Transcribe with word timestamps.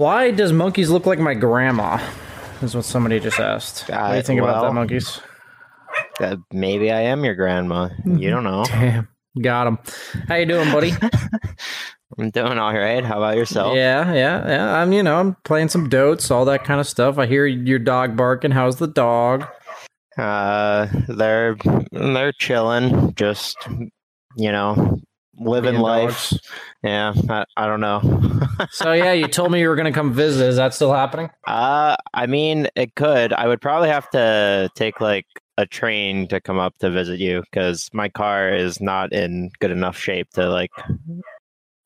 Why 0.00 0.30
does 0.30 0.50
monkeys 0.50 0.88
look 0.88 1.04
like 1.04 1.18
my 1.18 1.34
grandma? 1.34 2.00
Is 2.62 2.74
what 2.74 2.86
somebody 2.86 3.20
just 3.20 3.38
asked. 3.38 3.86
what 3.86 3.98
do 3.98 4.14
you 4.14 4.18
Uh, 4.20 4.22
think 4.22 4.40
about 4.40 4.62
that, 4.62 4.72
monkeys? 4.72 5.20
Uh, 6.18 6.36
maybe 6.50 6.90
I 6.90 7.02
am 7.02 7.22
your 7.22 7.34
grandma. 7.34 7.90
You 8.06 8.30
don't 8.30 8.44
know. 8.44 8.64
Damn, 8.66 9.08
got 9.42 9.66
him. 9.66 9.78
How 10.26 10.36
you 10.36 10.46
doing, 10.46 10.72
buddy? 10.72 10.92
I'm 12.18 12.30
doing 12.30 12.56
all 12.56 12.72
right. 12.72 13.04
How 13.04 13.18
about 13.18 13.36
yourself? 13.36 13.76
Yeah, 13.76 14.10
yeah, 14.14 14.48
yeah. 14.48 14.74
I'm, 14.76 14.90
you 14.94 15.02
know, 15.02 15.20
I'm 15.20 15.36
playing 15.44 15.68
some 15.68 15.90
dotes, 15.90 16.30
all 16.30 16.46
that 16.46 16.64
kind 16.64 16.80
of 16.80 16.88
stuff. 16.88 17.18
I 17.18 17.26
hear 17.26 17.44
your 17.44 17.78
dog 17.78 18.16
barking. 18.16 18.52
How's 18.52 18.76
the 18.76 18.86
dog? 18.88 19.46
Uh, 20.16 20.86
they're 21.08 21.58
they're 21.92 22.32
chilling, 22.32 23.12
just 23.16 23.58
you 24.38 24.50
know, 24.50 24.98
living 25.40 25.76
life. 25.76 26.30
dogs. 26.30 26.40
Yeah, 26.82 27.12
I, 27.28 27.44
I 27.56 27.66
don't 27.66 27.80
know. 27.80 28.00
So 28.72 28.92
yeah, 28.92 29.12
you 29.12 29.26
told 29.26 29.50
me 29.50 29.60
you 29.60 29.68
were 29.70 29.74
gonna 29.74 29.90
come 29.92 30.12
visit. 30.12 30.46
Is 30.46 30.56
that 30.56 30.74
still 30.74 30.92
happening? 30.92 31.30
uh, 31.46 31.96
I 32.12 32.26
mean, 32.26 32.68
it 32.76 32.94
could. 32.94 33.32
I 33.32 33.46
would 33.48 33.60
probably 33.62 33.88
have 33.88 34.08
to 34.10 34.68
take 34.74 35.00
like 35.00 35.24
a 35.56 35.64
train 35.66 36.28
to 36.28 36.40
come 36.42 36.58
up 36.58 36.76
to 36.80 36.90
visit 36.90 37.18
you 37.20 37.40
because 37.50 37.88
my 37.94 38.08
car 38.10 38.54
is 38.54 38.78
not 38.80 39.12
in 39.14 39.50
good 39.60 39.70
enough 39.70 39.96
shape 39.96 40.28
to 40.32 40.48
like, 40.50 40.70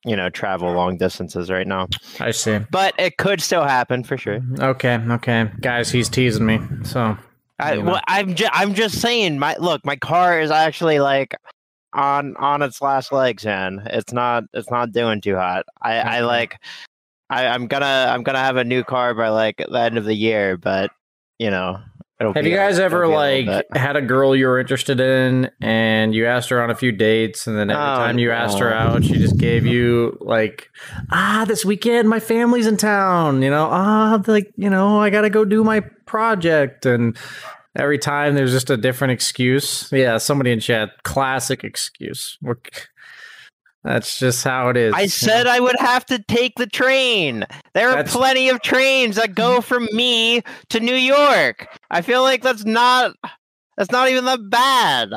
you 0.05 0.17
know, 0.17 0.29
travel 0.31 0.73
long 0.73 0.97
distances 0.97 1.49
right 1.51 1.67
now. 1.67 1.87
I 2.21 2.33
see. 2.33 2.59
But 2.71 2.95
it 2.99 3.17
could 3.19 3.41
still 3.41 3.65
happen 3.65 4.03
for 4.03 4.19
sure. 4.19 4.41
Okay, 4.59 4.97
okay, 5.11 5.49
guys, 5.61 5.91
he's 5.93 6.09
teasing 6.09 6.45
me. 6.47 6.61
So 6.83 7.17
I, 7.61 7.75
You 7.75 7.83
know. 7.85 7.93
well, 7.93 8.01
I'm 8.09 8.35
just 8.35 8.51
I'm 8.53 8.75
just 8.75 9.01
saying. 9.01 9.39
My 9.39 9.57
look, 9.61 9.85
my 9.85 9.97
car 9.97 10.41
is 10.41 10.51
actually 10.51 10.99
like 10.99 11.35
on 11.95 12.37
on 12.37 12.63
its 12.63 12.83
last 12.83 13.13
legs, 13.13 13.45
man. 13.45 13.83
It's 13.87 14.13
not 14.13 14.45
it's 14.53 14.71
not 14.71 14.93
doing 14.93 15.21
too 15.21 15.37
hot. 15.37 15.65
I 15.81 15.97
I 15.99 16.21
like 16.21 16.59
I 17.31 17.47
I'm 17.47 17.67
gonna 17.67 18.11
I'm 18.11 18.23
gonna 18.23 18.39
have 18.39 18.57
a 18.57 18.65
new 18.65 18.85
car 18.85 19.15
by 19.15 19.29
like 19.31 19.59
the 19.59 19.81
end 19.81 19.99
of 19.99 20.05
the 20.05 20.15
year, 20.15 20.57
but 20.57 20.91
you 21.39 21.51
know. 21.51 21.79
it'll 22.21 22.33
Have 22.33 22.47
you 22.47 22.55
guys 22.55 22.79
it'll 22.79 22.87
ever 22.87 23.07
be 23.07 23.13
a 23.13 23.17
like 23.17 23.67
had 23.75 23.97
a 23.97 24.03
girl 24.03 24.37
you 24.37 24.47
were 24.47 24.61
interested 24.61 25.01
in 25.01 25.51
and 25.61 26.15
you 26.15 26.27
asked 26.27 26.49
her 26.51 26.63
on 26.63 26.71
a 26.71 26.75
few 26.77 26.93
dates 26.93 27.47
and 27.49 27.57
then 27.59 27.71
every 27.71 27.83
Oh, 27.83 27.97
time 27.97 28.19
you 28.19 28.31
asked 28.31 28.59
her 28.61 28.73
out 28.73 29.03
she 29.05 29.15
just 29.19 29.37
gave 29.37 29.67
you 29.67 30.17
like 30.21 30.71
ah 31.11 31.45
this 31.49 31.65
weekend 31.65 32.09
my 32.09 32.21
family's 32.21 32.69
in 32.69 32.77
town 32.77 33.43
you 33.43 33.51
know 33.51 33.69
ah 33.69 34.23
like 34.29 34.53
you 34.57 34.71
know 34.71 35.01
I 35.01 35.11
got 35.11 35.23
to 35.23 35.31
go 35.31 35.45
do 35.45 35.65
my 35.65 35.81
project 36.07 36.87
and 36.87 37.17
every 37.77 37.99
time 37.99 38.35
there's 38.35 38.53
just 38.53 38.71
a 38.71 38.77
different 38.77 39.13
excuse 39.13 39.89
yeah 39.93 40.17
somebody 40.19 40.51
in 40.53 40.61
chat 40.61 40.91
classic 41.03 41.65
excuse 41.65 42.39
We're- 42.43 42.61
that's 43.83 44.19
just 44.19 44.43
how 44.45 44.71
it 44.71 44.79
is 44.79 44.95
I 44.95 45.07
said 45.07 45.47
I 45.47 45.61
would 45.61 45.77
have 45.79 46.07
to 46.07 46.19
take 46.19 46.55
the 46.57 46.67
train. 46.67 47.45
There 47.75 47.91
are 47.91 47.97
That's- 47.97 48.15
plenty 48.17 48.49
of 48.49 48.63
trains 48.63 49.17
that 49.17 49.35
go 49.35 49.61
from 49.71 49.87
me 49.93 50.41
to 50.71 50.81
New 50.81 50.95
York. 50.95 51.67
I 51.91 52.01
feel 52.01 52.23
like 52.23 52.41
that's 52.41 52.65
not 52.65 53.15
that's 53.77 53.91
not 53.91 54.09
even 54.09 54.25
that 54.25 54.49
bad. 54.49 55.13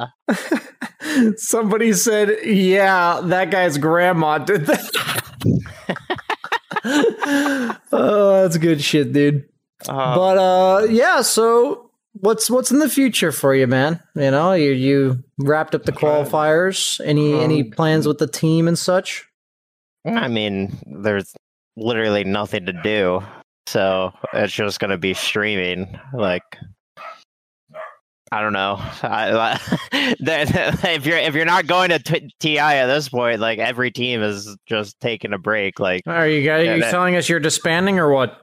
Somebody 1.37 1.93
said, 1.93 2.39
"Yeah, 2.43 3.21
that 3.23 3.51
guy's 3.51 3.77
grandma 3.77 4.39
did 4.39 4.65
that." 4.65 6.17
oh, 7.91 8.41
that's 8.41 8.57
good 8.57 8.81
shit, 8.81 9.13
dude. 9.13 9.45
Uh, 9.87 10.15
but 10.15 10.37
uh, 10.37 10.87
yeah. 10.89 11.21
So, 11.21 11.86
what's 12.21 12.49
what's 12.49 12.71
in 12.71 12.79
the 12.79 12.89
future 12.89 13.31
for 13.31 13.53
you, 13.55 13.67
man? 13.67 14.01
You 14.15 14.31
know, 14.31 14.53
you 14.53 14.71
you 14.71 15.23
wrapped 15.39 15.75
up 15.75 15.83
the 15.83 15.91
qualifiers. 15.91 16.99
Any 17.05 17.39
any 17.39 17.61
Um, 17.63 17.71
plans 17.71 18.07
with 18.07 18.17
the 18.17 18.27
team 18.27 18.67
and 18.67 18.77
such? 18.77 19.25
I 20.05 20.27
mean, 20.27 20.77
there's 20.85 21.33
literally 21.75 22.23
nothing 22.23 22.65
to 22.67 22.73
do, 22.73 23.21
so 23.67 24.11
it's 24.33 24.53
just 24.53 24.79
gonna 24.79 24.97
be 24.97 25.13
streaming. 25.13 25.99
Like, 26.13 26.43
I 28.31 28.41
don't 28.41 28.53
know. 28.53 28.75
I, 28.79 29.59
if 29.91 31.05
you're 31.05 31.17
if 31.17 31.35
you're 31.35 31.45
not 31.45 31.67
going 31.67 31.89
to 31.91 31.99
t- 31.99 32.29
TI 32.39 32.57
at 32.59 32.87
this 32.87 33.09
point, 33.09 33.39
like 33.39 33.59
every 33.59 33.91
team 33.91 34.21
is 34.21 34.55
just 34.65 34.99
taking 34.99 35.33
a 35.33 35.37
break. 35.37 35.79
Like, 35.79 36.03
Are 36.07 36.27
you 36.27 36.45
guys 36.45 36.65
Yeah, 36.65 36.75
you 36.75 36.81
that- 36.81 36.91
telling 36.91 37.15
us 37.15 37.29
you're 37.29 37.39
disbanding 37.39 37.99
or 37.99 38.11
what? 38.11 38.41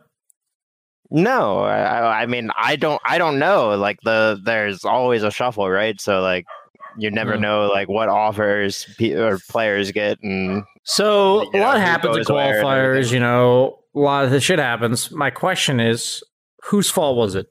No, 1.10 1.60
I, 1.60 2.22
I 2.22 2.26
mean, 2.26 2.50
I 2.58 2.76
don't, 2.76 3.00
I 3.04 3.18
don't 3.18 3.38
know. 3.38 3.70
Like 3.76 4.00
the 4.02 4.40
there's 4.44 4.84
always 4.84 5.22
a 5.22 5.30
shuffle, 5.30 5.70
right? 5.70 6.00
So 6.00 6.20
like, 6.20 6.46
you 6.96 7.10
never 7.10 7.36
Hmm. 7.36 7.42
know 7.42 7.66
like 7.66 7.88
what 7.88 8.08
offers 8.08 8.86
pe- 8.98 9.12
or 9.12 9.38
players 9.48 9.90
get, 9.92 10.18
and 10.22 10.64
So 10.84 11.50
a 11.52 11.56
Yeah, 11.56 11.68
lot 11.68 11.80
happens 11.80 12.16
at 12.16 12.26
goes 12.26 12.30
where 12.30 12.60
and 12.60 12.68
qualifiers. 12.68 13.12
You 13.12 13.20
know, 13.20 13.78
a 13.94 13.98
lot 13.98 14.24
of 14.24 14.30
the 14.30 14.40
shit 14.40 14.58
happens. 14.58 15.10
My 15.10 15.30
question 15.30 15.80
is, 15.80 16.22
whose 16.64 16.90
fault 16.90 17.16
was 17.16 17.34
it? 17.34 17.46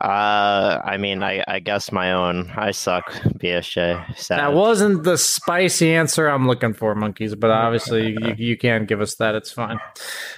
Uh, 0.00 0.80
I 0.84 0.96
mean, 0.96 1.22
I, 1.22 1.44
I 1.46 1.60
guess 1.60 1.92
my 1.92 2.12
own. 2.12 2.50
I 2.56 2.70
suck, 2.70 3.12
BSJ. 3.12 4.16
Sad. 4.16 4.38
That 4.38 4.54
wasn't 4.54 5.04
the 5.04 5.18
spicy 5.18 5.94
answer 5.94 6.26
I'm 6.28 6.46
looking 6.46 6.74
for, 6.74 6.94
monkeys. 6.94 7.34
But 7.34 7.50
obviously, 7.50 8.12
you, 8.12 8.34
you 8.36 8.56
can't 8.56 8.88
give 8.88 9.00
us 9.00 9.16
that. 9.16 9.34
It's 9.34 9.52
fine. 9.52 9.78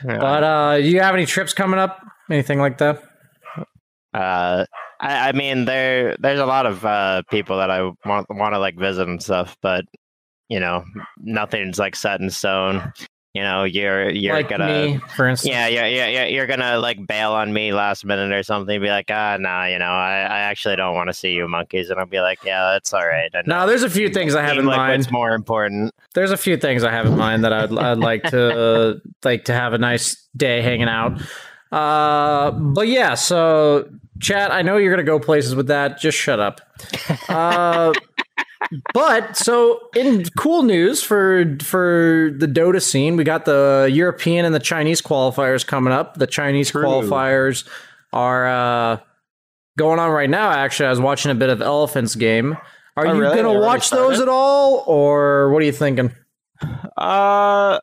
Yeah. 0.05 0.19
But 0.19 0.45
uh, 0.45 0.77
do 0.79 0.89
you 0.89 1.01
have 1.01 1.15
any 1.15 1.27
trips 1.27 1.53
coming 1.53 1.79
up? 1.79 2.01
Anything 2.31 2.59
like 2.59 2.79
that? 2.79 3.03
Uh, 4.13 4.67
I, 5.01 5.29
I 5.29 5.33
mean, 5.33 5.65
there 5.65 6.17
there's 6.19 6.41
a 6.41 6.47
lot 6.47 6.67
of 6.67 6.85
uh, 6.85 7.23
people 7.31 7.59
that 7.59 7.71
I 7.71 7.83
want 8.05 8.27
want 8.31 8.55
to 8.55 8.59
like 8.59 8.79
visit 8.79 9.09
and 9.09 9.23
stuff, 9.23 9.57
but 9.63 9.85
you 10.49 10.61
know, 10.61 10.85
nothing's 11.19 11.79
like 11.79 11.97
set 11.97 12.21
in 12.21 12.31
stone. 12.31 12.93
You 13.37 13.43
know, 13.43 13.65
you're 13.65 14.09
you're 14.09 14.33
like 14.33 14.49
gonna 14.49 14.67
me, 14.67 15.01
for 15.15 15.29
instance. 15.29 15.53
yeah, 15.53 15.67
yeah, 15.67 15.85
yeah, 15.85 16.07
yeah, 16.07 16.25
you're 16.25 16.47
gonna 16.47 16.79
like 16.79 17.07
bail 17.07 17.33
on 17.33 17.53
me 17.53 17.71
last 17.71 18.03
minute 18.03 18.33
or 18.33 18.43
something. 18.43 18.81
Be 18.81 18.89
like, 18.89 19.11
ah, 19.11 19.37
nah, 19.39 19.67
you 19.67 19.79
know, 19.79 19.85
I, 19.85 20.21
I 20.21 20.39
actually 20.39 20.77
don't 20.77 20.95
want 20.95 21.11
to 21.11 21.13
see 21.13 21.33
you 21.33 21.47
monkeys, 21.47 21.91
and 21.91 22.01
I'll 22.01 22.07
be 22.07 22.21
like, 22.21 22.43
yeah, 22.45 22.73
that's 22.73 22.95
all 22.95 23.07
right. 23.07 23.31
Know. 23.35 23.43
No, 23.45 23.67
there's 23.67 23.83
a 23.83 23.91
few 23.91 24.09
things 24.09 24.35
I 24.35 24.43
have 24.43 24.57
in 24.57 24.65
like 24.65 24.79
mind. 24.79 25.13
More 25.13 25.35
important? 25.35 25.95
There's 26.15 26.31
a 26.31 26.39
few 26.39 26.57
things 26.57 26.83
I 26.83 26.91
have 26.91 27.05
in 27.05 27.19
mind 27.19 27.45
that 27.45 27.53
I'd 27.53 27.77
I'd 27.77 27.99
like 27.99 28.23
to 28.31 29.03
like 29.23 29.45
to 29.45 29.53
have 29.53 29.75
a 29.75 29.79
nice 29.79 30.17
day 30.35 30.63
hanging 30.63 30.89
out. 30.89 31.21
Uh, 31.71 32.53
but 32.53 32.89
yeah, 32.89 33.13
so 33.13 33.87
chat. 34.19 34.51
I 34.51 34.63
know 34.63 34.79
you're 34.79 34.93
gonna 34.93 35.03
go 35.03 35.21
places 35.21 35.55
with 35.55 35.67
that. 35.67 35.99
Just 35.99 36.17
shut 36.17 36.41
up. 36.41 36.63
Uh, 37.29 37.93
but 38.95 39.37
so 39.37 39.81
in 39.95 40.25
cool 40.39 40.63
news 40.63 41.03
for 41.03 41.57
for 41.63 42.33
the 42.39 42.47
Dota 42.47 42.81
scene, 42.83 43.17
we 43.17 43.25
got 43.25 43.45
the 43.45 43.89
European 43.93 44.45
and 44.45 44.55
the 44.55 44.59
Chinese 44.61 45.01
qualifiers 45.03 45.67
coming 45.67 45.93
up. 45.93 46.17
The 46.17 46.27
Chinese 46.27 46.71
True. 46.71 46.83
qualifiers 46.85 47.67
are 48.13 48.47
uh, 48.47 48.99
going 49.79 49.99
on 49.99 50.11
right 50.11 50.31
now. 50.31 50.51
Actually, 50.51 50.87
I 50.87 50.91
was 50.91 51.01
watching 51.01 51.31
a 51.31 51.35
bit 51.35 51.51
of 51.51 51.61
Elephant's 51.61 52.15
game. 52.15 52.57
Are 52.97 53.07
Oh, 53.07 53.13
you 53.13 53.21
really? 53.21 53.37
Gonna 53.37 53.61
watch 53.61 53.91
those 53.91 54.21
at 54.21 54.29
all, 54.29 54.83
or 54.87 55.51
what 55.53 55.63
are 55.63 55.67
you 55.67 55.73
thinking? 55.73 56.13
Uh, 56.97 57.79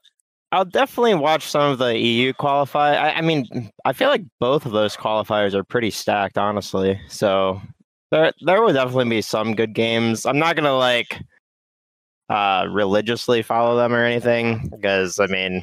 I'll 0.51 0.65
definitely 0.65 1.15
watch 1.15 1.47
some 1.49 1.71
of 1.71 1.77
the 1.79 1.97
EU 1.97 2.33
qualify. 2.33 2.95
I, 2.95 3.17
I 3.17 3.21
mean, 3.21 3.71
I 3.85 3.93
feel 3.93 4.09
like 4.09 4.23
both 4.39 4.65
of 4.65 4.71
those 4.71 4.95
qualifiers 4.95 5.53
are 5.53 5.63
pretty 5.63 5.91
stacked, 5.91 6.37
honestly. 6.37 6.99
So 7.09 7.61
there, 8.13 8.33
there 8.41 8.61
will 8.61 8.73
definitely 8.73 9.09
be 9.09 9.21
some 9.21 9.55
good 9.55 9.73
games. 9.73 10.25
I'm 10.25 10.37
not 10.37 10.55
gonna 10.55 10.77
like 10.77 11.21
uh 12.29 12.67
religiously 12.69 13.41
follow 13.41 13.75
them 13.75 13.93
or 13.93 14.03
anything 14.03 14.69
because 14.69 15.19
I 15.19 15.27
mean. 15.27 15.61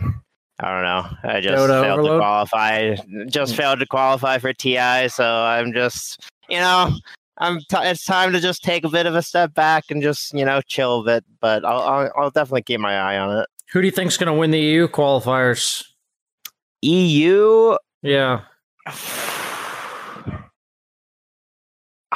I 0.62 0.74
don't 0.74 0.82
know. 0.82 1.30
I 1.30 1.40
just 1.40 1.54
Dota 1.54 1.80
failed 1.80 2.00
overload? 2.00 2.18
to 2.18 2.18
qualify. 2.18 2.94
Just 3.28 3.56
failed 3.56 3.80
to 3.80 3.86
qualify 3.86 4.36
for 4.36 4.52
TI, 4.52 5.08
so 5.08 5.24
I'm 5.24 5.72
just, 5.72 6.28
you 6.50 6.58
know, 6.58 6.92
I'm. 7.38 7.60
T- 7.60 7.78
it's 7.78 8.04
time 8.04 8.30
to 8.34 8.40
just 8.40 8.62
take 8.62 8.84
a 8.84 8.90
bit 8.90 9.06
of 9.06 9.14
a 9.14 9.22
step 9.22 9.54
back 9.54 9.84
and 9.88 10.02
just, 10.02 10.34
you 10.34 10.44
know, 10.44 10.60
chill 10.60 11.00
a 11.00 11.02
bit. 11.02 11.24
But 11.40 11.64
I'll, 11.64 11.80
I'll, 11.80 12.12
I'll 12.14 12.30
definitely 12.30 12.60
keep 12.60 12.78
my 12.78 12.94
eye 12.94 13.16
on 13.16 13.38
it. 13.38 13.48
Who 13.72 13.80
do 13.80 13.86
you 13.86 13.90
think's 13.90 14.18
gonna 14.18 14.34
win 14.34 14.50
the 14.50 14.60
EU 14.60 14.86
qualifiers? 14.86 15.82
EU. 16.82 17.78
Yeah, 18.02 18.42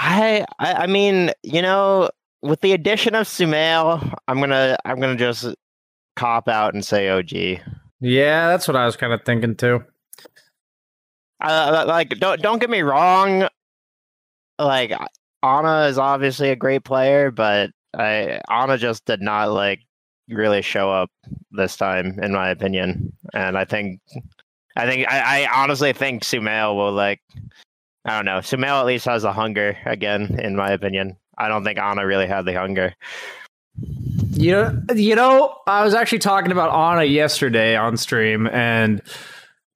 I, 0.05 0.45
I 0.59 0.73
I 0.75 0.87
mean, 0.87 1.31
you 1.43 1.63
know, 1.63 2.11
with 2.43 2.61
the 2.61 2.73
addition 2.73 3.15
of 3.15 3.27
Sumail, 3.27 4.15
I'm 4.29 4.39
gonna 4.39 4.77
I'm 4.85 5.01
gonna 5.01 5.17
just 5.17 5.55
cop 6.15 6.47
out 6.47 6.75
and 6.75 6.85
say 6.85 7.09
OG. 7.09 7.33
yeah, 8.01 8.49
that's 8.49 8.69
what 8.69 8.77
I 8.77 8.85
was 8.85 8.97
kind 8.97 9.13
of 9.13 9.23
thinking 9.25 9.57
too. 9.57 9.83
Uh, 11.43 11.85
like 11.87 12.11
don't 12.21 12.41
don't 12.43 12.59
get 12.59 12.71
me 12.71 12.83
wrong, 12.83 13.49
like 14.59 14.93
Ana 15.43 15.87
is 15.87 15.99
obviously 15.99 16.51
a 16.51 16.57
great 16.57 16.85
player, 16.85 17.31
but 17.31 17.71
I 17.97 18.41
Ana 18.49 18.77
just 18.77 19.07
did 19.07 19.23
not 19.23 19.53
like 19.53 19.81
really 20.29 20.63
show 20.63 20.91
up 20.91 21.11
this 21.51 21.77
time, 21.77 22.19
in 22.23 22.33
my 22.33 22.51
opinion. 22.51 23.13
And 23.33 23.57
I 23.57 23.65
think 23.65 24.01
I 24.77 24.87
think 24.87 25.11
I, 25.11 25.45
I 25.45 25.63
honestly 25.63 25.93
think 25.95 26.25
Sumail 26.25 26.77
will 26.77 26.93
like 26.93 27.21
I 28.05 28.17
don't 28.17 28.25
know. 28.25 28.39
Sumail 28.39 28.81
at 28.81 28.87
least 28.87 29.07
has 29.07 29.23
the 29.23 29.33
hunger 29.33 29.77
again, 29.87 30.39
in 30.39 30.57
my 30.57 30.71
opinion. 30.71 31.17
I 31.37 31.49
don't 31.49 31.65
think 31.65 31.79
Ana 31.79 32.07
really 32.07 32.27
had 32.27 32.45
the 32.45 32.53
hunger. 32.53 32.95
You 34.31 34.53
know, 34.53 34.81
you 34.95 35.17
know, 35.17 35.57
I 35.67 35.85
was 35.85 35.95
actually 35.95 36.19
talking 36.21 36.53
about 36.53 36.71
Ana 36.71 37.05
yesterday 37.05 37.77
on 37.77 37.97
stream, 37.97 38.47
and 38.47 39.03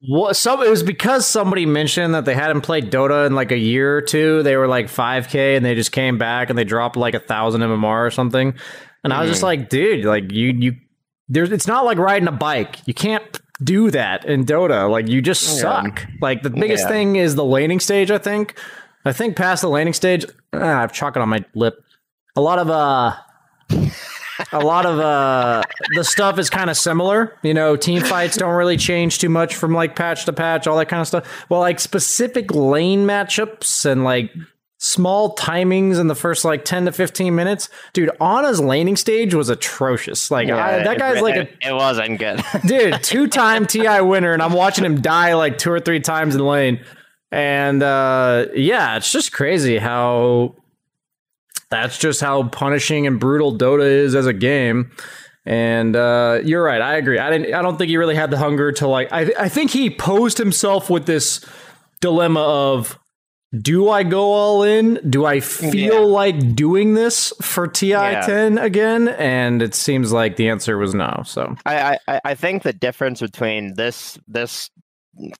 what 0.00 0.36
some 0.36 0.62
it 0.62 0.70
was 0.70 0.82
because 0.82 1.26
somebody 1.26 1.66
mentioned 1.66 2.14
that 2.14 2.24
they 2.24 2.34
hadn't 2.34 2.60
played 2.60 2.92
Dota 2.92 3.26
in 3.26 3.34
like 3.34 3.50
a 3.50 3.58
year 3.58 3.96
or 3.96 4.02
two. 4.02 4.42
They 4.42 4.56
were 4.56 4.68
like 4.68 4.86
5k, 4.86 5.56
and 5.56 5.64
they 5.64 5.74
just 5.74 5.90
came 5.90 6.18
back 6.18 6.50
and 6.50 6.58
they 6.58 6.64
dropped 6.64 6.96
like 6.96 7.14
a 7.14 7.20
thousand 7.20 7.62
MMR 7.62 8.06
or 8.06 8.10
something. 8.10 8.54
And 9.04 9.12
I 9.12 9.20
was 9.20 9.30
just 9.30 9.40
hmm. 9.40 9.46
like, 9.46 9.68
dude, 9.68 10.04
like 10.04 10.32
you, 10.32 10.48
you, 10.48 10.76
there's, 11.28 11.52
it's 11.52 11.66
not 11.66 11.84
like 11.84 11.98
riding 11.98 12.28
a 12.28 12.32
bike. 12.32 12.86
You 12.86 12.94
can't 12.94 13.37
do 13.62 13.90
that 13.90 14.24
in 14.24 14.44
Dota. 14.44 14.88
Like 14.90 15.08
you 15.08 15.20
just 15.22 15.42
Yeah. 15.56 15.62
suck. 15.62 16.06
Like 16.20 16.42
the 16.42 16.50
biggest 16.50 16.84
Yeah. 16.84 16.88
thing 16.90 17.16
is 17.16 17.34
the 17.34 17.44
laning 17.44 17.80
stage. 17.80 18.10
I 18.10 18.18
think. 18.18 18.54
I 19.04 19.12
think 19.12 19.36
past 19.36 19.62
the 19.62 19.68
laning 19.70 19.94
stage, 19.94 20.24
ah, 20.52 20.58
I 20.58 20.80
have 20.80 20.92
chocolate 20.92 21.22
on 21.22 21.28
my 21.28 21.44
lip. 21.54 21.82
A 22.36 22.40
lot 22.40 22.58
of 22.58 22.68
uh 22.70 23.14
a 24.52 24.60
lot 24.60 24.86
of 24.86 24.98
uh 25.00 25.62
the 25.96 26.04
stuff 26.04 26.38
is 26.38 26.48
kind 26.48 26.70
of 26.70 26.76
similar 26.76 27.36
you 27.42 27.52
know 27.52 27.74
team 27.76 28.00
fights 28.00 28.36
don't 28.36 28.54
really 28.54 28.76
change 28.76 29.18
too 29.18 29.28
much 29.28 29.56
from 29.56 29.74
like 29.74 29.96
patch 29.96 30.24
to 30.26 30.32
patch 30.32 30.66
all 30.68 30.76
that 30.78 30.88
kind 30.88 31.00
of 31.00 31.08
stuff 31.08 31.26
well 31.48 31.60
like 31.60 31.80
specific 31.80 32.54
lane 32.54 33.04
matchups 33.04 33.84
and 33.84 34.04
like 34.04 34.30
small 34.88 35.34
timings 35.36 35.98
in 36.00 36.06
the 36.06 36.14
first 36.14 36.44
like 36.44 36.64
10 36.64 36.86
to 36.86 36.92
15 36.92 37.34
minutes 37.34 37.68
dude 37.92 38.10
Ana's 38.20 38.60
laning 38.60 38.96
stage 38.96 39.34
was 39.34 39.48
atrocious 39.48 40.30
like 40.30 40.48
I, 40.48 40.82
that 40.84 40.96
it- 40.96 40.98
guy's 40.98 41.20
like 41.22 41.36
a 41.36 41.40
it, 41.42 41.56
it 41.60 41.72
wasn't 41.74 42.18
good. 42.18 42.42
dude, 42.66 43.02
two-time 43.02 43.66
TI 43.66 44.00
winner, 44.00 44.32
and 44.32 44.42
I'm 44.42 44.52
watching 44.52 44.84
him 44.84 45.00
die 45.00 45.34
like 45.34 45.58
two 45.58 45.70
or 45.70 45.80
three 45.80 46.00
times 46.00 46.34
in 46.34 46.40
lane. 46.44 46.84
And 47.30 47.82
uh, 47.82 48.46
yeah, 48.54 48.96
it's 48.96 49.12
just 49.12 49.32
crazy 49.32 49.76
how 49.78 50.54
that's 51.70 51.98
just 51.98 52.20
how 52.20 52.44
punishing 52.48 53.06
and 53.06 53.20
brutal 53.20 53.56
Dota 53.56 53.84
is 53.86 54.14
as 54.14 54.26
a 54.26 54.32
game. 54.32 54.90
And 55.44 55.94
uh, 55.96 56.40
you're 56.44 56.62
right, 56.62 56.80
I 56.80 56.96
agree. 56.96 57.18
I 57.18 57.30
didn't. 57.30 57.54
I 57.54 57.62
don't 57.62 57.76
think 57.76 57.88
he 57.90 57.96
really 57.96 58.14
had 58.14 58.30
the 58.30 58.38
hunger 58.38 58.72
to 58.72 58.86
like. 58.88 59.08
I 59.12 59.32
I 59.38 59.48
think 59.48 59.70
he 59.70 59.90
posed 59.90 60.38
himself 60.38 60.88
with 60.90 61.06
this 61.06 61.44
dilemma 62.00 62.40
of. 62.40 62.98
Do 63.62 63.88
I 63.88 64.02
go 64.02 64.32
all 64.32 64.62
in? 64.62 65.00
Do 65.08 65.24
I 65.24 65.40
feel 65.40 65.72
Yeah. 65.72 66.00
like 66.00 66.54
doing 66.54 66.92
this 66.94 67.32
for 67.40 67.66
TI10 67.66 68.62
again? 68.62 69.08
And 69.08 69.62
it 69.62 69.74
seems 69.74 70.12
like 70.12 70.36
the 70.36 70.50
answer 70.50 70.76
was 70.76 70.94
no. 70.94 71.22
So 71.24 71.56
I, 71.64 71.98
I 72.06 72.20
I 72.26 72.34
think 72.34 72.62
the 72.62 72.74
difference 72.74 73.20
between 73.20 73.74
this 73.74 74.18
this 74.28 74.68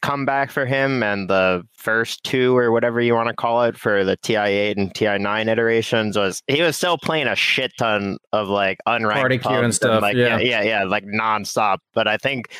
comeback 0.00 0.50
for 0.50 0.64
him 0.66 1.02
and 1.02 1.28
the 1.28 1.62
first 1.76 2.24
two 2.24 2.56
or 2.56 2.72
whatever 2.72 3.00
you 3.00 3.14
want 3.14 3.28
to 3.28 3.34
call 3.34 3.62
it 3.64 3.76
for 3.78 4.04
the 4.04 4.16
TI8 4.16 4.76
and 4.76 4.92
TI9 4.92 5.46
iterations 5.46 6.16
was 6.16 6.42
he 6.48 6.62
was 6.62 6.76
still 6.76 6.98
playing 6.98 7.28
a 7.28 7.36
shit 7.36 7.72
ton 7.78 8.16
of 8.32 8.48
like 8.48 8.78
unranked 8.88 9.42
queue 9.42 9.50
and 9.52 9.62
pubs 9.64 9.76
stuff, 9.76 10.02
like 10.02 10.16
yeah. 10.16 10.38
yeah 10.38 10.62
yeah 10.62 10.84
like 10.84 11.04
nonstop. 11.04 11.78
But 11.94 12.08
I 12.08 12.16
think 12.16 12.50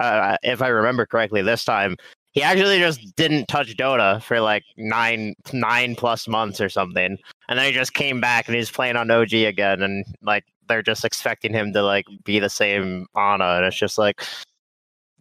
uh, 0.00 0.38
if 0.42 0.62
I 0.62 0.68
remember 0.68 1.04
correctly 1.04 1.42
this 1.42 1.64
time. 1.64 1.96
He 2.36 2.42
actually 2.42 2.78
just 2.78 3.16
didn't 3.16 3.48
touch 3.48 3.74
Dota 3.78 4.22
for 4.22 4.40
like 4.40 4.62
nine 4.76 5.34
nine 5.54 5.96
plus 5.96 6.28
months 6.28 6.60
or 6.60 6.68
something, 6.68 7.16
and 7.48 7.58
then 7.58 7.64
he 7.64 7.72
just 7.72 7.94
came 7.94 8.20
back 8.20 8.46
and 8.46 8.54
he's 8.54 8.70
playing 8.70 8.96
on 8.96 9.10
OG 9.10 9.32
again, 9.32 9.80
and 9.80 10.04
like 10.20 10.44
they're 10.68 10.82
just 10.82 11.02
expecting 11.02 11.54
him 11.54 11.72
to 11.72 11.82
like 11.82 12.04
be 12.24 12.38
the 12.38 12.50
same 12.50 13.06
Ana, 13.14 13.56
and 13.56 13.64
it's 13.64 13.78
just 13.78 13.96
like, 13.96 14.22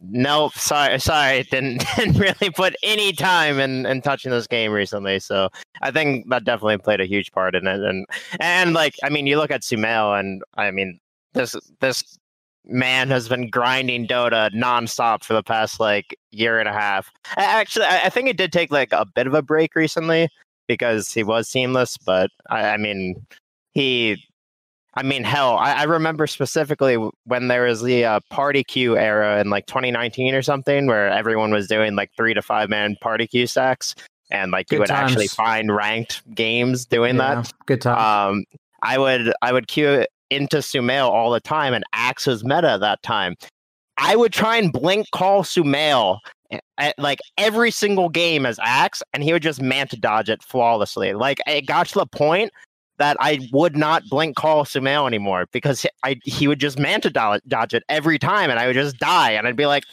nope, 0.02 0.56
sorry, 0.56 1.00
sorry, 1.00 1.44
didn't 1.44 1.86
didn't 1.96 2.20
really 2.20 2.50
put 2.50 2.76
any 2.84 3.14
time 3.14 3.62
in 3.62 3.86
in 3.86 4.02
touching 4.02 4.32
this 4.32 4.46
game 4.46 4.74
recently. 4.74 5.20
So 5.20 5.48
I 5.82 5.92
think 5.92 6.30
that 6.32 6.44
definitely 6.44 6.80
played 6.80 7.00
a 7.00 7.06
huge 7.08 7.32
part 7.32 7.56
in 7.56 7.66
it, 7.66 7.80
and 7.80 8.06
and 8.42 8.74
like 8.74 8.96
I 9.04 9.10
mean, 9.10 9.26
you 9.26 9.38
look 9.38 9.52
at 9.52 9.62
Sumail, 9.62 10.20
and 10.20 10.44
I 10.56 10.70
mean 10.70 11.00
this 11.34 11.56
this 11.80 12.18
man 12.68 13.10
has 13.10 13.30
been 13.30 13.50
grinding 13.50 14.08
Dota 14.08 14.52
nonstop 14.54 15.24
for 15.24 15.34
the 15.34 15.44
past 15.44 15.80
like 15.80 16.18
year 16.32 16.60
and 16.60 16.68
a 16.70 16.74
half. 16.74 17.12
Actually, 17.38 17.86
I 17.86 18.10
think 18.10 18.28
it 18.30 18.38
did 18.38 18.52
take 18.52 18.72
like 18.72 18.92
a 18.92 19.06
bit 19.06 19.28
of 19.28 19.34
a 19.34 19.42
break 19.42 19.76
recently 19.76 20.30
because 20.68 21.12
he 21.12 21.24
was 21.24 21.48
seamless, 21.48 21.98
but 21.98 22.32
I, 22.50 22.70
I 22.70 22.78
mean, 22.78 23.26
he 23.74 24.24
I 24.98 25.04
mean, 25.04 25.24
hell, 25.26 25.58
I, 25.58 25.74
I 25.74 25.84
remember 25.84 26.26
specifically 26.26 26.98
when 27.26 27.50
there 27.50 27.64
was 27.64 27.82
the 27.82 28.06
uh, 28.06 28.20
party 28.30 28.64
queue 28.64 28.98
era 28.98 29.42
in 29.42 29.50
like 29.50 29.66
2019 29.66 30.34
or 30.34 30.42
something, 30.42 30.88
where 30.88 31.10
everyone 31.10 31.52
was 31.52 31.68
doing 31.68 31.96
like 31.96 32.12
three 32.16 32.34
to 32.34 32.42
five 32.42 32.70
man 32.70 32.96
party 33.02 33.28
queue 33.28 33.46
stacks, 33.46 33.94
and 34.32 34.52
like 34.52 34.72
you 34.72 34.78
Good 34.78 34.84
would 34.84 34.92
actually 34.92 35.28
find 35.28 35.76
ranked 35.76 36.24
games 36.34 36.86
doing 36.86 37.18
Yeah, 37.18 37.36
that. 37.36 37.54
good 37.66 37.82
time. 37.82 37.98
Um, 38.38 38.46
I 38.84 38.98
would 38.98 39.34
I 39.42 39.52
would 39.52 39.68
queue 39.68 40.06
into 40.30 40.58
Sumail 40.58 41.10
all 41.10 41.32
the 41.32 41.40
time, 41.40 41.74
and 41.74 41.84
Axe 41.94 42.28
was 42.28 42.44
meta 42.44 42.72
at 42.72 42.80
that 42.82 43.02
time. 43.04 43.36
I 43.98 44.16
would 44.16 44.34
try 44.34 44.58
and 44.58 44.72
blink 44.74 45.08
call 45.12 45.44
Sumail 45.44 46.20
eh, 46.52 46.60
at 46.78 46.98
like 47.00 47.20
every 47.38 47.72
single 47.72 48.10
game 48.10 48.46
as 48.46 48.60
Axe, 48.62 49.02
and 49.14 49.24
he 49.24 49.32
would 49.34 49.44
just 49.44 49.62
manta 49.62 49.98
dodge 49.98 50.30
it 50.30 50.44
flawlessly. 50.44 51.14
Like 51.14 51.40
it 51.48 51.66
got 51.66 51.88
to 51.88 52.00
the 52.00 52.06
point 52.06 52.52
that 52.98 53.18
I 53.20 53.40
would 53.52 53.76
not 53.76 54.04
blink 54.10 54.36
call 54.36 54.64
Sumail 54.66 55.08
anymore 55.08 55.46
because 55.52 55.82
he- 55.82 55.90
I 56.04 56.18
he 56.24 56.48
would 56.48 56.60
just 56.60 56.80
manta 56.80 57.10
do- 57.10 57.40
dodge 57.48 57.74
it 57.74 57.84
every 57.90 58.20
time, 58.20 58.50
and 58.50 58.60
I 58.60 58.68
would 58.68 58.74
just 58.76 58.98
die, 59.00 59.32
and 59.32 59.48
I'd 59.48 59.56
be 59.56 59.66
like, 59.66 59.84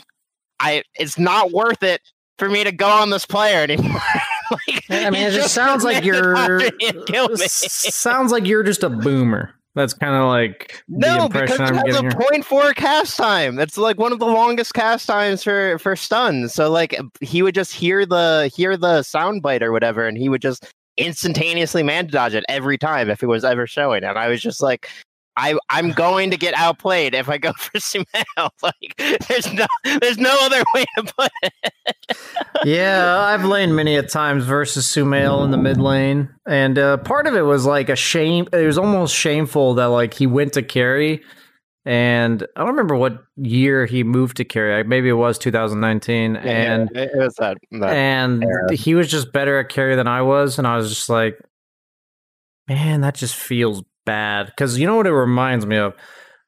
I 0.61 0.83
it's 0.95 1.19
not 1.19 1.53
worth 1.53 1.83
it 1.83 2.01
for 2.39 2.49
me 2.49 2.65
to 2.65 2.73
go 2.73 2.89
on 2.89 3.11
this 3.11 3.27
player 3.27 3.63
anymore. 3.63 4.01
like, 4.51 4.85
I 4.91 5.11
mean, 5.11 5.23
it 5.23 5.33
just 5.33 5.55
sounds 5.55 5.85
like 5.85 6.05
you're 6.05 6.35
dodged 6.35 6.75
me 6.81 6.89
and 6.89 7.07
killed 7.07 7.39
me. 7.39 7.45
s- 7.45 7.95
sounds 7.95 8.33
like 8.33 8.47
you're 8.47 8.63
just 8.65 8.83
a 8.83 8.91
boomer. 8.91 9.55
That's 9.75 9.95
kind 9.95 10.15
of 10.15 10.27
like 10.27 10.83
No, 10.87 11.29
because 11.29 11.59
it 11.59 11.75
has 11.75 11.97
a 11.97 12.17
point 12.17 12.45
four 12.45 12.75
cast 12.75 13.17
time. 13.17 13.57
That's 13.57 13.79
like 13.79 13.99
one 13.99 14.13
of 14.13 14.19
the 14.19 14.27
longest 14.27 14.75
cast 14.75 15.07
times 15.07 15.43
for 15.43 15.79
for 15.79 15.97
stuns. 15.97 16.53
So 16.53 16.71
like 16.71 16.99
he 17.21 17.43
would 17.43 17.55
just 17.55 17.73
hear 17.73 18.05
the 18.05 18.51
hear 18.55 18.77
the 18.77 19.03
sound 19.03 19.41
bite 19.43 19.63
or 19.63 19.73
whatever, 19.73 20.07
and 20.07 20.19
he 20.19 20.29
would 20.29 20.43
just 20.43 20.67
instantaneously 20.99 21.83
man 21.83 22.07
dodge 22.07 22.35
it 22.35 22.45
every 22.51 22.77
time 22.77 23.09
if 23.09 23.23
it 23.23 23.27
was 23.27 23.45
ever 23.45 23.67
showing. 23.67 24.05
And 24.05 24.19
I 24.19 24.29
was 24.29 24.43
just 24.43 24.63
like, 24.63 24.91
I 25.37 25.59
I'm 25.69 25.91
going 25.93 26.31
to 26.31 26.37
get 26.37 26.55
outplayed 26.55 27.15
if 27.15 27.29
I 27.29 27.39
go 27.39 27.53
for 27.59 27.79
Sumail. 27.79 28.25
Like 28.63 28.97
there's 29.29 29.53
no 29.53 29.67
there's 30.01 30.19
no 30.19 30.37
other 30.43 30.63
way 30.75 30.85
to 30.97 31.13
put 31.17 31.31
it. 31.43 32.17
yeah, 32.65 33.19
I've 33.19 33.45
lain 33.45 33.75
many 33.75 33.97
a 33.97 34.03
times 34.03 34.45
versus 34.45 34.87
Sumail 34.87 35.45
in 35.45 35.51
the 35.51 35.57
mid 35.57 35.79
lane, 35.81 36.29
and 36.47 36.79
uh, 36.79 36.99
part 36.99 37.27
of 37.27 37.35
it 37.35 37.43
was 37.43 37.67
like 37.67 37.89
a 37.89 37.97
shame. 37.97 38.47
It 38.53 38.67
was 38.67 38.79
almost 38.79 39.15
shameful 39.15 39.75
that 39.75 39.87
like 39.87 40.15
he 40.15 40.27
went 40.27 40.53
to 40.55 40.63
carry, 40.63 41.23
and 41.85 42.47
I 42.57 42.61
don't 42.61 42.69
remember 42.71 42.95
what 42.95 43.25
year 43.37 43.87
he 43.87 44.05
moved 44.05 44.37
to 44.37 44.45
carry. 44.45 44.85
Maybe 44.85 45.09
it 45.09 45.15
was 45.15 45.39
2019, 45.39 46.37
and 46.37 46.91
it, 46.95 47.11
it 47.15 47.17
was 47.17 47.35
that. 47.37 47.59
that 47.73 47.91
and 47.91 48.45
era. 48.45 48.73
he 48.75 48.95
was 48.95 49.11
just 49.11 49.33
better 49.33 49.59
at 49.59 49.69
carry 49.69 49.97
than 49.97 50.07
I 50.07 50.23
was, 50.23 50.59
and 50.59 50.67
I 50.67 50.77
was 50.77 50.89
just 50.89 51.09
like, 51.09 51.41
man, 52.69 53.01
that 53.01 53.15
just 53.15 53.35
feels 53.35 53.83
bad. 54.05 54.47
Because 54.47 54.79
you 54.79 54.87
know 54.87 54.97
what 54.97 55.07
it 55.07 55.13
reminds 55.13 55.67
me 55.67 55.77
of 55.77 55.95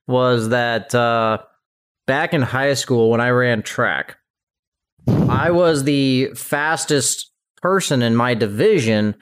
was 0.07 0.51
that 0.51 0.95
uh, 0.95 1.39
back 2.07 2.35
in 2.35 2.43
high 2.43 2.75
school 2.75 3.11
when 3.11 3.21
I 3.21 3.31
ran 3.31 3.63
track, 3.63 4.17
I 5.07 5.51
was 5.51 5.85
the 5.85 6.31
fastest 6.35 7.31
person 7.57 8.03
in 8.03 8.17
my 8.17 8.35
division 8.35 9.15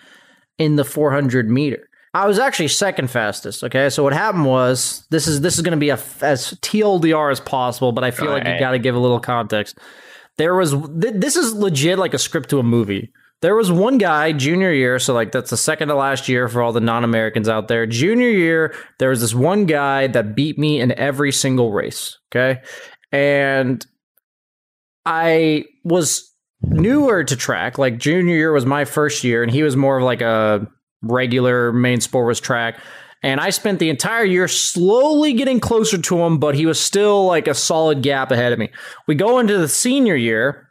in 0.59 0.77
the 0.77 0.85
400 0.85 1.49
meter. 1.49 1.89
I 2.15 2.27
was 2.27 2.39
actually 2.39 2.69
second 2.69 3.11
fastest. 3.11 3.65
Okay, 3.65 3.89
so 3.89 4.03
what 4.03 4.13
happened 4.13 4.45
was 4.45 5.07
this 5.11 5.27
is 5.27 5.41
this 5.41 5.57
is 5.57 5.63
going 5.63 5.73
to 5.73 5.79
be 5.79 5.89
a, 5.89 5.99
as 6.21 6.53
TLDR 6.61 7.31
as 7.33 7.41
possible, 7.41 7.93
but 7.93 8.05
I 8.05 8.11
feel 8.11 8.29
like 8.29 8.47
you 8.47 8.59
got 8.59 8.73
to 8.73 8.79
give 8.79 8.95
a 8.95 8.99
little 8.99 9.21
context. 9.21 9.79
There 10.37 10.55
was 10.55 10.73
th- 10.73 11.15
this 11.15 11.37
is 11.37 11.55
legit 11.55 11.99
like 11.99 12.13
a 12.13 12.19
script 12.19 12.51
to 12.51 12.59
a 12.59 12.63
movie. 12.63 13.13
There 13.43 13.57
was 13.57 13.73
one 13.73 13.99
guy 13.99 14.33
junior 14.33 14.73
year, 14.73 15.01
so 15.01 15.13
like 15.13 15.33
that's 15.33 15.51
the 15.51 15.57
second 15.57 15.89
to 15.89 15.97
last 15.97 16.29
year 16.29 16.49
for 16.49 16.63
all 16.63 16.73
the 16.73 16.81
non-Americans 16.81 17.49
out 17.49 17.67
there. 17.67 17.87
Junior 17.87 18.31
year, 18.31 18.73
there 18.99 19.11
was 19.11 19.21
this 19.21 19.35
one 19.35 19.67
guy 19.67 20.07
that 20.07 20.37
beat 20.37 20.59
me 20.59 20.81
in 20.81 20.93
every 20.93 21.33
single 21.33 21.73
race. 21.73 22.19
Okay, 22.31 22.63
and 23.11 23.85
I 25.05 25.65
was 25.83 26.33
newer 26.63 27.25
to 27.25 27.37
track. 27.37 27.79
Like 27.79 27.99
junior 27.99 28.37
year 28.37 28.53
was 28.53 28.65
my 28.65 28.85
first 28.85 29.25
year, 29.25 29.43
and 29.43 29.51
he 29.51 29.65
was 29.65 29.75
more 29.75 29.99
of 29.99 30.05
like 30.05 30.21
a 30.21 30.67
regular 31.03 31.73
main 31.73 32.01
sport 32.01 32.29
was 32.29 32.39
track. 32.39 32.79
And 33.25 33.41
I 33.41 33.51
spent 33.51 33.81
the 33.81 33.91
entire 33.91 34.25
year 34.25 34.47
slowly 34.47 35.33
getting 35.33 35.59
closer 35.59 35.99
to 35.99 36.23
him, 36.23 36.39
but 36.39 36.55
he 36.55 36.67
was 36.67 36.81
still 36.81 37.27
like 37.27 37.49
a 37.49 37.55
solid 37.55 38.03
gap 38.03 38.31
ahead 38.31 38.53
of 38.53 38.59
me. 38.61 38.71
We 39.09 39.17
go 39.17 39.41
into 39.41 39.59
the 39.59 39.69
senior 39.69 40.17
year, 40.17 40.69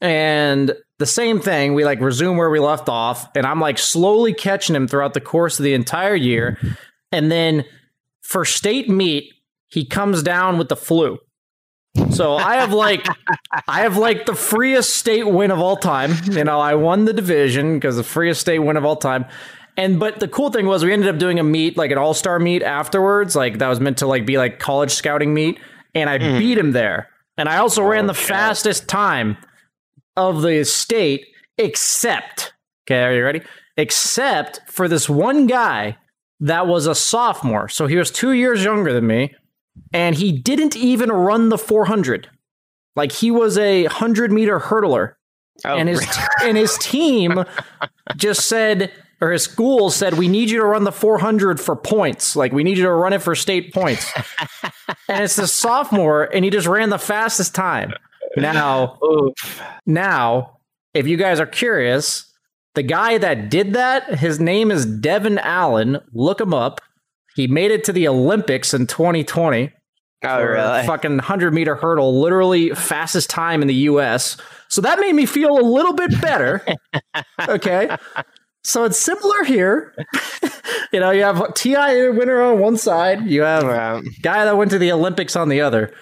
and 0.00 0.74
the 1.02 1.06
same 1.06 1.40
thing. 1.40 1.74
We 1.74 1.84
like 1.84 2.00
resume 2.00 2.36
where 2.36 2.48
we 2.48 2.60
left 2.60 2.88
off, 2.88 3.28
and 3.34 3.44
I'm 3.44 3.58
like 3.58 3.76
slowly 3.76 4.32
catching 4.32 4.76
him 4.76 4.86
throughout 4.86 5.14
the 5.14 5.20
course 5.20 5.58
of 5.58 5.64
the 5.64 5.74
entire 5.74 6.14
year. 6.14 6.56
And 7.10 7.30
then 7.30 7.64
for 8.22 8.44
state 8.44 8.88
meet, 8.88 9.32
he 9.66 9.84
comes 9.84 10.22
down 10.22 10.58
with 10.58 10.68
the 10.68 10.76
flu. 10.76 11.18
So 12.12 12.36
I 12.36 12.54
have 12.54 12.72
like 12.72 13.04
I 13.66 13.80
have 13.80 13.96
like 13.96 14.26
the 14.26 14.36
freest 14.36 14.96
state 14.96 15.24
win 15.24 15.50
of 15.50 15.58
all 15.58 15.76
time. 15.76 16.12
You 16.22 16.44
know, 16.44 16.60
I 16.60 16.76
won 16.76 17.04
the 17.04 17.12
division 17.12 17.74
because 17.74 17.96
the 17.96 18.04
freest 18.04 18.40
state 18.40 18.60
win 18.60 18.76
of 18.76 18.84
all 18.84 18.96
time. 18.96 19.24
And 19.76 19.98
but 19.98 20.20
the 20.20 20.28
cool 20.28 20.50
thing 20.50 20.66
was 20.66 20.84
we 20.84 20.92
ended 20.92 21.08
up 21.08 21.18
doing 21.18 21.40
a 21.40 21.42
meet, 21.42 21.76
like 21.76 21.90
an 21.90 21.98
all 21.98 22.14
star 22.14 22.38
meet 22.38 22.62
afterwards, 22.62 23.34
like 23.34 23.58
that 23.58 23.68
was 23.68 23.80
meant 23.80 23.98
to 23.98 24.06
like 24.06 24.24
be 24.24 24.38
like 24.38 24.60
college 24.60 24.92
scouting 24.92 25.34
meet, 25.34 25.58
and 25.96 26.08
I 26.08 26.18
mm. 26.18 26.38
beat 26.38 26.58
him 26.58 26.70
there. 26.70 27.08
And 27.36 27.48
I 27.48 27.56
also 27.56 27.82
oh, 27.82 27.88
ran 27.88 28.06
the 28.06 28.14
fastest 28.14 28.88
time 28.88 29.36
of 30.16 30.42
the 30.42 30.64
state, 30.64 31.26
except 31.58 32.52
okay, 32.86 33.02
are 33.02 33.14
you 33.14 33.24
ready? 33.24 33.42
Except 33.76 34.60
for 34.70 34.88
this 34.88 35.08
one 35.08 35.46
guy 35.46 35.96
that 36.40 36.66
was 36.66 36.86
a 36.86 36.94
sophomore, 36.94 37.68
so 37.68 37.86
he 37.86 37.96
was 37.96 38.10
two 38.10 38.32
years 38.32 38.64
younger 38.64 38.92
than 38.92 39.06
me, 39.06 39.34
and 39.92 40.16
he 40.16 40.32
didn't 40.32 40.76
even 40.76 41.10
run 41.10 41.48
the 41.48 41.58
400. 41.58 42.28
Like 42.96 43.12
he 43.12 43.30
was 43.30 43.56
a 43.56 43.84
hundred 43.84 44.32
meter 44.32 44.58
hurdler, 44.58 45.14
oh, 45.64 45.76
and 45.76 45.88
his 45.88 46.06
and 46.42 46.56
his 46.56 46.76
team 46.78 47.44
just 48.16 48.46
said 48.46 48.92
or 49.22 49.30
his 49.30 49.44
school 49.44 49.88
said, 49.88 50.14
"We 50.14 50.28
need 50.28 50.50
you 50.50 50.58
to 50.58 50.66
run 50.66 50.84
the 50.84 50.92
400 50.92 51.60
for 51.60 51.76
points. 51.76 52.36
Like 52.36 52.52
we 52.52 52.64
need 52.64 52.76
you 52.76 52.84
to 52.84 52.92
run 52.92 53.12
it 53.12 53.22
for 53.22 53.34
state 53.34 53.72
points." 53.72 54.12
and 55.08 55.22
it's 55.24 55.36
the 55.36 55.46
sophomore, 55.46 56.24
and 56.24 56.44
he 56.44 56.50
just 56.50 56.66
ran 56.66 56.90
the 56.90 56.98
fastest 56.98 57.54
time. 57.54 57.94
Now, 58.36 58.98
Oof. 59.04 59.62
now, 59.86 60.58
if 60.94 61.06
you 61.06 61.16
guys 61.16 61.40
are 61.40 61.46
curious, 61.46 62.32
the 62.74 62.82
guy 62.82 63.18
that 63.18 63.50
did 63.50 63.74
that, 63.74 64.18
his 64.18 64.40
name 64.40 64.70
is 64.70 64.86
Devin 64.86 65.38
Allen. 65.38 65.98
Look 66.12 66.40
him 66.40 66.54
up. 66.54 66.80
He 67.34 67.46
made 67.46 67.70
it 67.70 67.84
to 67.84 67.92
the 67.92 68.08
Olympics 68.08 68.74
in 68.74 68.86
2020. 68.86 69.72
Oh, 70.24 70.42
really? 70.42 70.86
Fucking 70.86 71.16
100 71.16 71.52
meter 71.52 71.74
hurdle, 71.74 72.20
literally 72.20 72.70
fastest 72.70 73.28
time 73.28 73.60
in 73.60 73.68
the 73.68 73.74
US. 73.74 74.36
So 74.68 74.80
that 74.80 75.00
made 75.00 75.14
me 75.14 75.26
feel 75.26 75.58
a 75.58 75.64
little 75.64 75.92
bit 75.92 76.20
better. 76.20 76.64
okay. 77.48 77.94
So 78.64 78.84
it's 78.84 78.98
similar 78.98 79.44
here. 79.44 79.94
you 80.92 81.00
know, 81.00 81.10
you 81.10 81.22
have 81.22 81.54
TI 81.54 82.08
winner 82.10 82.40
on 82.40 82.60
one 82.60 82.76
side, 82.76 83.26
you 83.26 83.42
have 83.42 83.64
a 83.64 84.02
guy 84.22 84.44
that 84.44 84.56
went 84.56 84.70
to 84.70 84.78
the 84.78 84.92
Olympics 84.92 85.34
on 85.34 85.48
the 85.48 85.60
other. 85.60 85.92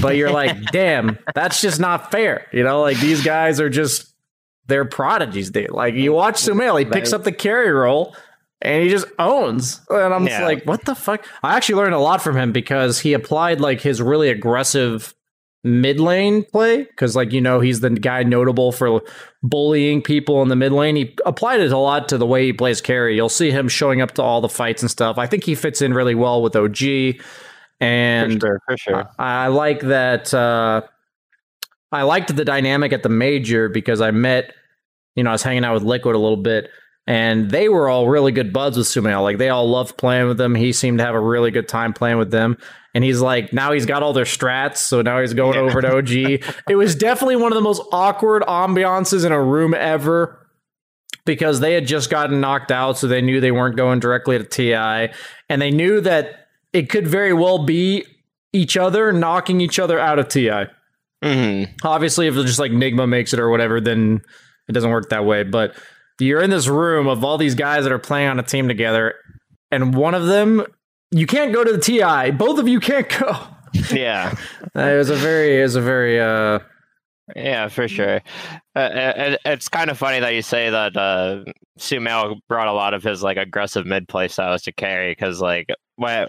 But 0.00 0.16
you're 0.16 0.30
like, 0.30 0.62
damn, 0.72 1.18
that's 1.34 1.60
just 1.60 1.80
not 1.80 2.10
fair. 2.10 2.46
You 2.52 2.62
know, 2.62 2.80
like 2.80 2.98
these 2.98 3.24
guys 3.24 3.60
are 3.60 3.70
just 3.70 4.14
they're 4.66 4.84
prodigies. 4.84 5.52
They 5.52 5.66
like 5.66 5.94
you 5.94 6.12
watch 6.12 6.36
Sumail, 6.36 6.78
he 6.78 6.84
picks 6.84 7.12
up 7.12 7.24
the 7.24 7.32
carry 7.32 7.70
roll 7.70 8.16
and 8.62 8.82
he 8.82 8.88
just 8.88 9.06
owns. 9.18 9.80
And 9.90 10.14
I'm 10.14 10.26
yeah. 10.26 10.38
just 10.38 10.42
like, 10.42 10.64
what 10.64 10.84
the 10.84 10.94
fuck? 10.94 11.26
I 11.42 11.56
actually 11.56 11.76
learned 11.76 11.94
a 11.94 12.00
lot 12.00 12.22
from 12.22 12.36
him 12.36 12.52
because 12.52 12.98
he 13.00 13.12
applied 13.12 13.60
like 13.60 13.80
his 13.80 14.00
really 14.00 14.30
aggressive 14.30 15.14
mid 15.64 15.98
lane 15.98 16.44
play 16.44 16.84
because 16.84 17.16
like 17.16 17.32
you 17.32 17.40
know 17.40 17.58
he's 17.58 17.80
the 17.80 17.88
guy 17.88 18.22
notable 18.22 18.70
for 18.70 19.00
bullying 19.42 20.02
people 20.02 20.42
in 20.42 20.48
the 20.48 20.56
mid 20.56 20.72
lane 20.72 20.94
he 20.94 21.16
applied 21.24 21.58
it 21.58 21.72
a 21.72 21.78
lot 21.78 22.06
to 22.06 22.18
the 22.18 22.26
way 22.26 22.44
he 22.44 22.52
plays 22.52 22.82
carry 22.82 23.16
you'll 23.16 23.30
see 23.30 23.50
him 23.50 23.66
showing 23.66 24.02
up 24.02 24.12
to 24.12 24.22
all 24.22 24.42
the 24.42 24.48
fights 24.48 24.82
and 24.82 24.90
stuff 24.90 25.16
i 25.16 25.26
think 25.26 25.42
he 25.42 25.54
fits 25.54 25.80
in 25.80 25.94
really 25.94 26.14
well 26.14 26.42
with 26.42 26.54
og 26.54 26.76
and 27.84 28.40
for 28.40 28.46
sure, 28.46 28.60
for 28.66 28.76
sure. 28.76 29.10
I, 29.18 29.44
I 29.44 29.46
like 29.48 29.80
that 29.80 30.32
uh, 30.32 30.82
i 31.92 32.02
liked 32.02 32.34
the 32.34 32.44
dynamic 32.44 32.92
at 32.92 33.02
the 33.02 33.08
major 33.08 33.68
because 33.68 34.00
i 34.00 34.10
met 34.10 34.54
you 35.14 35.22
know 35.22 35.30
i 35.30 35.32
was 35.32 35.42
hanging 35.42 35.64
out 35.64 35.74
with 35.74 35.82
liquid 35.82 36.14
a 36.14 36.18
little 36.18 36.36
bit 36.36 36.70
and 37.06 37.50
they 37.50 37.68
were 37.68 37.88
all 37.88 38.08
really 38.08 38.32
good 38.32 38.52
buds 38.52 38.76
with 38.78 38.86
Sumail. 38.86 39.22
Like 39.22 39.38
they 39.38 39.50
all 39.50 39.68
loved 39.68 39.98
playing 39.98 40.26
with 40.28 40.40
him. 40.40 40.54
He 40.54 40.72
seemed 40.72 40.98
to 40.98 41.04
have 41.04 41.14
a 41.14 41.20
really 41.20 41.50
good 41.50 41.68
time 41.68 41.92
playing 41.92 42.18
with 42.18 42.30
them. 42.30 42.56
And 42.94 43.02
he's 43.02 43.20
like, 43.20 43.52
now 43.52 43.72
he's 43.72 43.86
got 43.86 44.02
all 44.02 44.12
their 44.12 44.24
strats, 44.24 44.76
so 44.76 45.02
now 45.02 45.20
he's 45.20 45.34
going 45.34 45.54
yeah. 45.54 45.62
over 45.62 45.80
to 45.82 45.96
OG. 45.98 46.10
it 46.68 46.76
was 46.76 46.94
definitely 46.94 47.36
one 47.36 47.52
of 47.52 47.56
the 47.56 47.62
most 47.62 47.82
awkward 47.92 48.42
ambiances 48.44 49.26
in 49.26 49.32
a 49.32 49.42
room 49.42 49.74
ever 49.74 50.40
because 51.26 51.60
they 51.60 51.74
had 51.74 51.86
just 51.86 52.08
gotten 52.08 52.40
knocked 52.40 52.70
out, 52.70 52.96
so 52.96 53.08
they 53.08 53.20
knew 53.20 53.40
they 53.40 53.50
weren't 53.50 53.76
going 53.76 53.98
directly 53.98 54.38
to 54.38 54.44
TI, 54.44 55.12
and 55.48 55.60
they 55.60 55.70
knew 55.70 56.00
that 56.02 56.43
it 56.74 56.90
could 56.90 57.06
very 57.06 57.32
well 57.32 57.64
be 57.64 58.04
each 58.52 58.76
other 58.76 59.12
knocking 59.12 59.60
each 59.62 59.78
other 59.78 59.98
out 59.98 60.18
of 60.18 60.28
TI. 60.28 60.66
Mm-hmm. 61.22 61.72
Obviously, 61.82 62.26
if 62.26 62.36
it's 62.36 62.44
just 62.44 62.58
like 62.58 62.72
Nigma 62.72 63.08
makes 63.08 63.32
it 63.32 63.40
or 63.40 63.48
whatever, 63.48 63.80
then 63.80 64.20
it 64.68 64.72
doesn't 64.72 64.90
work 64.90 65.08
that 65.08 65.24
way. 65.24 65.44
But 65.44 65.74
you're 66.20 66.42
in 66.42 66.50
this 66.50 66.68
room 66.68 67.06
of 67.06 67.24
all 67.24 67.38
these 67.38 67.54
guys 67.54 67.84
that 67.84 67.92
are 67.92 67.98
playing 67.98 68.28
on 68.28 68.38
a 68.38 68.42
team 68.42 68.68
together, 68.68 69.14
and 69.70 69.94
one 69.94 70.14
of 70.14 70.26
them 70.26 70.66
you 71.10 71.26
can't 71.26 71.52
go 71.52 71.64
to 71.64 71.72
the 71.72 71.78
TI. 71.78 72.32
Both 72.32 72.58
of 72.58 72.68
you 72.68 72.80
can't 72.80 73.08
go. 73.08 73.32
Yeah, 73.90 74.36
it 74.76 74.96
was 74.96 75.10
a 75.10 75.16
very, 75.16 75.58
it 75.58 75.62
was 75.62 75.74
a 75.74 75.80
very. 75.80 76.20
uh 76.20 76.60
yeah, 77.34 77.66
for 77.66 77.88
sure. 77.88 78.20
Uh, 78.76 79.36
it's 79.44 79.68
kind 79.68 79.90
of 79.90 79.98
funny 79.98 80.20
that 80.20 80.34
you 80.34 80.42
say 80.42 80.70
that 80.70 80.96
uh, 80.96 81.42
Sumail 81.78 82.38
brought 82.48 82.68
a 82.68 82.72
lot 82.72 82.94
of 82.94 83.02
his 83.02 83.22
like 83.22 83.36
aggressive 83.36 83.84
mid 83.84 84.06
play 84.06 84.28
styles 84.28 84.62
to 84.62 84.72
carry 84.72 85.10
because 85.10 85.40
like 85.40 85.68
when 85.96 86.26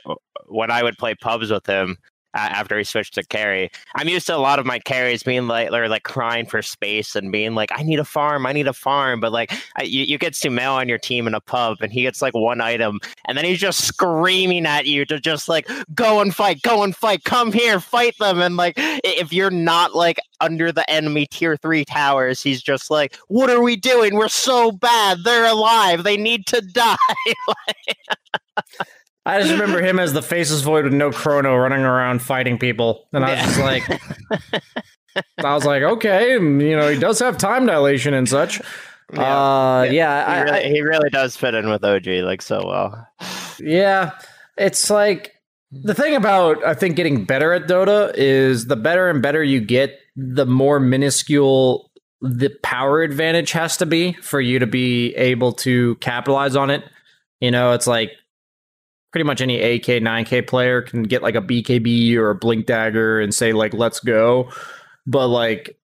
when 0.47 0.71
I 0.71 0.83
would 0.83 0.97
play 0.97 1.15
pubs 1.15 1.51
with 1.51 1.65
him, 1.65 1.97
after 2.35 2.77
he 2.77 2.83
switched 2.83 3.13
to 3.15 3.23
carry. 3.23 3.71
I'm 3.95 4.07
used 4.07 4.27
to 4.27 4.35
a 4.35 4.37
lot 4.37 4.59
of 4.59 4.65
my 4.65 4.79
carries 4.79 5.23
being 5.23 5.47
like, 5.47 5.71
or 5.71 5.87
like 5.87 6.03
crying 6.03 6.45
for 6.45 6.61
space 6.61 7.15
and 7.15 7.31
being 7.31 7.55
like, 7.55 7.71
I 7.73 7.83
need 7.83 7.99
a 7.99 8.05
farm, 8.05 8.45
I 8.45 8.51
need 8.51 8.67
a 8.67 8.73
farm. 8.73 9.19
But 9.19 9.31
like, 9.31 9.53
I, 9.77 9.83
you, 9.83 10.03
you 10.03 10.17
get 10.17 10.33
Sumail 10.33 10.73
on 10.73 10.89
your 10.89 10.97
team 10.97 11.27
in 11.27 11.33
a 11.33 11.41
pub 11.41 11.77
and 11.81 11.91
he 11.91 12.01
gets 12.01 12.21
like 12.21 12.33
one 12.33 12.61
item 12.61 12.99
and 13.25 13.37
then 13.37 13.45
he's 13.45 13.59
just 13.59 13.85
screaming 13.85 14.65
at 14.65 14.85
you 14.85 15.05
to 15.05 15.19
just 15.19 15.47
like 15.47 15.69
go 15.93 16.19
and 16.19 16.35
fight, 16.35 16.61
go 16.61 16.83
and 16.83 16.95
fight, 16.95 17.23
come 17.23 17.51
here, 17.51 17.79
fight 17.79 18.15
them. 18.19 18.41
And 18.41 18.57
like, 18.57 18.73
if 18.77 19.31
you're 19.31 19.51
not 19.51 19.95
like 19.95 20.19
under 20.41 20.71
the 20.71 20.87
enemy 20.89 21.27
tier 21.27 21.55
three 21.57 21.85
towers, 21.85 22.41
he's 22.41 22.61
just 22.61 22.91
like, 22.91 23.15
what 23.27 23.49
are 23.49 23.61
we 23.61 23.75
doing? 23.75 24.15
We're 24.15 24.27
so 24.27 24.71
bad. 24.71 25.19
They're 25.23 25.45
alive. 25.45 26.03
They 26.03 26.17
need 26.17 26.45
to 26.47 26.61
die. 26.73 26.97
I 29.25 29.39
just 29.39 29.51
remember 29.51 29.81
him 29.81 29.99
as 29.99 30.13
the 30.13 30.21
faceless 30.21 30.61
void 30.61 30.83
with 30.83 30.93
no 30.93 31.11
chrono 31.11 31.55
running 31.55 31.81
around 31.81 32.21
fighting 32.21 32.59
people. 32.59 33.07
And 33.11 33.25
I 33.25 33.31
was 33.31 33.39
just 33.39 33.59
like, 33.59 34.01
I 35.43 35.53
was 35.55 35.65
like, 35.65 35.81
okay, 35.81 36.33
you 36.33 36.75
know, 36.75 36.87
he 36.87 36.99
does 36.99 37.19
have 37.19 37.37
time 37.37 37.65
dilation 37.65 38.13
and 38.13 38.29
such. 38.29 38.61
Yeah, 39.13 39.21
uh, 39.21 39.83
yeah, 39.83 39.91
yeah 39.91 40.25
he, 40.25 40.31
I, 40.31 40.41
really, 40.41 40.69
he 40.75 40.81
really 40.81 41.09
does 41.09 41.35
fit 41.35 41.55
in 41.55 41.69
with 41.69 41.83
OG 41.83 42.07
like 42.23 42.41
so 42.41 42.65
well. 42.65 43.07
Yeah, 43.59 44.11
it's 44.57 44.89
like 44.89 45.35
the 45.71 45.93
thing 45.93 46.15
about 46.15 46.63
I 46.65 46.73
think 46.73 46.95
getting 46.95 47.25
better 47.25 47.53
at 47.53 47.67
Dota 47.67 48.13
is 48.15 48.67
the 48.67 48.75
better 48.75 49.09
and 49.09 49.21
better 49.21 49.43
you 49.43 49.59
get, 49.61 49.99
the 50.15 50.45
more 50.45 50.79
minuscule 50.79 51.91
the 52.21 52.49
power 52.63 53.01
advantage 53.01 53.51
has 53.51 53.77
to 53.77 53.85
be 53.85 54.13
for 54.13 54.41
you 54.41 54.59
to 54.59 54.67
be 54.67 55.13
able 55.15 55.51
to 55.51 55.95
capitalize 55.95 56.55
on 56.55 56.69
it. 56.69 56.83
You 57.39 57.51
know, 57.51 57.73
it's 57.73 57.87
like 57.87 58.11
pretty 59.15 59.23
much 59.23 59.39
any 59.39 59.57
8K, 59.59 60.01
9K 60.01 60.45
player 60.45 60.81
can 60.81 61.03
get 61.03 61.23
like 61.23 61.35
a 61.35 61.41
BKB 61.41 62.17
or 62.17 62.31
a 62.31 62.35
Blink 62.35 62.65
Dagger 62.65 63.21
and 63.21 63.33
say 63.33 63.53
like, 63.53 63.73
let's 63.73 64.01
go. 64.01 64.51
But 65.07 65.29
like 65.29 65.79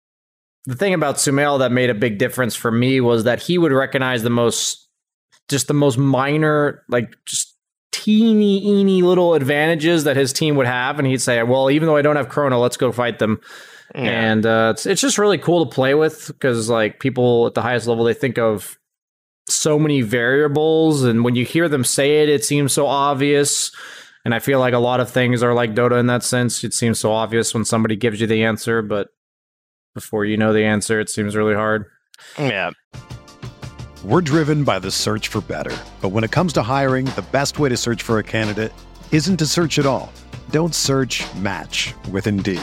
the 0.65 0.77
thing 0.77 0.95
about 0.95 1.17
Sumail 1.17 1.59
that 1.59 1.73
made 1.73 1.91
a 1.91 1.95
big 1.95 2.19
difference 2.19 2.55
for 2.55 2.71
me 2.71 3.01
was 3.01 3.25
that 3.25 3.43
he 3.43 3.59
would 3.59 3.73
recognize 3.73 4.23
the 4.23 4.31
most, 4.31 4.89
just 5.49 5.67
the 5.67 5.75
most 5.75 5.99
minor, 5.99 6.85
like 6.89 7.17
just 7.25 7.57
teeny, 7.91 8.65
eeny 8.65 9.03
little 9.03 9.35
advantages 9.35 10.05
that 10.05 10.17
his 10.17 10.33
team 10.33 10.55
would 10.55 10.69
have. 10.69 11.01
And 11.01 11.09
he'd 11.09 11.21
say, 11.21 11.43
well, 11.43 11.69
even 11.69 11.89
though 11.89 11.97
I 11.97 12.03
don't 12.03 12.15
have 12.15 12.29
Chrono, 12.29 12.61
let's 12.61 12.77
go 12.77 12.93
fight 12.93 13.19
them. 13.19 13.41
Yeah. 13.93 14.03
And 14.03 14.47
uh, 14.47 14.75
it's, 14.77 14.87
it's 14.87 15.01
just 15.01 15.19
really 15.19 15.39
cool 15.39 15.67
to 15.67 15.75
play 15.75 15.97
with 15.97 16.29
because 16.29 16.69
like 16.71 17.01
people 17.01 17.49
at 17.49 17.55
the 17.55 17.63
highest 17.63 17.89
level, 17.89 18.05
they 18.05 18.15
think 18.15 18.39
of 18.39 18.79
so 19.49 19.79
many 19.79 20.03
variables 20.03 21.05
and 21.05 21.25
when 21.25 21.37
you 21.37 21.45
hear 21.45 21.69
them 21.69 21.85
say 21.85 22.23
it 22.23 22.29
it 22.29 22.45
seems 22.45 22.73
so 22.73 22.87
obvious. 22.87 23.71
And 24.25 24.35
i 24.35 24.41
feel 24.41 24.59
like 24.59 24.75
a 24.75 24.79
lot 24.79 25.01
of 25.01 25.09
things 25.09 25.43
are 25.43 25.55
like 25.55 25.75
dota 25.75 26.01
in 26.01 26.07
that 26.07 26.23
sense. 26.23 26.65
It 26.65 26.75
seems 26.75 26.99
so 26.99 27.13
obvious 27.13 27.55
when 27.55 27.65
somebody 27.65 27.97
gives 27.97 28.21
you 28.21 28.27
the 28.27 28.45
answer 28.45 28.83
but 28.83 29.09
before 29.95 30.25
you 30.25 30.37
know 30.37 30.53
the 30.53 30.65
answer 30.65 31.01
it 31.01 31.09
seems 31.09 31.37
really 31.37 31.55
hard. 31.55 31.87
Yeah. 32.39 32.71
We're 34.05 34.21
driven 34.21 34.65
by 34.65 34.79
the 34.79 34.91
search 34.91 35.29
for 35.29 35.41
better. 35.41 35.77
But 36.01 36.11
when 36.11 36.25
it 36.25 36.31
comes 36.31 36.53
to 36.55 36.63
hiring 36.63 37.07
the 37.07 37.25
best 37.33 37.59
way 37.59 37.69
to 37.69 37.77
search 37.77 38.03
for 38.03 38.19
a 38.19 38.23
candidate 38.23 38.73
isn't 39.13 39.37
to 39.39 39.47
search 39.47 39.79
at 39.79 39.87
all. 39.87 40.13
Don't 40.51 40.75
search 40.75 41.25
match 41.37 41.95
with 42.11 42.27
indeed 42.27 42.63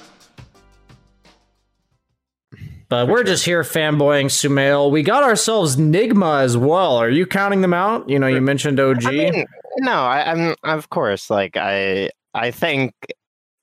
But 2.91 3.07
we're 3.07 3.23
just 3.23 3.45
here 3.45 3.63
fanboying 3.63 4.25
Sumail. 4.25 4.91
We 4.91 5.01
got 5.01 5.23
ourselves 5.23 5.77
Nigma 5.77 6.41
as 6.41 6.57
well. 6.57 6.97
Are 6.97 7.09
you 7.09 7.25
counting 7.25 7.61
them 7.61 7.73
out? 7.73 8.09
You 8.09 8.19
know, 8.19 8.27
you 8.27 8.41
mentioned 8.41 8.81
OG. 8.81 9.05
I 9.05 9.11
mean, 9.11 9.45
no, 9.77 9.93
I, 9.93 10.29
I'm 10.29 10.55
of 10.65 10.89
course 10.89 11.29
like 11.29 11.55
I 11.55 12.09
I 12.33 12.51
think 12.51 12.93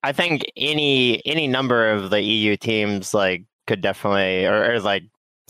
I 0.02 0.12
think 0.12 0.46
any 0.56 1.20
any 1.26 1.46
number 1.46 1.90
of 1.90 2.08
the 2.08 2.22
EU 2.22 2.56
teams 2.56 3.12
like 3.12 3.44
could 3.66 3.82
definitely 3.82 4.46
or, 4.46 4.72
or 4.72 4.80
like 4.80 5.02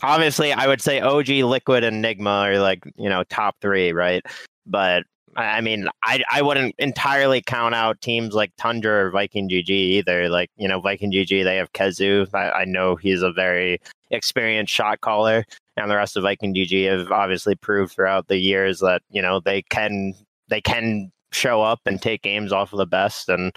obviously 0.03 0.51
I 0.51 0.67
would 0.67 0.81
say 0.81 0.99
OG, 0.99 1.29
Liquid, 1.29 1.85
and 1.85 2.03
Nigma 2.03 2.49
are 2.49 2.59
like 2.59 2.83
you 2.97 3.07
know 3.07 3.23
top 3.29 3.55
three, 3.61 3.93
right? 3.93 4.25
But 4.65 5.05
I 5.35 5.61
mean, 5.61 5.87
I 6.03 6.23
I 6.31 6.41
wouldn't 6.41 6.75
entirely 6.79 7.41
count 7.41 7.75
out 7.75 8.01
teams 8.01 8.33
like 8.33 8.51
Tundra 8.57 9.05
or 9.05 9.11
Viking 9.11 9.49
GG 9.49 9.69
either. 9.69 10.29
Like 10.29 10.49
you 10.57 10.67
know, 10.67 10.79
Viking 10.79 11.11
GG 11.11 11.43
they 11.43 11.57
have 11.57 11.73
KheZu. 11.73 12.33
I, 12.33 12.51
I 12.51 12.65
know 12.65 12.95
he's 12.95 13.21
a 13.21 13.31
very 13.31 13.79
experienced 14.11 14.73
shot 14.73 15.01
caller, 15.01 15.45
and 15.77 15.89
the 15.89 15.95
rest 15.95 16.17
of 16.17 16.23
Viking 16.23 16.53
GG 16.53 16.89
have 16.89 17.11
obviously 17.11 17.55
proved 17.55 17.93
throughout 17.93 18.27
the 18.27 18.37
years 18.37 18.79
that 18.79 19.01
you 19.09 19.21
know 19.21 19.39
they 19.39 19.61
can 19.63 20.13
they 20.49 20.61
can 20.61 21.11
show 21.31 21.61
up 21.61 21.79
and 21.85 22.01
take 22.01 22.21
games 22.21 22.51
off 22.51 22.73
of 22.73 22.77
the 22.77 22.85
best. 22.85 23.29
And 23.29 23.55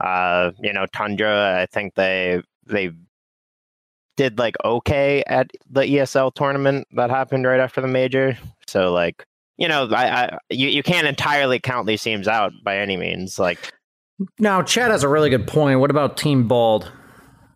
uh, 0.00 0.52
you 0.60 0.72
know, 0.72 0.86
Tundra, 0.92 1.60
I 1.60 1.66
think 1.66 1.94
they 1.94 2.42
they 2.66 2.92
did 4.16 4.38
like 4.38 4.56
okay 4.64 5.22
at 5.26 5.50
the 5.70 5.82
ESL 5.82 6.34
tournament 6.34 6.86
that 6.92 7.10
happened 7.10 7.46
right 7.46 7.60
after 7.60 7.80
the 7.80 7.88
major. 7.88 8.36
So 8.66 8.92
like 8.92 9.24
you 9.56 9.68
know, 9.68 9.88
I, 9.90 10.24
I 10.24 10.38
you, 10.50 10.68
you 10.68 10.82
can't 10.82 11.06
entirely 11.06 11.60
count 11.60 11.86
these 11.86 12.02
teams 12.02 12.28
out 12.28 12.52
by 12.64 12.78
any 12.78 12.96
means. 12.96 13.38
Like 13.38 13.72
now, 14.38 14.62
Chad 14.62 14.90
has 14.90 15.02
a 15.02 15.08
really 15.08 15.30
good 15.30 15.46
point. 15.46 15.80
What 15.80 15.90
about 15.90 16.16
Team 16.16 16.48
Bald 16.48 16.90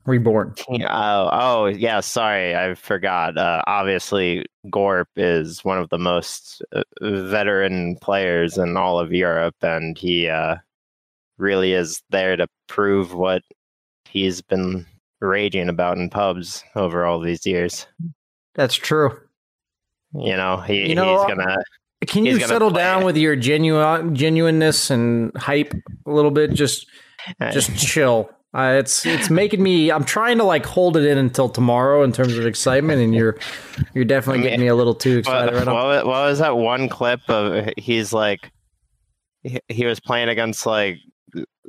Reborn? 0.05 0.55
Oh, 0.69 1.29
oh 1.33 1.67
yeah. 1.67 2.01
Sorry, 2.01 2.55
I 2.55 2.75
forgot. 2.75 3.37
Uh, 3.37 3.63
obviously, 3.67 4.45
Gorp 4.71 5.09
is 5.17 5.65
one 5.65 5.79
of 5.79 5.89
the 5.91 5.99
most 5.99 6.63
uh, 6.75 6.83
veteran 7.01 7.97
players 8.01 8.59
in 8.59 8.77
all 8.77 8.99
of 8.99 9.13
Europe, 9.13 9.57
and 9.63 9.97
he 9.99 10.29
uh, 10.29 10.57
really 11.39 11.73
is 11.73 12.03
there 12.11 12.37
to 12.37 12.47
prove 12.69 13.15
what 13.15 13.43
he's 14.05 14.41
been 14.41 14.87
raging 15.21 15.69
about 15.69 15.99
in 15.99 16.11
pubs 16.11 16.63
over 16.75 17.05
all 17.05 17.21
these 17.21 17.47
years. 17.47 17.87
That's 18.55 18.75
true. 18.75 19.19
You 20.15 20.37
know, 20.37 20.59
he, 20.59 20.89
you 20.89 20.95
know, 20.95 21.19
he's 21.19 21.37
gonna 21.37 21.57
can 22.07 22.27
you 22.27 22.41
settle 22.41 22.71
down 22.71 23.05
with 23.05 23.17
your 23.17 23.37
genuine 23.37 24.15
genuineness 24.15 24.91
and 24.91 25.35
hype 25.37 25.75
a 26.07 26.11
little 26.11 26.31
bit? 26.31 26.53
Just 26.53 26.87
just 27.53 27.77
chill. 27.77 28.31
Uh, 28.55 28.77
it's 28.79 29.05
it's 29.05 29.29
making 29.29 29.63
me. 29.63 29.91
I'm 29.91 30.05
trying 30.05 30.39
to 30.39 30.45
like 30.45 30.65
hold 30.65 30.97
it 30.97 31.05
in 31.05 31.19
until 31.19 31.49
tomorrow 31.49 32.03
in 32.03 32.13
terms 32.13 32.39
of 32.39 32.47
excitement, 32.47 33.03
and 33.03 33.15
you're 33.15 33.39
you're 33.95 34.05
definitely 34.05 34.43
getting 34.43 34.61
me 34.61 34.69
a 34.69 34.75
little 34.75 34.95
too 34.95 35.19
excited 35.19 35.55
what, 35.55 35.67
right. 35.67 35.75
What, 35.75 36.07
what 36.07 36.25
was 36.25 36.39
that 36.39 36.57
one 36.57 36.89
clip 36.89 37.21
of? 37.29 37.69
He's 37.77 38.13
like, 38.13 38.51
he, 39.43 39.61
he 39.69 39.85
was 39.85 40.01
playing 40.01 40.29
against 40.29 40.65
like 40.65 40.99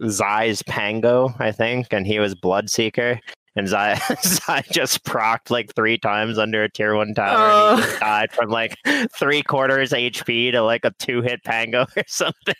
Zai's 0.07 0.63
Pango, 0.63 1.34
I 1.39 1.51
think, 1.51 1.88
and 1.91 2.07
he 2.07 2.19
was 2.19 2.36
Bloodseeker, 2.36 3.19
and 3.57 3.67
Zai, 3.67 3.99
Zai 4.23 4.63
just 4.71 5.03
procced 5.03 5.49
like 5.49 5.73
three 5.75 5.97
times 5.97 6.37
under 6.37 6.63
a 6.63 6.69
tier 6.69 6.95
one 6.95 7.13
tower. 7.13 7.35
Uh, 7.35 7.71
and 7.71 7.79
he 7.79 7.85
just 7.85 7.99
died 7.99 8.31
from 8.31 8.49
like 8.49 8.77
three 9.11 9.41
quarters 9.41 9.91
HP 9.91 10.51
to 10.51 10.61
like 10.61 10.86
a 10.86 10.93
two 10.99 11.21
hit 11.21 11.43
pango 11.43 11.86
or 11.97 12.03
something. 12.08 12.53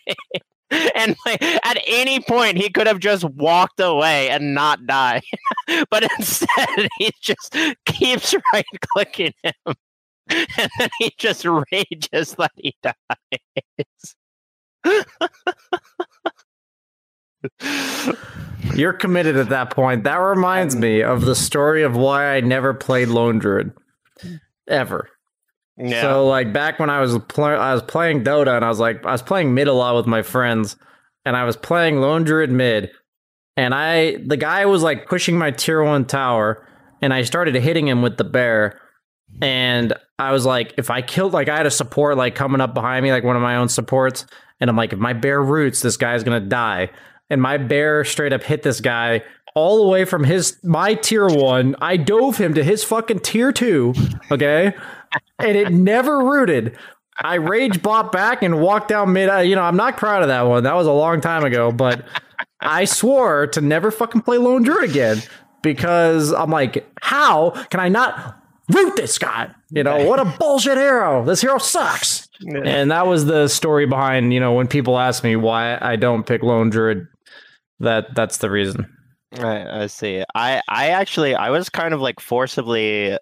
and 0.72 1.16
like, 1.26 1.42
at 1.42 1.78
any 1.88 2.20
point 2.20 2.58
he 2.58 2.70
could 2.70 2.88
have 2.88 3.00
just 3.00 3.24
walked 3.24 3.80
away 3.80 4.30
and 4.30 4.54
not 4.54 4.86
die, 4.86 5.22
but 5.90 6.04
instead 6.18 6.90
he 6.98 7.12
just 7.22 7.56
keeps 7.86 8.36
right 8.54 8.66
clicking 8.94 9.32
him, 9.44 9.76
and 10.30 10.70
then 10.78 10.90
he 11.00 11.14
just 11.18 11.46
rages 11.72 12.36
that 12.36 12.52
he 12.58 12.76
dies. 12.84 14.16
You're 18.76 18.94
committed 18.94 19.38
at 19.38 19.50
that 19.50 19.72
point. 19.72 20.04
That 20.04 20.18
reminds 20.18 20.76
me 20.76 21.02
of 21.02 21.22
the 21.26 21.36
story 21.36 21.84
of 21.84 21.96
why 21.96 22.36
I 22.36 22.42
never 22.42 22.74
played 22.74 23.08
Lone 23.08 23.40
Druid 23.40 23.72
ever. 24.68 25.10
Yeah. 25.78 26.02
So 26.02 26.28
like 26.28 26.54
back 26.54 26.80
when 26.80 26.90
I 26.90 27.00
was 27.00 27.18
pl- 27.28 27.46
I 27.46 27.74
was 27.74 27.84
playing 27.84 28.24
Dota 28.24 28.56
and 28.56 28.66
I 28.66 28.70
was 28.70 28.80
like 28.80 29.06
I 29.06 29.12
was 29.12 29.22
playing 29.22 29.54
mid 29.54 29.68
a 29.68 29.74
lot 29.74 29.96
with 29.96 30.08
my 30.08 30.24
friends 30.24 30.76
and 31.26 31.38
I 31.38 31.44
was 31.44 31.56
playing 31.56 32.02
Lone 32.02 32.24
Druid 32.24 32.52
mid 32.52 32.90
and 33.56 33.76
I 33.76 34.18
the 34.26 34.38
guy 34.38 34.66
was 34.66 34.82
like 34.82 35.08
pushing 35.08 35.38
my 35.38 35.52
tier 35.52 35.84
1 35.84 36.06
tower 36.06 36.68
and 37.02 37.14
I 37.14 37.22
started 37.24 37.54
hitting 37.56 37.88
him 37.88 38.02
with 38.02 38.18
the 38.18 38.24
bear 38.24 38.80
and 39.42 39.94
I 40.18 40.32
was 40.32 40.46
like 40.46 40.74
if 40.78 40.90
I 40.90 41.04
killed 41.04 41.34
like 41.34 41.48
I 41.48 41.58
had 41.58 41.68
a 41.68 41.72
support 41.72 42.18
like 42.18 42.34
coming 42.34 42.62
up 42.62 42.74
behind 42.74 43.04
me 43.04 43.12
like 43.12 43.24
one 43.24 43.36
of 43.36 43.42
my 43.44 43.58
own 43.58 43.70
supports 43.70 44.26
and 44.60 44.72
I'm 44.72 44.76
like 44.76 44.94
if 44.94 45.00
my 45.00 45.14
bear 45.14 45.42
roots 45.42 45.82
this 45.82 45.98
guy's 45.98 46.24
going 46.24 46.42
to 46.42 46.50
die 46.50 46.90
and 47.30 47.42
my 47.42 47.58
bear 47.58 48.04
straight 48.04 48.34
up 48.34 48.44
hit 48.44 48.64
this 48.64 48.82
guy 48.82 49.24
all 49.56 49.84
the 49.84 49.90
way 49.90 50.06
from 50.06 50.24
his 50.24 50.58
my 50.64 50.94
tier 50.94 51.28
one. 51.28 51.76
I 51.82 51.98
dove 51.98 52.38
him 52.38 52.54
to 52.54 52.64
his 52.64 52.84
fucking 52.84 53.20
tier 53.20 53.52
two. 53.52 53.94
Okay. 54.32 54.74
and 55.40 55.58
it 55.58 55.72
never 55.72 56.20
rooted. 56.20 56.78
I 57.20 57.36
rage 57.36 57.82
bought 57.82 58.12
back 58.12 58.44
and 58.44 58.62
walked 58.62 58.90
down 58.90 59.14
mid. 59.14 59.30
Uh, 59.30 59.38
you 59.38 59.56
know, 59.56 59.64
I'm 59.64 59.76
not 59.76 59.98
proud 59.98 60.22
of 60.22 60.28
that 60.28 60.44
one. 60.44 60.64
That 60.64 60.76
was 60.76 60.86
a 60.86 60.92
long 60.92 61.22
time 61.22 61.44
ago, 61.44 61.72
but 61.72 62.06
I 62.62 62.86
swore 62.86 63.48
to 63.48 63.62
never 63.62 63.90
fucking 63.90 64.22
play 64.22 64.38
Lone 64.38 64.64
Druid 64.64 64.90
again 64.90 65.24
because 65.64 66.32
I'm 66.32 66.52
like, 66.52 66.88
how 67.02 67.52
can 67.70 67.80
I 67.80 67.90
not 67.90 68.40
root 68.70 68.96
this 68.96 69.18
guy? 69.18 69.50
You 69.72 69.84
know, 69.84 70.06
what 70.06 70.20
a 70.20 70.26
bullshit 70.40 70.78
hero. 70.78 71.26
This 71.26 71.42
hero 71.42 71.58
sucks. 71.58 72.30
And 72.64 72.92
that 72.92 73.08
was 73.08 73.26
the 73.26 73.48
story 73.48 73.88
behind, 73.88 74.32
you 74.32 74.40
know, 74.40 74.54
when 74.54 74.68
people 74.68 75.00
ask 75.00 75.24
me 75.24 75.36
why 75.36 75.80
I 75.82 75.96
don't 75.96 76.24
pick 76.24 76.44
Lone 76.44 76.70
Druid 76.70 77.08
that 77.80 78.14
that's 78.16 78.38
the 78.38 78.50
reason. 78.50 78.92
I, 79.34 79.84
I 79.84 79.88
see. 79.88 80.24
I 80.36 80.62
I 80.70 80.90
actually 80.90 81.36
I 81.36 81.50
was 81.50 81.70
kind 81.70 81.94
of 81.94 82.02
like 82.02 82.20
forcibly 82.20 83.18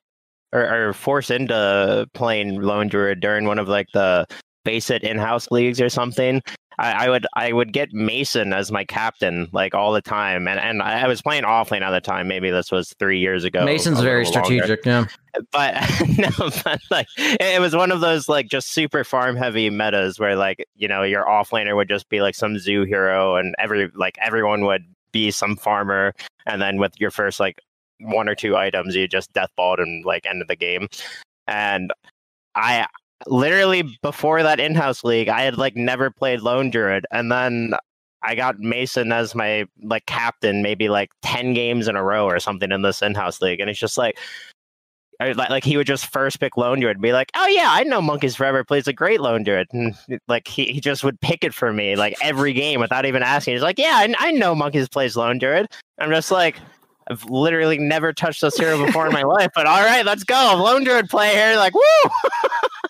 or, 0.53 0.89
or 0.89 0.93
forced 0.93 1.31
into 1.31 2.07
playing 2.13 2.61
Lone 2.61 2.87
Druid 2.87 3.19
during 3.19 3.45
one 3.45 3.59
of 3.59 3.67
like 3.67 3.87
the 3.93 4.25
basic 4.63 5.03
in-house 5.03 5.49
leagues 5.51 5.81
or 5.81 5.89
something. 5.89 6.41
I, 6.77 7.05
I, 7.05 7.09
would 7.09 7.27
I 7.35 7.53
would 7.53 7.73
get 7.73 7.93
Mason 7.93 8.53
as 8.53 8.71
my 8.71 8.83
captain 8.83 9.47
like 9.51 9.73
all 9.73 9.93
the 9.93 10.01
time, 10.01 10.47
and 10.47 10.59
and 10.59 10.81
I 10.81 11.07
was 11.07 11.21
playing 11.21 11.43
offlane 11.43 11.81
at 11.81 11.91
the 11.91 12.01
time. 12.01 12.27
Maybe 12.27 12.49
this 12.49 12.71
was 12.71 12.93
three 12.99 13.19
years 13.19 13.43
ago. 13.43 13.63
Mason's 13.65 14.01
very 14.01 14.25
strategic, 14.25 14.85
yeah. 14.85 15.05
But 15.51 15.75
no, 16.17 16.49
but 16.63 16.79
like 16.91 17.07
it 17.17 17.61
was 17.61 17.75
one 17.75 17.91
of 17.91 18.01
those 18.01 18.27
like 18.27 18.47
just 18.47 18.71
super 18.71 19.03
farm 19.03 19.35
heavy 19.35 19.69
metas 19.69 20.19
where 20.19 20.35
like 20.35 20.65
you 20.75 20.87
know 20.87 21.03
your 21.03 21.25
offlaner 21.25 21.75
would 21.75 21.89
just 21.89 22.09
be 22.09 22.21
like 22.21 22.35
some 22.35 22.57
zoo 22.59 22.83
hero, 22.83 23.35
and 23.35 23.55
every 23.59 23.89
like 23.95 24.17
everyone 24.21 24.65
would 24.65 24.83
be 25.11 25.31
some 25.31 25.55
farmer, 25.55 26.13
and 26.45 26.61
then 26.61 26.77
with 26.77 26.93
your 26.99 27.11
first 27.11 27.39
like 27.39 27.59
one 28.01 28.27
or 28.27 28.35
two 28.35 28.57
items, 28.57 28.95
you 28.95 29.07
just 29.07 29.33
deathballed 29.33 29.81
and 29.81 30.05
like 30.05 30.25
ended 30.25 30.47
the 30.47 30.55
game. 30.55 30.87
And 31.47 31.91
I 32.55 32.87
literally 33.27 33.83
before 34.01 34.43
that 34.43 34.59
in-house 34.59 35.03
league, 35.03 35.29
I 35.29 35.41
had 35.41 35.57
like 35.57 35.75
never 35.75 36.09
played 36.09 36.41
Lone 36.41 36.69
Druid, 36.69 37.05
and 37.11 37.31
then 37.31 37.73
I 38.23 38.35
got 38.35 38.59
Mason 38.59 39.11
as 39.11 39.35
my 39.35 39.65
like 39.83 40.05
captain, 40.05 40.61
maybe 40.61 40.89
like 40.89 41.11
ten 41.21 41.53
games 41.53 41.87
in 41.87 41.95
a 41.95 42.03
row 42.03 42.25
or 42.25 42.39
something 42.39 42.71
in 42.71 42.81
this 42.81 43.01
in-house 43.01 43.41
league, 43.41 43.59
and 43.59 43.69
it's 43.69 43.79
just 43.79 43.97
like. 43.97 44.17
I, 45.17 45.31
like 45.31 45.63
he 45.63 45.77
would 45.77 45.87
just 45.87 46.07
first 46.07 46.41
pick 46.41 46.57
Lone 46.57 46.81
Druid 46.81 46.97
and 46.97 47.01
be 47.01 47.13
like, 47.13 47.31
"Oh 47.37 47.47
yeah, 47.47 47.67
I 47.69 47.83
know 47.83 48.01
Monkeys 48.01 48.35
Forever 48.35 48.65
plays 48.65 48.85
a 48.85 48.91
great 48.91 49.21
Lone 49.21 49.43
Druid," 49.43 49.69
and 49.71 49.95
like 50.27 50.45
he, 50.45 50.65
he 50.65 50.81
just 50.81 51.05
would 51.05 51.21
pick 51.21 51.45
it 51.45 51.53
for 51.53 51.71
me 51.71 51.95
like 51.95 52.17
every 52.21 52.51
game 52.51 52.81
without 52.81 53.05
even 53.05 53.23
asking. 53.23 53.53
He's 53.53 53.63
like, 53.63 53.79
"Yeah, 53.79 53.93
I, 53.93 54.13
I 54.19 54.31
know 54.31 54.53
Monkeys 54.53 54.89
plays 54.89 55.15
Lone 55.15 55.37
Druid." 55.37 55.67
I'm 55.99 56.11
just 56.11 56.31
like, 56.31 56.59
I've 57.09 57.23
literally 57.29 57.77
never 57.77 58.13
touched 58.13 58.41
this 58.41 58.57
hero 58.57 58.83
before 58.83 59.07
in 59.07 59.13
my 59.13 59.23
life, 59.23 59.51
but 59.53 59.67
all 59.67 59.83
right, 59.83 60.05
let's 60.05 60.23
go. 60.23 60.61
Lone 60.61 60.83
Druid 60.83 61.09
play 61.09 61.33
here, 61.33 61.55
like 61.55 61.73
woo. 61.73 61.81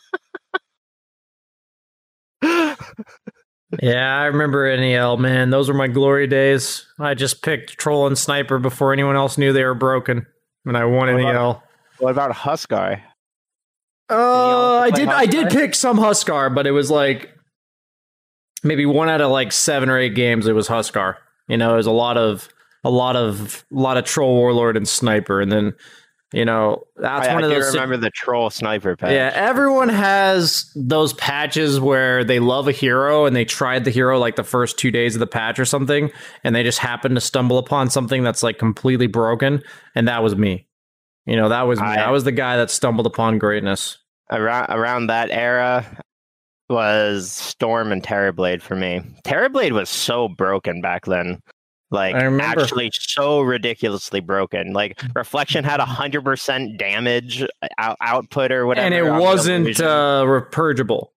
yeah, 3.81 4.19
I 4.19 4.25
remember 4.25 4.75
NEL, 4.75 5.17
man. 5.17 5.49
Those 5.49 5.67
were 5.67 5.75
my 5.75 5.87
glory 5.87 6.27
days. 6.27 6.85
I 6.99 7.13
just 7.13 7.41
picked 7.41 7.77
Troll 7.77 8.07
and 8.07 8.17
Sniper 8.17 8.59
before 8.59 8.93
anyone 8.93 9.15
else 9.15 9.37
knew 9.37 9.53
they 9.53 9.63
were 9.63 9.73
broken, 9.73 10.25
and 10.65 10.77
I 10.77 10.85
won 10.85 11.13
what 11.13 11.21
NEL. 11.21 11.51
About, 11.51 11.63
what 11.99 12.11
about 12.11 12.31
Huskar? 12.31 13.01
Uh, 14.09 14.79
I 14.79 14.91
did. 14.91 15.07
I 15.09 15.25
did 15.25 15.49
pick 15.49 15.73
some 15.73 15.97
Huskar, 15.97 16.53
but 16.53 16.67
it 16.67 16.71
was 16.71 16.91
like 16.91 17.31
maybe 18.63 18.85
one 18.85 19.09
out 19.09 19.21
of 19.21 19.31
like 19.31 19.51
seven 19.51 19.89
or 19.89 19.97
eight 19.97 20.15
games. 20.15 20.47
It 20.47 20.53
was 20.53 20.67
Huskar. 20.67 21.15
You 21.47 21.57
know, 21.57 21.73
it 21.73 21.77
was 21.77 21.87
a 21.87 21.91
lot 21.91 22.17
of 22.17 22.49
a 22.83 22.89
lot 22.89 23.15
of 23.15 23.65
a 23.71 23.79
lot 23.79 23.97
of 23.97 24.05
troll 24.05 24.35
warlord 24.35 24.77
and 24.77 24.87
sniper, 24.87 25.41
and 25.41 25.51
then 25.51 25.73
you 26.33 26.43
know 26.45 26.83
that's 26.97 27.27
I, 27.27 27.33
one 27.33 27.43
I 27.43 27.47
of 27.47 27.53
those. 27.53 27.71
si- 27.71 27.77
remember 27.77 27.97
the 27.97 28.09
troll 28.11 28.49
sniper 28.49 28.95
patch. 28.95 29.11
Yeah, 29.11 29.31
everyone 29.33 29.89
has 29.89 30.69
those 30.75 31.13
patches 31.13 31.79
where 31.79 32.23
they 32.23 32.39
love 32.39 32.67
a 32.67 32.71
hero 32.71 33.25
and 33.25 33.35
they 33.35 33.45
tried 33.45 33.85
the 33.85 33.91
hero 33.91 34.17
like 34.19 34.35
the 34.35 34.43
first 34.43 34.77
two 34.79 34.91
days 34.91 35.15
of 35.15 35.19
the 35.19 35.27
patch 35.27 35.59
or 35.59 35.65
something, 35.65 36.11
and 36.43 36.55
they 36.55 36.63
just 36.63 36.79
happen 36.79 37.15
to 37.15 37.21
stumble 37.21 37.57
upon 37.57 37.89
something 37.89 38.23
that's 38.23 38.43
like 38.43 38.57
completely 38.57 39.07
broken, 39.07 39.61
and 39.93 40.07
that 40.07 40.23
was 40.23 40.35
me. 40.35 40.67
You 41.25 41.35
know, 41.35 41.49
that 41.49 41.63
was 41.63 41.79
me. 41.79 41.85
I- 41.87 42.07
I 42.07 42.11
was 42.11 42.23
the 42.23 42.31
guy 42.31 42.57
that 42.57 42.69
stumbled 42.69 43.05
upon 43.07 43.37
greatness. 43.39 43.97
around 44.31 44.69
around 44.71 45.07
that 45.07 45.29
era 45.31 45.85
was 46.69 47.31
Storm 47.31 47.91
and 47.91 48.01
Terrorblade 48.03 48.61
for 48.61 48.75
me. 48.75 49.01
Terrorblade 49.23 49.71
was 49.71 49.89
so 49.89 50.27
broken 50.27 50.81
back 50.81 51.05
then. 51.05 51.39
Like 51.91 52.15
actually 52.15 52.91
so 52.93 53.41
ridiculously 53.41 54.19
broken. 54.19 54.73
Like 54.73 54.99
Reflection 55.15 55.63
had 55.63 55.79
a 55.79 55.85
hundred 55.85 56.23
percent 56.25 56.77
damage 56.77 57.43
uh, 57.43 57.67
out- 57.77 57.97
output 58.01 58.51
or 58.51 58.65
whatever. 58.65 58.85
and 58.85 58.95
it 58.95 59.09
wasn't 59.21 59.79
uh, 59.79 60.23
repurgeable. 60.25 61.07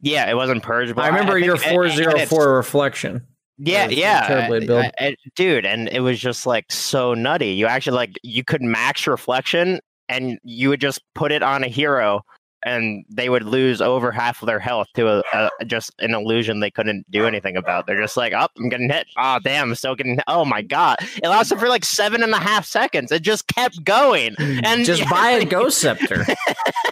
yeah, 0.00 0.30
it 0.30 0.34
wasn't 0.34 0.62
purgeable. 0.62 1.02
I 1.02 1.08
remember 1.08 1.34
think 1.34 1.46
your 1.46 1.56
four 1.56 1.88
zero 1.88 2.14
it's- 2.16 2.32
reflection. 2.32 3.26
Yeah, 3.58 3.88
yeah, 3.88 4.48
I- 4.50 4.66
uh, 4.66 4.90
I- 5.00 5.08
uh, 5.08 5.12
dude, 5.36 5.64
and 5.66 5.88
it 5.88 6.00
was 6.00 6.18
just 6.18 6.44
like 6.46 6.70
so 6.72 7.14
nutty. 7.14 7.50
You 7.50 7.66
actually 7.66 7.96
like 7.96 8.18
you 8.22 8.42
could 8.44 8.62
max 8.62 9.06
reflection, 9.06 9.78
and 10.08 10.38
you 10.42 10.68
would 10.70 10.80
just 10.80 11.00
put 11.14 11.30
it 11.32 11.42
on 11.42 11.62
a 11.62 11.68
hero, 11.68 12.22
and 12.64 13.04
they 13.08 13.28
would 13.28 13.44
lose 13.44 13.80
over 13.80 14.10
half 14.10 14.42
of 14.42 14.46
their 14.46 14.58
health 14.58 14.88
to 14.94 15.08
a, 15.08 15.22
a 15.32 15.64
just 15.64 15.92
an 15.98 16.14
illusion 16.14 16.60
they 16.60 16.70
couldn't 16.70 17.08
do 17.10 17.26
anything 17.26 17.56
about. 17.56 17.86
They're 17.86 18.00
just 18.00 18.16
like, 18.16 18.32
"Oh, 18.32 18.48
I'm 18.58 18.68
getting 18.68 18.88
hit. 18.90 19.06
Oh, 19.16 19.38
damn, 19.42 19.70
I'm 19.70 19.74
still 19.74 19.94
getting. 19.94 20.16
Hit. 20.16 20.24
Oh 20.26 20.44
my 20.44 20.62
god!" 20.62 20.98
It 21.22 21.28
lasted 21.28 21.58
for 21.58 21.68
like 21.68 21.84
seven 21.84 22.22
and 22.22 22.32
a 22.32 22.38
half 22.38 22.64
seconds. 22.64 23.12
It 23.12 23.22
just 23.22 23.46
kept 23.48 23.84
going, 23.84 24.34
hmm. 24.34 24.60
and 24.64 24.84
just 24.84 25.08
buy 25.10 25.30
a 25.30 25.44
ghost 25.44 25.78
scepter. 25.78 26.24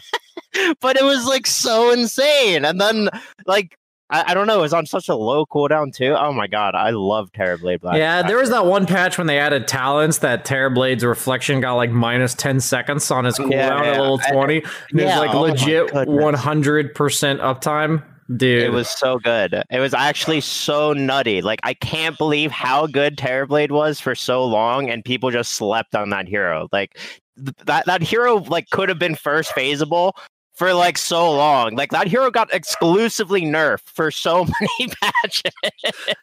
but 0.81 0.97
it 0.97 1.05
was 1.05 1.27
like 1.27 1.47
so 1.47 1.91
insane. 1.91 2.65
And 2.65 2.81
then 2.81 3.09
like. 3.47 3.77
I, 4.13 4.25
I 4.29 4.35
don't 4.35 4.47
know. 4.47 4.59
It 4.59 4.63
was 4.63 4.75
on 4.75 4.87
such 4.87 5.09
a 5.09 5.15
low 5.17 5.47
cooldown 5.47 5.93
too. 5.93 6.15
Oh 6.17 6.33
my 6.33 6.47
god, 6.47 6.75
I 6.75 6.91
love 6.91 7.33
Terrorblade 7.33 7.81
Black. 7.81 7.97
yeah, 7.97 8.23
there 8.23 8.37
was 8.37 8.51
that 8.51 8.67
one 8.67 8.87
patch 8.87 9.19
when 9.19 9.27
they 9.27 9.39
added 9.39 9.67
talents 9.67 10.19
that 10.19 10.45
Terrorblade's 10.45 11.05
reflection 11.05 11.61
got 11.61 11.75
like 11.75 11.91
minus 11.91 12.35
ten 12.35 12.61
seconds 12.61 13.11
on 13.11 13.25
his 13.25 13.39
cooldown 13.39 13.51
Yeah, 13.51 13.83
at 13.85 14.01
level 14.01 14.19
twenty. 14.31 14.63
And 14.91 15.01
it 15.01 15.05
was 15.07 15.17
like 15.17 15.35
oh 15.35 15.41
legit 15.41 15.93
one 16.07 16.35
hundred 16.35 16.95
percent 16.95 17.41
uptime. 17.41 18.05
Dude, 18.37 18.63
It 18.63 18.73
was 18.73 18.89
so 18.89 19.19
good. 19.19 19.63
It 19.71 19.81
was 19.81 19.93
actually 19.93 20.41
so 20.41 20.93
nutty. 20.93 21.43
Like 21.43 21.61
I 21.65 21.75
can't 21.75 22.17
believe 22.17 22.51
how 22.51 22.87
good 22.87 23.17
Terrorblade 23.19 23.71
was 23.71 23.99
for 24.01 24.15
so 24.15 24.45
long, 24.45 24.89
and 24.89 25.05
people 25.05 25.31
just 25.31 25.53
slept 25.55 25.95
on 25.95 26.11
that 26.11 26.29
hero. 26.29 26.69
Like 26.73 26.99
th- 27.37 27.57
that 27.67 27.87
that 27.87 28.03
hero 28.03 28.37
like 28.37 28.71
could 28.71 28.89
have 28.89 28.99
been 28.99 29.17
first 29.17 29.53
phaseable 29.53 30.17
for 30.55 30.75
like 30.75 30.99
so 30.99 31.33
long. 31.33 31.75
Like 31.75 31.91
that 31.91 32.07
hero 32.09 32.31
got 32.31 32.53
exclusively 32.55 33.43
nerfed 33.43 33.81
for 33.87 34.11
so 34.11 34.45
many 34.61 34.93
patches. 35.03 35.53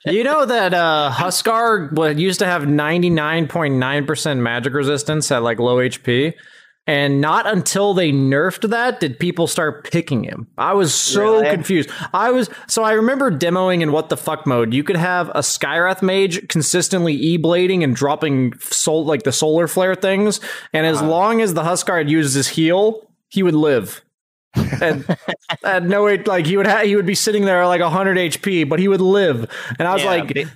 you 0.06 0.24
know 0.24 0.46
that 0.46 0.74
uh 0.74 1.12
Huskar 1.14 2.18
used 2.20 2.40
to 2.40 2.46
have 2.46 2.64
99.9% 2.64 4.38
magic 4.40 4.74
resistance 4.74 5.32
at 5.32 5.44
like 5.44 5.60
low 5.60 5.78
HP. 5.78 6.34
And 6.88 7.22
not 7.22 7.46
until 7.46 7.94
they 7.94 8.12
nerfed 8.12 8.68
that 8.72 9.00
did 9.00 9.20
people 9.20 9.46
start 9.46 9.84
picking 9.92 10.24
him. 10.24 10.48
I 10.58 10.74
was 10.74 10.92
so 10.92 11.22
Really? 11.42 11.50
confused. 11.52 11.88
I 12.16 12.32
was 12.32 12.50
so 12.68 12.82
I 12.84 12.94
remember 12.94 13.30
demoing 13.30 13.82
in 13.82 13.92
what 13.92 14.10
the 14.10 14.18
fuck 14.18 14.48
mode. 14.48 14.74
You 14.74 14.84
could 14.84 14.96
have 14.96 15.30
a 15.30 15.40
Skywrath 15.42 16.02
mage 16.02 16.48
consistently 16.48 17.14
e-blading 17.14 17.84
and 17.84 17.96
dropping 17.96 18.58
soul 18.60 19.06
like 19.06 19.22
the 19.22 19.32
solar 19.32 19.68
flare 19.68 19.94
things, 19.94 20.40
and 20.74 20.88
as 20.88 21.00
long 21.00 21.42
as 21.42 21.54
the 21.54 21.62
Huskar 21.62 22.00
had 22.00 22.10
used 22.10 22.36
his 22.36 22.48
heal, 22.48 23.08
he 23.28 23.44
would 23.44 23.54
live. 23.54 24.02
And 24.56 25.06
at 25.64 25.84
no 25.84 26.08
it 26.08 26.28
like 26.28 26.46
he 26.46 26.58
would 26.58 26.68
ha- 26.68 26.84
he 26.84 26.96
would 26.96 27.06
be 27.06 27.16
sitting 27.16 27.46
there 27.46 27.66
like 27.68 27.82
100 27.82 28.18
HP, 28.18 28.68
but 28.68 28.80
he 28.80 28.88
would 28.88 29.02
live. 29.02 29.50
And 29.78 29.88
I 29.88 29.94
was 29.94 30.04
Yeah, 30.04 30.10
like, 30.10 30.48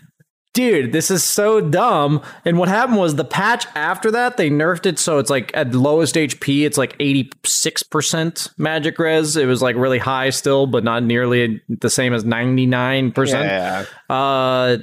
dude, 0.54 0.92
this 0.92 1.10
is 1.12 1.24
so 1.24 1.62
dumb. 1.62 2.22
And 2.46 2.58
what 2.58 2.70
happened 2.70 2.98
was 2.98 3.16
the 3.16 3.26
patch 3.26 3.66
after 3.76 4.12
that, 4.12 4.38
they 4.38 4.50
nerfed 4.50 4.86
it 4.86 5.00
so 5.00 5.18
it's 5.20 5.30
like 5.30 5.52
at 5.54 5.74
lowest 5.76 6.16
HP, 6.16 6.66
it's 6.66 6.78
like 6.78 6.98
86% 7.00 8.52
magic 8.58 8.98
res. 9.00 9.36
It 9.38 9.46
was 9.46 9.62
like 9.62 9.76
really 9.76 10.00
high 10.00 10.30
still, 10.32 10.68
but 10.68 10.84
not 10.84 11.04
nearly 11.04 11.62
the 11.70 11.90
same 11.90 12.14
as 12.14 12.24
99%. 12.24 13.16
Yeah. 13.34 13.86
Uh 14.10 14.78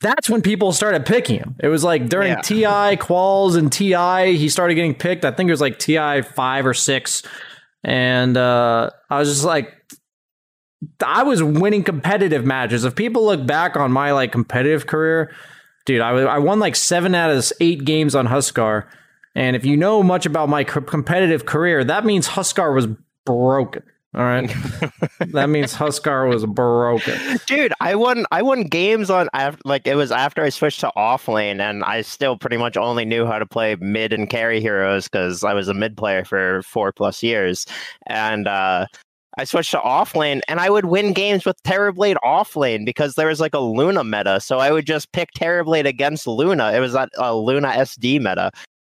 that's 0.00 0.28
when 0.28 0.42
people 0.42 0.72
started 0.72 1.06
picking 1.06 1.38
him. 1.38 1.54
It 1.60 1.68
was 1.68 1.84
like 1.84 2.08
during 2.08 2.30
Yeah. 2.32 2.40
TI 2.40 2.96
quals 2.96 3.56
and 3.56 3.70
TI, 3.72 4.36
he 4.36 4.48
started 4.48 4.74
getting 4.74 4.94
picked. 4.96 5.24
I 5.24 5.30
think 5.30 5.48
it 5.48 5.52
was 5.52 5.60
like 5.60 5.78
TI 5.78 6.22
five 6.22 6.66
or 6.66 6.74
six, 6.74 7.22
and 7.84 8.36
uh, 8.36 8.90
I 9.10 9.18
was 9.18 9.28
just 9.28 9.44
like, 9.44 9.74
I 11.04 11.22
was 11.22 11.42
winning 11.42 11.84
competitive 11.84 12.44
matches. 12.44 12.84
If 12.84 12.94
people 12.94 13.24
look 13.24 13.46
back 13.46 13.76
on 13.76 13.92
my 13.92 14.12
like 14.12 14.32
competitive 14.32 14.86
career, 14.86 15.32
dude, 15.86 16.00
I 16.00 16.10
I 16.10 16.38
won 16.38 16.58
like 16.58 16.76
seven 16.76 17.14
out 17.14 17.30
of 17.30 17.52
eight 17.60 17.84
games 17.84 18.14
on 18.14 18.26
Huskar. 18.26 18.86
And 19.34 19.56
if 19.56 19.64
you 19.64 19.76
know 19.76 20.02
much 20.02 20.26
about 20.26 20.48
my 20.48 20.64
co- 20.64 20.82
competitive 20.82 21.46
career, 21.46 21.84
that 21.84 22.04
means 22.04 22.28
Huskar 22.28 22.74
was 22.74 22.86
broken. 23.24 23.82
All 24.14 24.24
right, 24.24 24.46
that 25.28 25.48
means 25.48 25.72
Huskar 25.72 26.28
was 26.28 26.44
broken. 26.44 27.18
Dude, 27.46 27.72
I 27.80 27.94
won. 27.94 28.26
I 28.30 28.42
won 28.42 28.64
games 28.64 29.08
on 29.08 29.30
af- 29.32 29.56
like 29.64 29.86
it 29.86 29.94
was 29.94 30.12
after 30.12 30.42
I 30.42 30.50
switched 30.50 30.80
to 30.80 30.92
off 30.94 31.28
lane, 31.28 31.62
and 31.62 31.82
I 31.82 32.02
still 32.02 32.36
pretty 32.36 32.58
much 32.58 32.76
only 32.76 33.06
knew 33.06 33.24
how 33.24 33.38
to 33.38 33.46
play 33.46 33.74
mid 33.80 34.12
and 34.12 34.28
carry 34.28 34.60
heroes 34.60 35.08
because 35.08 35.42
I 35.44 35.54
was 35.54 35.68
a 35.68 35.74
mid 35.74 35.96
player 35.96 36.26
for 36.26 36.60
four 36.62 36.92
plus 36.92 37.22
years, 37.22 37.66
and 38.06 38.46
uh, 38.46 38.84
I 39.38 39.44
switched 39.44 39.70
to 39.70 39.80
off 39.80 40.14
lane, 40.14 40.42
and 40.46 40.60
I 40.60 40.68
would 40.68 40.84
win 40.84 41.14
games 41.14 41.46
with 41.46 41.62
Terrorblade 41.62 42.16
off 42.22 42.54
lane 42.54 42.84
because 42.84 43.14
there 43.14 43.28
was 43.28 43.40
like 43.40 43.54
a 43.54 43.60
Luna 43.60 44.04
meta, 44.04 44.40
so 44.40 44.58
I 44.58 44.72
would 44.72 44.84
just 44.84 45.10
pick 45.12 45.30
Terrorblade 45.32 45.86
against 45.86 46.26
Luna. 46.26 46.72
It 46.72 46.80
was 46.80 46.94
a, 46.94 47.08
uh, 47.18 47.34
Luna 47.34 47.68
SD 47.68 48.18
meta, 48.18 48.50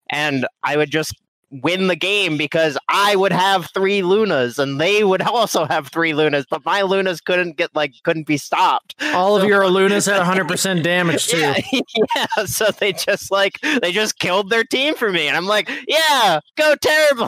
and 0.10 0.46
I 0.64 0.76
would 0.76 0.92
just 0.92 1.16
win 1.52 1.88
the 1.88 1.96
game 1.96 2.38
because 2.38 2.78
I 2.90 3.16
would 3.16 3.32
have 3.32 3.70
three 3.74 4.02
Lunas 4.02 4.60
and 4.60 4.80
they 4.80 5.04
would 5.04 5.22
also 5.24 5.66
have 5.66 5.88
three 5.88 6.14
Lunas, 6.14 6.46
but 6.50 6.66
my 6.66 6.82
Lunas 6.82 7.22
couldn't 7.22 7.58
get 7.58 7.76
like 7.76 7.94
couldn't 8.04 8.28
be 8.28 8.38
stopped. 8.38 8.96
All 9.14 9.36
of 9.36 9.48
your 9.48 9.68
Lunas 9.70 10.06
had 10.06 10.22
100% 10.22 10.84
damage 10.84 11.28
too. 11.28 11.38
Yeah, 11.38 11.60
yeah. 12.16 12.46
So 12.46 12.68
they 12.80 12.94
just 12.94 13.32
like 13.32 13.60
they 13.82 13.92
just 13.92 14.20
killed 14.20 14.50
their 14.50 14.64
team 14.64 14.96
for 14.96 15.12
me, 15.12 15.28
and 15.28 15.38
I'm 15.38 15.46
like, 15.46 15.70
yeah, 15.88 16.40
go 16.56 16.76
terrible. 16.82 17.28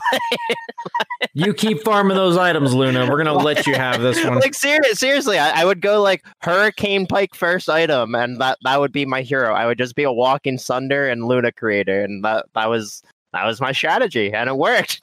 You 1.34 1.54
keep 1.54 1.84
farming 1.84 2.18
those 2.18 2.38
items, 2.38 2.74
Luna. 2.74 3.10
We're 3.10 3.18
gonna 3.18 3.34
let 3.34 3.68
you 3.68 3.76
have 3.76 4.02
this 4.02 4.24
one. 4.24 4.40
like 4.40 4.54
serious, 4.54 5.00
seriously, 5.00 5.38
I, 5.38 5.62
I 5.62 5.66
would 5.66 5.82
go 5.82 6.02
like 6.02 6.26
Hurricane 6.42 7.08
Pike 7.08 7.36
first 7.36 7.70
item, 7.70 8.16
and 8.16 8.40
that 8.42 8.58
that 8.64 8.80
would 8.80 8.92
be 8.92 9.06
my 9.06 9.22
hero. 9.22 9.54
I 9.54 9.66
would 9.66 9.78
just 9.78 9.96
be 9.96 10.04
a 10.04 10.12
walking 10.12 10.58
Sunder 10.58 11.08
and 11.08 11.26
Luna 11.26 11.52
creator, 11.52 12.04
and 12.04 12.24
that 12.24 12.46
that 12.54 12.70
was 12.70 13.02
that 13.38 13.46
was 13.46 13.62
my 13.62 13.72
strategy, 13.72 14.34
and 14.34 14.50
it 14.50 14.58
worked. 14.58 15.00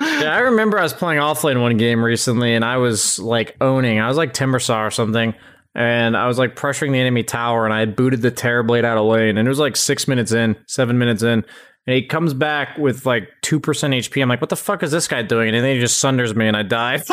Yeah, 0.00 0.34
I 0.34 0.40
remember 0.40 0.78
I 0.78 0.82
was 0.82 0.92
playing 0.92 1.20
offlane 1.20 1.60
one 1.60 1.76
game 1.76 2.04
recently, 2.04 2.54
and 2.54 2.64
I 2.64 2.76
was 2.78 3.20
like 3.20 3.56
owning. 3.60 4.00
I 4.00 4.08
was 4.08 4.16
like 4.16 4.34
Timbersaw 4.34 4.84
or 4.86 4.90
something, 4.90 5.32
and 5.76 6.16
I 6.16 6.26
was 6.26 6.38
like 6.38 6.56
pressuring 6.56 6.90
the 6.90 6.98
enemy 6.98 7.22
tower, 7.22 7.64
and 7.64 7.72
I 7.72 7.78
had 7.80 7.94
booted 7.94 8.20
the 8.20 8.32
Terrorblade 8.32 8.84
out 8.84 8.98
of 8.98 9.06
lane, 9.06 9.38
and 9.38 9.46
it 9.46 9.48
was 9.48 9.60
like 9.60 9.76
six 9.76 10.08
minutes 10.08 10.32
in, 10.32 10.56
seven 10.66 10.98
minutes 10.98 11.22
in, 11.22 11.44
and 11.86 11.96
he 11.96 12.04
comes 12.04 12.34
back 12.34 12.76
with 12.78 13.06
like 13.06 13.28
two 13.42 13.60
percent 13.60 13.94
HP. 13.94 14.20
I'm 14.20 14.28
like, 14.28 14.40
what 14.40 14.50
the 14.50 14.56
fuck 14.56 14.82
is 14.82 14.90
this 14.90 15.06
guy 15.06 15.22
doing? 15.22 15.54
And 15.54 15.64
then 15.64 15.74
he 15.74 15.80
just 15.80 15.98
sunders 15.98 16.34
me, 16.34 16.48
and 16.48 16.56
I 16.56 16.64
die. 16.64 17.00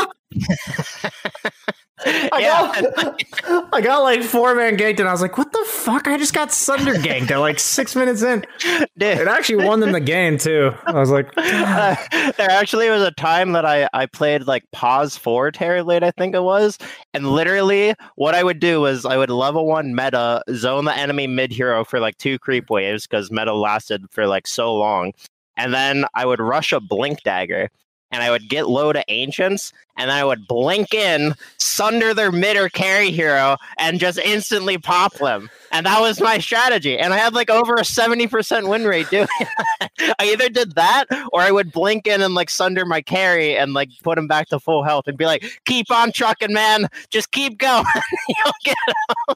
I 2.05 2.39
yeah, 2.39 2.81
got, 2.95 3.23
I 3.73 3.81
got 3.81 3.99
like 3.99 4.23
four 4.23 4.55
man 4.55 4.77
ganked, 4.77 4.99
and 4.99 5.09
I 5.09 5.11
was 5.11 5.21
like, 5.21 5.37
"What 5.37 5.51
the 5.51 5.65
fuck? 5.67 6.07
I 6.07 6.17
just 6.17 6.33
got 6.33 6.51
Sunder 6.51 6.93
ganked 6.93 7.29
at 7.31 7.37
like 7.37 7.59
six 7.59 7.95
minutes 7.95 8.21
in." 8.21 8.45
dude. 8.97 9.17
It 9.17 9.27
actually 9.27 9.65
won 9.65 9.81
them 9.81 9.91
the 9.91 9.99
game 9.99 10.37
too. 10.37 10.73
I 10.85 10.93
was 10.93 11.09
like, 11.09 11.29
Uh, 11.35 11.95
there 12.37 12.49
actually 12.49 12.89
was 12.89 13.01
a 13.01 13.11
time 13.11 13.51
that 13.51 13.65
I, 13.65 13.89
I 13.93 14.05
played 14.05 14.43
like 14.47 14.63
pos 14.71 15.17
four 15.17 15.51
Terrorblade, 15.51 16.03
I 16.03 16.11
think 16.11 16.35
it 16.35 16.43
was, 16.43 16.77
and 17.13 17.31
literally 17.31 17.95
what 18.15 18.33
I 18.33 18.43
would 18.43 18.59
do 18.59 18.79
was 18.79 19.05
I 19.05 19.17
would 19.17 19.29
level 19.29 19.65
one 19.65 19.93
meta 19.93 20.41
zone 20.53 20.85
the 20.85 20.95
enemy 20.95 21.27
mid 21.27 21.51
hero 21.51 21.83
for 21.83 21.99
like 21.99 22.17
two 22.17 22.39
creep 22.39 22.69
waves 22.69 23.07
because 23.07 23.29
meta 23.29 23.53
lasted 23.53 24.05
for 24.11 24.25
like 24.25 24.47
so 24.47 24.73
long, 24.73 25.11
and 25.57 25.73
then 25.73 26.05
I 26.13 26.25
would 26.25 26.39
rush 26.39 26.71
a 26.71 26.79
blink 26.79 27.23
dagger. 27.23 27.69
And 28.11 28.23
I 28.23 28.31
would 28.31 28.49
get 28.49 28.67
low 28.67 28.91
to 28.91 29.03
ancients, 29.07 29.71
and 29.97 30.09
then 30.09 30.17
I 30.17 30.23
would 30.23 30.47
blink 30.47 30.93
in, 30.93 31.35
sunder 31.57 32.13
their 32.13 32.31
mid 32.31 32.57
or 32.57 32.69
carry 32.69 33.11
hero, 33.11 33.57
and 33.77 33.99
just 33.99 34.17
instantly 34.17 34.77
pop 34.77 35.13
them. 35.15 35.49
And 35.71 35.85
that 35.85 36.01
was 36.01 36.19
my 36.19 36.39
strategy. 36.39 36.97
And 36.97 37.13
I 37.13 37.17
had 37.17 37.33
like 37.33 37.49
over 37.49 37.75
a 37.75 37.81
70% 37.81 38.67
win 38.69 38.85
rate 38.85 39.09
doing 39.09 39.27
it. 39.39 40.15
I 40.19 40.31
either 40.31 40.49
did 40.49 40.75
that 40.75 41.05
or 41.31 41.41
I 41.41 41.51
would 41.51 41.71
blink 41.71 42.07
in 42.07 42.21
and 42.21 42.33
like 42.33 42.49
sunder 42.49 42.85
my 42.85 43.01
carry 43.01 43.55
and 43.55 43.73
like 43.73 43.89
put 44.03 44.17
him 44.17 44.27
back 44.27 44.47
to 44.49 44.59
full 44.59 44.83
health 44.83 45.07
and 45.07 45.17
be 45.17 45.25
like, 45.25 45.59
keep 45.65 45.91
on 45.91 46.11
trucking, 46.11 46.53
man. 46.53 46.87
Just 47.09 47.31
keep 47.31 47.59
going. 47.59 47.85
You'll 48.27 48.53
get 48.63 48.77
him. 48.87 49.35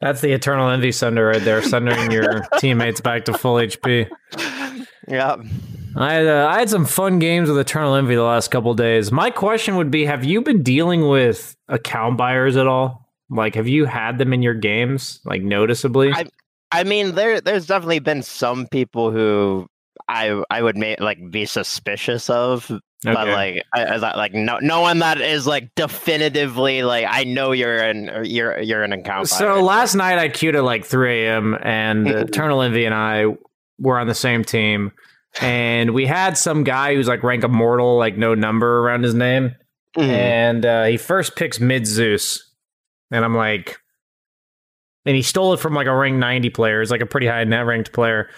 That's 0.00 0.20
the 0.20 0.32
eternal 0.32 0.68
envy 0.68 0.92
sunder 0.92 1.26
right 1.26 1.42
there, 1.42 1.62
sundering 1.62 2.10
your 2.10 2.42
teammates 2.58 3.00
back 3.00 3.24
to 3.26 3.32
full 3.32 3.54
HP. 3.54 4.10
Yeah. 5.08 5.36
I 5.96 6.12
had, 6.12 6.26
uh, 6.26 6.46
I 6.48 6.58
had 6.58 6.68
some 6.68 6.84
fun 6.84 7.18
games 7.18 7.48
with 7.48 7.58
Eternal 7.58 7.94
Envy 7.94 8.14
the 8.14 8.22
last 8.22 8.50
couple 8.50 8.74
days. 8.74 9.10
My 9.10 9.30
question 9.30 9.76
would 9.76 9.90
be: 9.90 10.04
Have 10.04 10.24
you 10.24 10.42
been 10.42 10.62
dealing 10.62 11.08
with 11.08 11.56
account 11.68 12.18
buyers 12.18 12.56
at 12.56 12.66
all? 12.66 13.08
Like, 13.30 13.54
have 13.54 13.66
you 13.66 13.86
had 13.86 14.18
them 14.18 14.32
in 14.32 14.42
your 14.42 14.54
games, 14.54 15.20
like 15.24 15.42
noticeably? 15.42 16.12
I, 16.12 16.26
I 16.70 16.84
mean, 16.84 17.14
there 17.14 17.40
there's 17.40 17.66
definitely 17.66 18.00
been 18.00 18.22
some 18.22 18.66
people 18.66 19.10
who 19.10 19.66
I 20.06 20.42
I 20.50 20.62
would 20.62 20.76
make 20.76 21.00
like 21.00 21.18
be 21.30 21.46
suspicious 21.46 22.28
of, 22.28 22.70
okay. 22.70 22.80
but 23.02 23.28
like 23.28 23.64
I, 23.74 23.84
I, 23.84 24.16
like 24.16 24.34
no 24.34 24.58
no 24.60 24.82
one 24.82 24.98
that 24.98 25.20
is 25.20 25.46
like 25.46 25.74
definitively 25.76 26.82
like 26.82 27.06
I 27.08 27.24
know 27.24 27.52
you're 27.52 27.78
an 27.78 28.24
you're 28.26 28.60
you're 28.60 28.82
an 28.82 28.92
account. 28.92 29.28
So 29.28 29.54
buyer. 29.54 29.62
last 29.62 29.94
night 29.94 30.18
I 30.18 30.28
queued 30.28 30.56
at 30.56 30.62
like 30.62 30.84
3 30.84 31.24
a.m. 31.24 31.56
and 31.60 32.06
Eternal 32.06 32.60
Envy 32.60 32.84
and 32.84 32.94
I 32.94 33.34
were 33.78 33.98
on 33.98 34.06
the 34.06 34.14
same 34.14 34.44
team 34.44 34.92
and 35.40 35.90
we 35.92 36.06
had 36.06 36.36
some 36.36 36.64
guy 36.64 36.94
who's 36.94 37.08
like 37.08 37.22
rank 37.22 37.44
immortal, 37.44 37.96
like 37.96 38.16
no 38.16 38.34
number 38.34 38.80
around 38.80 39.02
his 39.02 39.14
name, 39.14 39.54
mm. 39.96 40.02
and 40.02 40.64
uh, 40.64 40.84
he 40.84 40.96
first 40.96 41.36
picks 41.36 41.60
mid 41.60 41.86
Zeus, 41.86 42.52
and 43.10 43.24
I'm 43.24 43.34
like, 43.34 43.78
and 45.04 45.14
he 45.14 45.22
stole 45.22 45.52
it 45.52 45.60
from 45.60 45.74
like 45.74 45.86
a 45.86 45.94
rank 45.94 46.16
90 46.16 46.50
player. 46.50 46.82
It's 46.82 46.90
like 46.90 47.00
a 47.00 47.06
pretty 47.06 47.26
high 47.26 47.44
net 47.44 47.66
ranked 47.66 47.92
player. 47.92 48.28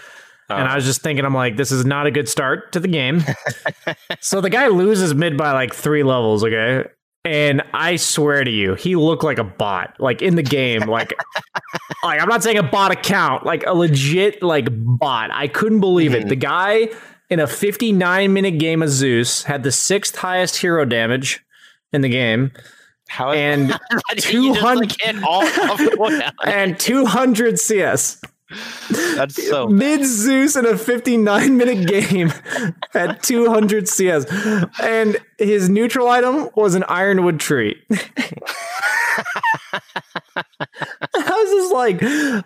Oh. 0.50 0.56
And 0.56 0.66
I 0.66 0.76
was 0.76 0.84
just 0.84 1.02
thinking, 1.02 1.24
I'm 1.24 1.34
like, 1.34 1.56
this 1.56 1.70
is 1.72 1.84
not 1.84 2.06
a 2.06 2.10
good 2.10 2.28
start 2.28 2.72
to 2.72 2.80
the 2.80 2.88
game. 2.88 3.22
so 4.20 4.40
the 4.40 4.50
guy 4.50 4.68
loses 4.68 5.14
mid 5.14 5.36
by 5.36 5.52
like 5.52 5.74
three 5.74 6.02
levels, 6.02 6.42
okay? 6.42 6.84
And 7.28 7.62
I 7.74 7.96
swear 7.96 8.42
to 8.42 8.50
you, 8.50 8.74
he 8.74 8.96
looked 8.96 9.22
like 9.22 9.36
a 9.36 9.44
bot, 9.44 9.94
like 9.98 10.22
in 10.22 10.36
the 10.36 10.42
game. 10.42 10.88
Like, 10.88 11.12
like 12.02 12.22
I'm 12.22 12.28
not 12.28 12.42
saying 12.42 12.56
a 12.56 12.62
bot 12.62 12.90
account, 12.90 13.44
like 13.44 13.64
a 13.66 13.74
legit 13.74 14.42
like 14.42 14.68
bot. 14.70 15.30
I 15.30 15.46
couldn't 15.46 15.80
believe 15.80 16.12
mm-hmm. 16.12 16.22
it. 16.22 16.28
The 16.30 16.36
guy 16.36 16.88
in 17.28 17.38
a 17.38 17.46
59 17.46 18.32
minute 18.32 18.58
game 18.58 18.82
of 18.82 18.88
Zeus 18.88 19.42
had 19.42 19.62
the 19.62 19.70
sixth 19.70 20.16
highest 20.16 20.56
hero 20.56 20.86
damage 20.86 21.44
in 21.92 22.00
the 22.00 22.08
game. 22.08 22.50
How 23.08 23.32
and 23.32 23.78
200 24.16 24.98
like 25.20 26.32
and 26.46 26.80
200 26.80 27.58
CS. 27.58 28.22
That's 29.14 29.48
so 29.48 29.68
mid 29.68 30.04
Zeus 30.04 30.56
in 30.56 30.64
a 30.64 30.76
59 30.76 31.56
minute 31.56 31.86
game 31.86 32.32
at 32.94 33.22
200 33.22 33.88
CS, 33.88 34.24
and 34.82 35.18
his 35.38 35.68
neutral 35.68 36.08
item 36.08 36.48
was 36.54 36.74
an 36.74 36.84
ironwood 36.84 37.40
tree. 37.40 37.82
I 40.60 41.04
was 41.14 41.50
just 41.50 41.72
like, 41.72 41.98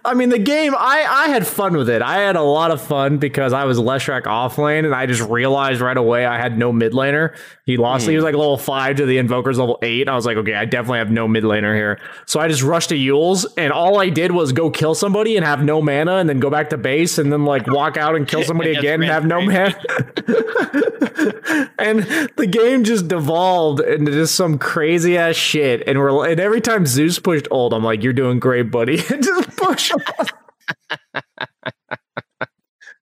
I 0.05 0.15
mean, 0.15 0.29
the 0.29 0.39
game, 0.39 0.75
I, 0.77 1.07
I 1.09 1.29
had 1.29 1.47
fun 1.47 1.77
with 1.77 1.89
it. 1.89 2.03
I 2.03 2.21
had 2.21 2.37
a 2.37 2.43
lot 2.43 2.71
of 2.71 2.81
fun 2.81 3.19
because 3.19 3.53
I 3.53 3.65
was 3.65 3.79
Leshrac 3.79 4.27
off 4.27 4.59
lane 4.59 4.85
and 4.85 4.95
I 4.95 5.07
just 5.07 5.23
realized 5.23 5.81
right 5.81 5.97
away 5.97 6.27
I 6.27 6.39
had 6.39 6.59
no 6.59 6.73
mid 6.73 6.93
laner. 6.93 7.35
He 7.65 7.79
lost, 7.79 8.07
mm. 8.07 8.11
he 8.11 8.17
was 8.17 8.25
like 8.25 8.35
level 8.35 8.59
five 8.59 8.97
to 8.97 9.07
the 9.07 9.17
Invoker's 9.17 9.59
level 9.59 9.79
eight. 9.83 10.09
I 10.09 10.15
was 10.15 10.27
like, 10.27 10.37
okay, 10.37 10.55
I 10.55 10.67
definitely 10.67 10.99
have 10.99 11.11
no 11.11 11.27
mid 11.27 11.45
laner 11.45 11.75
here. 11.75 11.99
So 12.27 12.39
I 12.39 12.49
just 12.49 12.63
rushed 12.63 12.91
to 12.91 12.97
Eul's 12.97 13.47
and 13.57 13.73
all 13.73 13.99
I 13.99 14.11
did 14.11 14.33
was 14.33 14.53
go 14.53 14.71
kill 14.71 14.95
somebody 14.95 15.37
and 15.37 15.47
have 15.47 15.65
no 15.65 15.81
mana 15.81 16.17
and 16.17 16.29
then 16.29 16.39
go 16.39 16.51
back 16.51 16.69
to 16.71 16.77
base 16.77 17.17
and 17.17 17.33
then 17.33 17.47
like 17.47 17.67
walk 17.67 17.97
out 17.97 18.15
and 18.15 18.29
kill 18.29 18.43
somebody 18.45 18.75
again 18.75 19.03
and 19.03 19.11
have 19.11 19.25
no 19.25 19.41
mana. 19.41 19.75
and 21.79 22.03
the 22.37 22.49
game 22.51 22.85
just 22.85 23.09
devolved 23.09 23.81
into 23.81 24.13
just 24.13 24.35
some 24.35 24.59
crazy 24.59 25.17
ass 25.17 25.35
shit. 25.35 25.83
And 25.87 25.99
we're, 25.99 26.31
and 26.31 26.41
every 26.41 26.61
time 26.61 26.85
Zeus 26.85 27.19
pushed 27.19 27.49
old, 27.51 27.73
I'm 27.73 27.83
like, 27.83 28.02
you're 28.03 28.13
doing 28.13 28.39
great, 28.39 28.71
buddy. 28.71 28.97
just 29.21 29.57
push 29.57 29.93
him. 29.93 30.01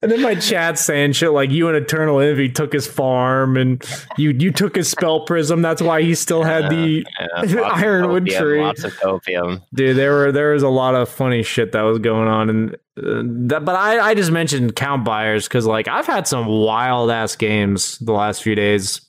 And 0.02 0.10
then 0.10 0.22
my 0.22 0.34
chat 0.34 0.78
saying 0.78 1.12
shit 1.12 1.32
like 1.32 1.50
you 1.50 1.68
and 1.68 1.76
Eternal 1.76 2.20
Envy 2.20 2.48
took 2.48 2.72
his 2.72 2.86
farm 2.86 3.58
and 3.58 3.84
you 4.16 4.30
you 4.30 4.50
took 4.50 4.74
his 4.74 4.88
spell 4.88 5.26
prism. 5.26 5.60
That's 5.60 5.82
why 5.82 6.00
he 6.00 6.14
still 6.14 6.42
had 6.42 6.70
the 6.70 7.04
yeah, 7.46 7.60
ironwood 7.64 8.26
tree. 8.26 8.62
Lots 8.62 8.84
of 8.84 8.98
opium. 9.04 9.62
Dude, 9.74 9.98
there 9.98 10.12
were 10.12 10.32
there 10.32 10.52
was 10.54 10.62
a 10.62 10.70
lot 10.70 10.94
of 10.94 11.10
funny 11.10 11.42
shit 11.42 11.72
that 11.72 11.82
was 11.82 11.98
going 11.98 12.28
on, 12.28 12.48
and 12.48 12.74
uh, 12.96 13.22
that, 13.48 13.66
but 13.66 13.76
I 13.76 14.00
I 14.00 14.14
just 14.14 14.30
mentioned 14.30 14.74
count 14.74 15.04
buyers 15.04 15.46
because 15.46 15.66
like 15.66 15.86
I've 15.86 16.06
had 16.06 16.26
some 16.26 16.46
wild 16.46 17.10
ass 17.10 17.36
games 17.36 17.98
the 17.98 18.12
last 18.12 18.42
few 18.42 18.54
days. 18.54 19.02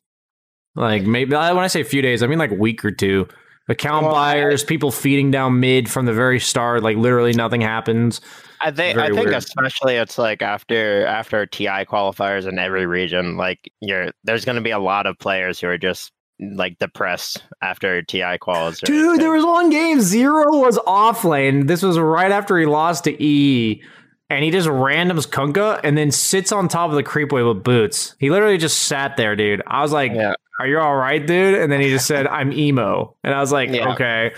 Like 0.76 1.04
maybe 1.04 1.32
when 1.36 1.58
I 1.58 1.68
say 1.68 1.84
few 1.84 2.02
days, 2.02 2.22
I 2.22 2.28
mean 2.28 2.40
like 2.40 2.52
week 2.52 2.84
or 2.84 2.92
two. 2.92 3.30
Account 3.69 4.06
well, 4.06 4.13
buyers, 4.13 4.63
I, 4.63 4.67
people 4.67 4.91
feeding 4.91 5.32
down 5.32 5.60
mid 5.60 5.89
from 5.89 6.06
the 6.06 6.13
very 6.13 6.39
start, 6.39 6.84
like 6.84 6.97
literally 6.97 7.34
nothing 7.34 7.62
happens. 7.62 8.19
I 8.62 8.71
think 8.71 8.95
Very 8.95 9.08
I 9.08 9.12
think 9.12 9.26
weird. 9.26 9.38
especially 9.38 9.95
it's 9.95 10.17
like 10.17 10.41
after 10.41 11.06
after 11.06 11.45
TI 11.45 11.86
qualifiers 11.86 12.47
in 12.47 12.60
every 12.60 12.86
region, 12.86 13.38
like 13.38 13.71
you're 13.82 14.12
there's 14.24 14.45
going 14.45 14.56
to 14.56 14.62
be 14.62 14.71
a 14.71 14.80
lot 14.80 15.08
of 15.08 15.17
players 15.17 15.60
who 15.60 15.67
are 15.67 15.78
just 15.78 16.12
like 16.39 16.78
depressed 16.80 17.43
after 17.62 18.02
TI 18.02 18.38
quals. 18.39 18.80
Dude, 18.82 19.19
there 19.19 19.32
was 19.32 19.45
one 19.45 19.69
game 19.69 20.00
zero 20.02 20.58
was 20.58 20.78
off 20.86 21.24
lane. 21.24 21.67
This 21.67 21.82
was 21.82 21.97
right 21.97 22.32
after 22.32 22.58
he 22.58 22.65
lost 22.65 23.06
to 23.06 23.24
E. 23.24 23.84
And 24.30 24.45
he 24.45 24.50
just 24.50 24.69
randoms 24.69 25.28
Kunkka 25.28 25.82
and 25.84 25.97
then 25.97 26.10
sits 26.10 26.54
on 26.54 26.69
top 26.69 26.89
of 26.89 26.95
the 26.95 27.04
creep 27.04 27.34
wave 27.34 27.45
with 27.45 27.63
boots. 27.65 28.15
He 28.17 28.30
literally 28.30 28.58
just 28.58 28.84
sat 28.84 29.17
there, 29.17 29.36
dude. 29.36 29.62
I 29.67 29.82
was 29.82 29.91
like, 29.91 30.13
yeah. 30.13 30.36
"Are 30.60 30.68
you 30.68 30.80
all 30.80 30.96
right, 30.96 31.26
dude?" 31.26 31.56
And 31.56 31.72
then 31.72 31.82
he 31.82 31.90
just 31.90 32.08
said, 32.08 32.28
"I'm 32.40 32.52
emo," 32.52 33.16
and 33.24 33.34
I 33.34 33.40
was 33.40 33.52
like, 33.52 33.70
yeah. 33.70 33.94
"Okay." 33.94 34.32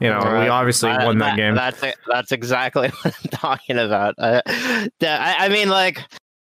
You 0.00 0.10
know, 0.10 0.18
right. 0.18 0.42
we 0.42 0.48
obviously 0.48 0.90
uh, 0.90 1.06
won 1.06 1.18
that, 1.18 1.30
that, 1.30 1.36
game. 1.36 1.54
That's 1.54 1.82
that's 2.06 2.30
exactly 2.30 2.88
what 3.02 3.14
I'm 3.16 3.30
talking 3.30 3.78
about. 3.78 4.14
Uh, 4.18 4.42
I, 4.46 5.36
I 5.38 5.48
mean, 5.48 5.70
like, 5.70 6.00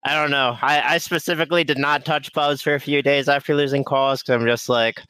I 0.05 0.15
don't 0.15 0.31
know. 0.31 0.57
I, 0.61 0.95
I 0.95 0.97
specifically 0.99 1.63
did 1.65 1.77
not 1.77 2.05
touch 2.05 2.31
pubs 2.33 2.61
for 2.61 2.73
a 2.75 2.79
few 2.79 3.01
days 3.01 3.27
after 3.27 3.53
losing 3.53 3.83
calls 3.83 4.21
because 4.21 4.41
I'm 4.41 4.47
just 4.47 4.69
like, 4.69 5.01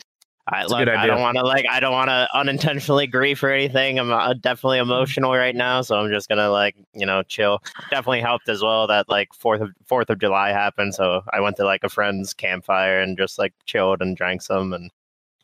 I, 0.47 0.65
look, 0.65 0.87
I 0.87 1.05
don't 1.05 1.21
want 1.21 1.37
to 1.37 1.43
like 1.43 1.65
I 1.69 1.79
don't 1.79 1.91
want 1.91 2.09
to 2.09 2.27
unintentionally 2.33 3.07
grieve 3.07 3.43
or 3.43 3.51
anything. 3.51 3.99
I'm 3.99 4.11
uh, 4.11 4.33
definitely 4.33 4.79
emotional 4.79 5.31
right 5.31 5.55
now, 5.55 5.81
so 5.81 5.95
I'm 5.95 6.09
just 6.09 6.27
gonna 6.27 6.49
like 6.49 6.75
you 6.93 7.05
know 7.05 7.23
chill. 7.23 7.61
Definitely 7.89 8.21
helped 8.21 8.49
as 8.49 8.61
well 8.61 8.87
that 8.87 9.07
like 9.07 9.33
Fourth 9.33 9.61
of 9.61 9.69
Fourth 9.85 10.09
of 10.09 10.19
July 10.19 10.49
happened, 10.49 10.95
so 10.95 11.21
I 11.31 11.41
went 11.41 11.57
to 11.57 11.65
like 11.65 11.83
a 11.83 11.89
friend's 11.89 12.33
campfire 12.33 12.99
and 12.99 13.17
just 13.17 13.37
like 13.37 13.53
chilled 13.65 14.01
and 14.01 14.17
drank 14.17 14.41
some 14.41 14.73
and 14.73 14.89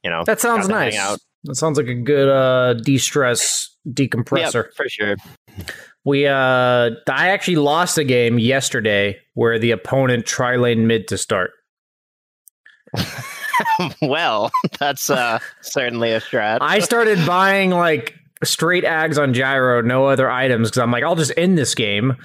you 0.04 0.10
know 0.10 0.24
that 0.26 0.40
sounds 0.40 0.68
nice. 0.68 0.96
That 1.44 1.56
sounds 1.56 1.78
like 1.78 1.88
a 1.88 1.94
good 1.94 2.28
uh, 2.28 2.74
de-stress 2.74 3.70
decompressor 3.88 4.66
yep, 4.66 4.74
for 4.74 4.90
sure. 4.90 5.16
We 6.04 6.26
uh 6.26 6.92
I 7.10 7.30
actually 7.30 7.58
lost 7.58 7.98
a 7.98 8.04
game 8.04 8.40
yesterday 8.40 9.20
where 9.36 9.60
the 9.60 9.72
opponent 9.72 10.26
tri 10.26 10.56
lane 10.56 10.88
mid 10.88 11.08
to 11.10 11.18
start. 11.18 11.52
well, 14.02 14.52
that's 14.80 15.10
uh 15.10 15.40
certainly 15.62 16.12
a 16.12 16.22
strat. 16.22 16.60
I 16.62 16.80
started 16.80 17.26
buying 17.26 17.72
like 17.72 18.16
straight 18.44 18.84
ags 18.84 19.22
on 19.22 19.34
gyro, 19.34 19.82
no 19.82 20.06
other 20.06 20.30
items 20.30 20.70
because 20.70 20.80
I'm 20.80 20.92
like, 20.92 21.04
I'll 21.04 21.16
just 21.16 21.34
end 21.38 21.58
this 21.58 21.76
game. 21.76 22.16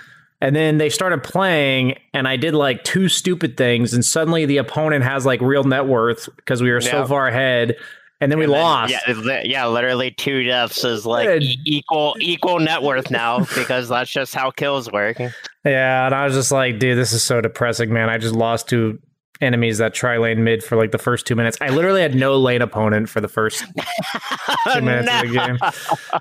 And 0.41 0.57
then 0.57 0.79
they 0.79 0.89
started 0.89 1.23
playing, 1.23 1.95
and 2.13 2.27
I 2.27 2.37
did 2.37 2.53
like 2.53 2.83
two 2.83 3.09
stupid 3.09 3.57
things, 3.57 3.95
and 3.95 4.05
suddenly 4.05 4.45
the 4.45 4.57
opponent 4.57 5.05
has 5.05 5.25
like 5.25 5.41
real 5.41 5.63
net 5.63 5.87
worth 5.87 6.29
because 6.35 6.61
we 6.61 6.73
were 6.73 6.81
so 6.81 7.07
far 7.07 7.29
ahead 7.29 7.77
and 8.23 8.31
then 8.31 8.39
we 8.39 8.45
and 8.45 8.53
lost. 8.53 8.95
Yeah, 9.09 9.43
yeah, 9.43 9.67
literally 9.67 10.13
two 10.13 10.45
deaths 10.45 10.85
is 10.85 11.05
like 11.05 11.43
e- 11.43 11.59
equal 11.65 12.15
equal 12.21 12.61
net 12.61 12.83
worth 12.83 13.11
now 13.11 13.41
because 13.57 13.89
that's 13.89 14.11
just 14.11 14.33
how 14.33 14.53
kills 14.53 14.91
work. 14.93 15.19
Yeah, 15.65 16.07
and 16.07 16.15
I 16.15 16.25
was 16.25 16.35
just 16.35 16.53
like, 16.53 16.79
dude, 16.79 16.97
this 16.97 17.13
is 17.13 17.25
so 17.25 17.41
depressing, 17.41 17.93
man. 17.93 18.09
I 18.09 18.19
just 18.19 18.37
lost 18.37 18.69
to 18.69 18.97
enemies 19.43 19.79
that 19.79 19.93
try 19.93 20.17
lane 20.19 20.45
mid 20.45 20.63
for 20.63 20.77
like 20.77 20.93
the 20.93 20.99
first 20.99 21.27
two 21.27 21.35
minutes. 21.35 21.59
I 21.61 21.69
literally 21.69 22.01
had 22.01 22.15
no 22.15 22.39
lane 22.39 22.63
opponent 22.63 23.09
for 23.09 23.21
the 23.21 23.29
first 23.29 23.61
two 24.73 24.81
minutes 24.81 25.07
no. 25.07 25.21
of 25.21 25.29
the 25.29 25.35
game. 25.35 25.59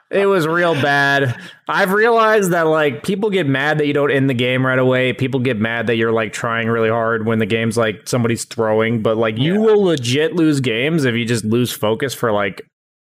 It 0.10 0.26
was 0.26 0.48
real 0.48 0.74
bad. 0.74 1.40
I've 1.70 1.92
realized 1.92 2.52
that 2.52 2.64
like 2.64 3.04
people 3.04 3.30
get 3.30 3.48
mad 3.48 3.78
that 3.78 3.88
you 3.88 3.94
don't 3.94 4.12
end 4.12 4.30
the 4.30 4.34
game 4.34 4.66
right 4.66 4.80
away. 4.80 5.14
People 5.14 5.40
get 5.40 5.58
mad 5.58 5.88
that 5.88 5.96
you're 5.96 6.12
like 6.12 6.34
trying 6.34 6.68
really 6.68 6.90
hard 6.90 7.26
when 7.26 7.40
the 7.40 7.46
game's 7.46 7.78
like 7.78 8.08
somebody's 8.08 8.44
throwing, 8.44 9.02
but 9.02 9.18
like 9.18 9.38
you 9.38 9.62
will 9.62 9.84
legit 9.84 10.36
lose 10.36 10.60
games 10.60 11.06
if 11.06 11.16
you 11.16 11.26
just 11.26 11.46
lose 11.46 11.72
focus 11.72 12.14
for 12.14 12.32
like 12.32 12.62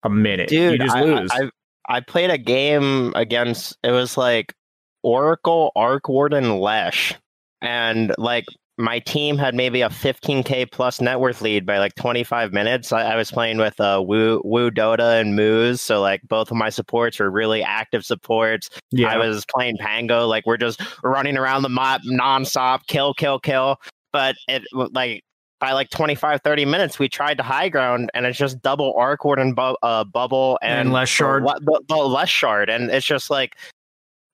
a 0.02 0.10
minute. 0.10 0.48
Dude, 0.48 0.72
you 0.72 0.78
just 0.78 0.96
I, 0.96 1.02
lose. 1.02 1.30
I, 1.32 1.50
I 1.88 2.00
played 2.00 2.30
a 2.30 2.38
game 2.38 3.12
against 3.14 3.78
it 3.82 3.92
was 3.92 4.16
like 4.16 4.54
Oracle 5.02 5.72
Arc 5.74 6.08
Warden 6.08 6.58
Lesh. 6.58 7.14
And 7.62 8.14
like 8.16 8.46
my 8.80 8.98
team 9.00 9.36
had 9.38 9.54
maybe 9.54 9.82
a 9.82 9.88
15k 9.88 10.70
plus 10.70 11.00
net 11.00 11.20
worth 11.20 11.42
lead 11.42 11.66
by 11.66 11.78
like 11.78 11.94
25 11.94 12.52
minutes. 12.52 12.92
I, 12.92 13.02
I 13.02 13.16
was 13.16 13.30
playing 13.30 13.58
with 13.58 13.78
uh, 13.80 14.02
Woo 14.04 14.40
Woo 14.44 14.70
Dota 14.70 15.20
and 15.20 15.36
Moose, 15.36 15.80
so 15.80 16.00
like 16.00 16.22
both 16.28 16.50
of 16.50 16.56
my 16.56 16.70
supports 16.70 17.18
were 17.18 17.30
really 17.30 17.62
active 17.62 18.04
supports. 18.04 18.70
Yeah. 18.90 19.08
I 19.08 19.18
was 19.18 19.44
playing 19.46 19.76
Pango, 19.78 20.26
like 20.26 20.46
we're 20.46 20.56
just 20.56 20.80
running 21.04 21.36
around 21.36 21.62
the 21.62 21.68
map 21.68 22.00
nonstop, 22.06 22.86
kill, 22.86 23.14
kill, 23.14 23.38
kill. 23.38 23.76
But 24.12 24.36
it 24.48 24.62
like 24.72 25.24
by 25.60 25.72
like 25.72 25.90
25, 25.90 26.40
30 26.42 26.64
minutes, 26.64 26.98
we 26.98 27.08
tried 27.08 27.36
to 27.36 27.42
high 27.42 27.68
ground, 27.68 28.10
and 28.14 28.24
it's 28.24 28.38
just 28.38 28.60
double 28.62 28.94
arc 28.96 29.24
warden 29.24 29.54
bu- 29.54 29.76
uh, 29.82 30.04
bubble 30.04 30.58
and, 30.62 30.80
And 30.80 30.92
less 30.92 31.08
shard. 31.08 31.44
The 31.44 31.96
less 31.96 32.30
shard, 32.30 32.70
and 32.70 32.90
it's 32.90 33.06
just 33.06 33.30
like 33.30 33.56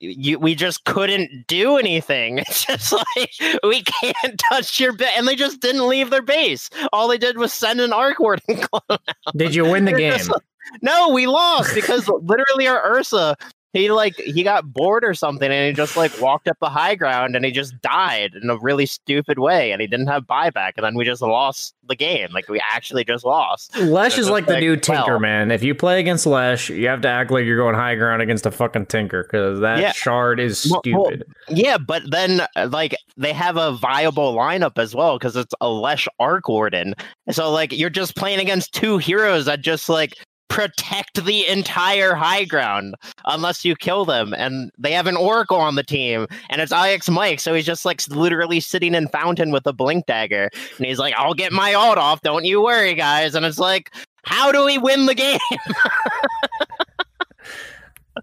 you, 0.01 0.39
we 0.39 0.55
just 0.55 0.85
couldn't 0.85 1.47
do 1.47 1.77
anything. 1.77 2.39
It's 2.49 2.65
just 2.65 2.93
like 2.93 3.31
we 3.63 3.83
can't 3.83 4.41
touch 4.51 4.79
your 4.81 4.93
base, 4.93 5.11
and 5.17 5.27
they 5.27 5.37
just 5.37 5.61
didn't 5.61 5.89
leave 5.89 6.11
their 6.11 6.23
base. 6.23 6.69
All 6.93 7.09
they 7.09 7.19
did 7.19 7.39
was 7.39 7.53
send 7.53 7.81
an 7.81 7.93
arc 7.93 8.17
clone. 8.17 8.99
Did 9.37 9.55
you 9.55 9.65
win 9.65 9.85
the 9.85 9.91
They're 9.97 10.19
game? 10.19 10.27
like- 10.29 10.43
no, 10.83 11.11
we 11.11 11.29
lost 11.29 11.75
because 11.77 12.09
literally 12.09 12.67
our 12.67 12.85
Ursa, 12.97 13.37
he 13.73 13.91
like 13.91 14.17
he 14.17 14.43
got 14.43 14.73
bored 14.73 15.05
or 15.05 15.13
something, 15.15 15.51
and 15.51 15.67
he 15.69 15.73
just 15.73 15.97
like 15.97 16.19
walked 16.21 16.49
up 16.49 16.57
the 16.61 16.69
high 16.71 16.95
ground, 16.95 17.37
and 17.37 17.45
he 17.45 17.51
just 17.51 17.79
died 17.83 18.33
in 18.41 18.49
a 18.49 18.57
really 18.59 18.87
stupid 18.87 19.39
way, 19.39 19.73
and 19.73 19.81
he 19.81 19.87
didn't 19.87 20.07
have 20.07 20.25
buyback, 20.25 20.73
and 20.77 20.85
then 20.85 20.95
we 20.95 21.05
just 21.05 21.21
lost 21.23 21.75
the 21.87 21.95
game. 21.97 22.29
Like 22.33 22.49
we 22.49 22.61
actually 22.73 23.05
just 23.05 23.25
lost. 23.25 23.77
Lesh 23.77 24.17
is 24.19 24.31
like 24.31 24.47
the 24.47 24.55
like, 24.55 24.61
new 24.61 24.73
well- 24.73 24.81
Tinker, 24.81 25.19
man. 25.19 25.51
If 25.51 25.63
you 25.63 25.75
play 25.75 26.01
against 26.01 26.27
Lesh, 26.27 26.71
you 26.71 26.89
have 26.89 27.01
to 27.03 27.09
act 27.09 27.31
like 27.31 27.45
you're 27.45 27.59
going 27.59 27.75
high 27.75 27.95
ground 27.97 28.23
against 28.23 28.47
a 28.47 28.51
fucking 28.51 28.87
Tinker 28.87 29.25
because 29.25 29.61
that 29.61 29.79
Yeah. 29.79 29.93
shard 29.93 30.41
is 30.41 30.67
Well- 30.71 30.81
well, 30.87 31.05
stupid. 31.07 31.25
Yeah, 31.49 31.77
but 31.79 32.03
then 32.11 32.47
uh, 32.57 32.69
like 32.71 32.97
they 33.17 33.33
have 33.33 33.57
a 33.57 33.73
viable 33.73 34.35
lineup 34.35 34.79
as 34.79 34.95
well 34.95 35.19
because 35.19 35.37
it's 35.37 35.55
a 35.61 35.69
Lesh 35.69 36.09
Arc 36.19 36.49
Warden. 36.49 36.95
So 37.31 37.51
like 37.51 37.73
you're 37.73 37.91
just 37.91 38.17
playing 38.17 38.41
against 38.41 38.73
two 38.73 38.99
heroes 38.99 39.45
that 39.47 39.61
just 39.61 39.89
like 39.89 40.15
protect 40.57 41.23
the 41.23 41.47
entire 41.47 42.15
high 42.15 42.45
ground 42.45 42.95
unless 43.27 43.63
you 43.63 43.77
kill 43.77 44.07
them. 44.07 44.33
And 44.33 44.73
they 44.79 44.91
have 44.93 45.07
an 45.07 45.17
Oracle 45.17 45.59
on 45.59 45.75
the 45.75 45.83
team, 45.83 46.27
and 46.49 46.63
it's 46.63 46.73
IX 46.73 47.07
Mike, 47.11 47.41
so 47.41 47.53
he's 47.53 47.67
just 47.67 47.85
like 47.85 48.01
literally 48.09 48.61
sitting 48.61 48.95
in 48.95 49.07
Fountain 49.09 49.51
with 49.51 49.67
a 49.67 49.75
blink 49.75 50.07
dagger, 50.07 50.49
and 50.79 50.87
he's 50.87 50.99
like, 50.99 51.15
"I'll 51.17 51.35
get 51.35 51.53
my 51.53 51.75
ult 51.75 51.99
off, 51.99 52.23
don't 52.23 52.47
you 52.47 52.63
worry, 52.63 52.95
guys." 52.95 53.35
And 53.35 53.45
it's 53.47 53.59
like. 53.59 53.93
How 54.29 54.51
do 54.51 54.65
we 54.65 54.77
win 54.77 55.07
the 55.07 55.15
game? 55.15 55.39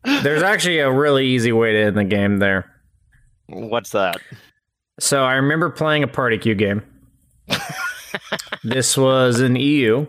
There's 0.22 0.44
actually 0.44 0.80
a 0.80 0.92
really 0.92 1.26
easy 1.26 1.54
way 1.54 1.72
to 1.72 1.82
end 1.82 1.98
the 1.98 2.04
game 2.04 2.40
there. 2.40 2.70
What's 3.48 3.92
that? 3.92 4.18
So 5.00 5.24
I 5.24 5.36
remember 5.36 5.70
playing 5.70 6.04
a 6.04 6.10
party 6.10 6.38
queue 6.38 6.56
game. 6.56 6.82
this 8.66 8.98
was 8.98 9.40
an 9.40 9.56
EU, 9.56 10.06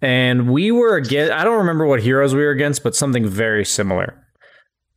and 0.00 0.50
we 0.50 0.70
were 0.70 0.96
against. 0.96 1.32
I 1.32 1.44
don't 1.44 1.58
remember 1.58 1.86
what 1.86 2.02
heroes 2.02 2.34
we 2.34 2.42
were 2.42 2.50
against, 2.50 2.82
but 2.82 2.94
something 2.94 3.26
very 3.26 3.64
similar. 3.64 4.24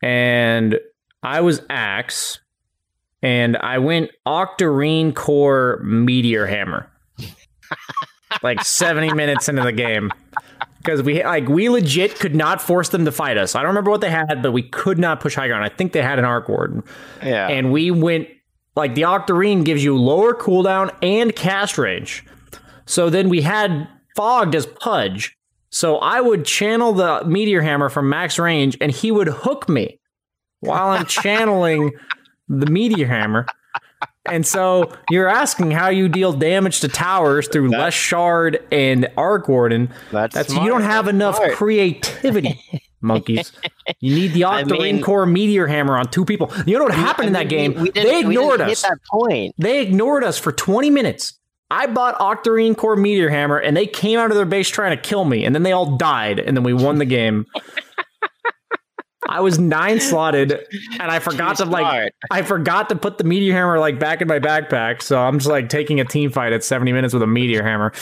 And 0.02 0.80
I 1.24 1.42
was 1.42 1.62
Axe, 1.70 2.40
and 3.22 3.58
I 3.58 3.78
went 3.78 4.12
Octarine 4.28 5.14
Core 5.16 5.82
Meteor 5.84 6.46
Hammer. 6.48 6.90
like 8.44 8.64
70 8.64 9.14
minutes 9.14 9.50
into 9.50 9.62
the 9.62 9.72
game. 9.72 10.12
Because 10.78 11.04
we 11.04 11.24
like 11.24 11.48
we 11.48 11.70
legit 11.70 12.16
could 12.20 12.34
not 12.34 12.60
force 12.60 12.90
them 12.90 13.06
to 13.06 13.12
fight 13.12 13.38
us. 13.38 13.54
I 13.56 13.60
don't 13.60 13.68
remember 13.70 13.92
what 13.92 14.02
they 14.02 14.10
had, 14.10 14.42
but 14.42 14.52
we 14.52 14.64
could 14.64 14.98
not 14.98 15.20
push 15.20 15.36
high 15.36 15.48
ground. 15.48 15.64
I 15.64 15.70
think 15.70 15.92
they 15.94 16.02
had 16.02 16.18
an 16.18 16.26
arc 16.26 16.50
warden 16.50 16.84
Yeah. 17.22 17.48
and 17.48 17.72
we 17.72 17.92
went 17.92 18.28
like 18.76 18.96
the 18.96 19.04
Octarine 19.04 19.64
gives 19.64 19.84
you 19.84 19.96
lower 19.96 20.34
cooldown 20.34 20.92
and 21.04 21.36
cast 21.36 21.78
range. 21.78 22.26
So 22.88 23.12
then 23.12 23.30
we 23.30 23.42
had 23.42 23.88
fogged 24.16 24.56
as 24.56 24.66
Pudge. 24.66 25.38
So 25.70 25.98
I 25.98 26.20
would 26.22 26.46
channel 26.46 26.94
the 26.94 27.24
meteor 27.26 27.62
hammer 27.62 27.90
from 27.90 28.10
max 28.10 28.38
range 28.38 28.78
and 28.82 28.92
he 28.92 29.12
would 29.12 29.28
hook 29.28 29.70
me 29.70 30.00
while 30.60 30.90
I'm 30.90 31.06
channeling 31.08 31.92
the 32.50 32.66
meteor 32.66 33.08
hammer. 33.08 33.46
And 34.26 34.46
so 34.46 34.92
you're 35.10 35.28
asking 35.30 35.72
how 35.72 35.90
you 35.90 36.08
deal 36.10 36.34
damage 36.34 36.82
to 36.82 36.88
towers 36.88 37.48
through 37.48 37.70
Lesh 37.70 37.98
shard 37.98 38.60
and 38.72 39.08
arc 39.18 39.48
warden. 39.48 39.90
That's, 40.12 40.36
That's 40.36 40.50
smart, 40.50 40.64
you 40.66 40.70
don't 40.72 40.84
have 40.84 41.08
enough 41.08 41.38
smart. 41.38 41.54
creativity, 41.54 42.60
monkeys. 43.02 43.52
You 44.00 44.14
need 44.14 44.34
the 44.34 44.44
I 44.44 44.64
Octarine 44.64 44.80
mean- 44.96 45.02
core 45.02 45.26
meteor 45.26 45.66
hammer 45.66 45.98
on 45.98 46.06
two 46.12 46.24
people. 46.26 46.52
You 46.68 46.78
know 46.78 46.84
what 46.84 46.94
happened 46.94 47.28
in 47.28 47.34
that 47.34 47.50
game? 47.50 47.74
we 47.74 47.90
didn't- 47.90 47.94
they 47.96 48.02
we 48.04 48.12
didn't 48.12 48.32
ignored 48.32 48.60
hit 48.60 48.70
us. 48.70 48.82
that 48.84 48.98
point. 49.10 49.56
They 49.58 49.82
ignored 49.82 50.24
us 50.24 50.38
for 50.38 50.52
20 50.52 50.90
minutes. 50.92 51.40
I 51.72 51.88
bought 51.88 52.20
Octarine 52.20 52.76
core 52.76 52.98
meteor 52.98 53.30
hammer, 53.30 53.58
and 53.58 53.76
they 53.78 53.88
came 53.88 54.20
out 54.20 54.30
of 54.30 54.36
their 54.36 54.46
base 54.46 54.68
trying 54.68 54.96
to 54.96 55.02
kill 55.02 55.24
me, 55.24 55.46
and 55.46 55.56
then 55.56 55.64
they 55.64 55.72
all 55.72 55.96
died, 55.96 56.38
and 56.40 56.56
then 56.58 56.64
we 56.66 56.74
won 56.74 56.98
the 56.98 57.06
game. 57.06 57.46
I 59.30 59.40
was 59.40 59.58
nine 59.58 60.02
slotted, 60.02 60.52
and 61.00 61.10
I 61.10 61.20
forgot 61.20 61.56
to 61.58 61.66
like 61.66 61.84
Smart. 61.84 62.14
I 62.30 62.42
forgot 62.42 62.90
to 62.90 62.96
put 62.98 63.18
the 63.18 63.24
meteor 63.24 63.54
hammer 63.54 63.80
like 63.80 64.00
back 64.00 64.22
in 64.22 64.28
my 64.28 64.40
backpack, 64.40 65.02
so 65.02 65.18
I'm 65.18 65.40
just 65.40 65.50
like 65.50 65.70
taking 65.70 66.00
a 66.02 66.06
team 66.06 66.30
fight 66.30 66.52
at 66.52 66.64
70 66.64 66.92
minutes 66.92 67.14
with 67.14 67.24
a 67.24 67.28
meteor 67.28 67.64
hammer. 67.64 67.94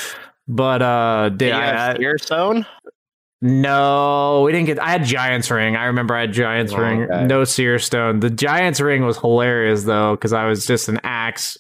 But 0.47 0.81
uh, 0.81 1.29
Did 1.29 1.51
I, 1.51 1.65
have 1.93 1.97
Stone? 2.21 2.65
no, 3.41 4.41
we 4.45 4.51
didn't 4.51 4.65
get. 4.65 4.79
I 4.79 4.89
had 4.89 5.03
Giants 5.05 5.51
ring. 5.51 5.75
I 5.75 5.85
remember 5.85 6.15
I 6.15 6.21
had 6.21 6.33
Giants 6.33 6.73
Oh, 6.73 6.79
ring. 6.79 7.03
okay. 7.03 7.25
No 7.25 7.43
Seer 7.43 7.77
Stone. 7.77 8.21
The 8.21 8.31
Giants 8.31 8.79
ring 8.81 9.05
was 9.05 9.17
hilarious 9.19 9.83
though, 9.83 10.15
because 10.15 10.33
I 10.33 10.45
was 10.45 10.65
just 10.65 10.89
an 10.89 10.99
axe 11.03 11.57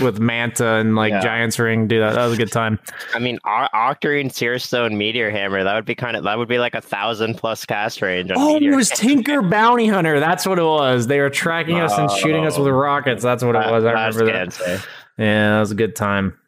with 0.00 0.20
Manta 0.20 0.74
and 0.76 0.94
like 0.96 1.10
Yeah. 1.10 1.20
Giants 1.20 1.58
ring. 1.58 1.86
Dude, 1.88 2.00
that, 2.02 2.14
that 2.14 2.24
was 2.24 2.34
a 2.34 2.36
good 2.36 2.52
time. 2.52 2.78
I 3.14 3.18
mean, 3.18 3.38
O- 3.44 3.66
Octarine 3.74 4.32
Seer 4.32 4.58
Stone 4.58 4.96
Meteor 4.96 5.30
Hammer. 5.30 5.62
That 5.64 5.74
would 5.74 5.84
be 5.84 5.94
kind 5.94 6.16
of 6.16 6.24
that 6.24 6.38
would 6.38 6.48
be 6.48 6.58
like 6.58 6.74
a 6.74 6.80
thousand 6.80 7.36
plus 7.36 7.64
cast 7.66 8.00
range. 8.02 8.30
On 8.30 8.36
Oh, 8.38 8.54
Meteor 8.54 8.72
it 8.72 8.76
was 8.76 8.90
Tinker 8.90 9.42
Bounty 9.42 9.86
Hunter. 9.88 10.20
That's 10.20 10.46
what 10.46 10.58
it 10.58 10.64
was. 10.64 11.06
They 11.08 11.20
were 11.20 11.30
tracking 11.30 11.80
us 11.80 11.92
and 11.98 12.10
shooting 12.10 12.46
us 12.46 12.56
with 12.56 12.68
Oh. 12.68 12.70
rockets. 12.72 13.22
That's 13.22 13.42
what 13.44 13.54
it 13.56 13.70
was. 13.70 13.84
I 13.84 13.92
remember 13.92 14.24
that. 14.26 14.52
fancy. 14.52 14.64
Eh? 14.64 14.78
Yeah, 15.18 15.50
that 15.54 15.60
was 15.60 15.70
a 15.72 15.74
good 15.76 15.94
time. 15.96 16.38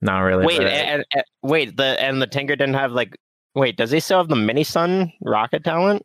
Not 0.00 0.20
really. 0.20 0.44
Wait, 0.46 0.58
but- 0.58 0.66
and, 0.68 1.04
and- 1.14 1.24
wait. 1.42 1.76
The 1.76 2.00
and 2.00 2.20
the 2.20 2.26
Tinker 2.26 2.56
didn't 2.56 2.74
have 2.74 2.92
like. 2.92 3.16
Wait, 3.54 3.76
does 3.76 3.90
he 3.90 4.00
still 4.00 4.18
have 4.18 4.28
the 4.28 4.36
Mini 4.36 4.64
Sun 4.64 5.12
rocket 5.22 5.62
talent? 5.64 6.02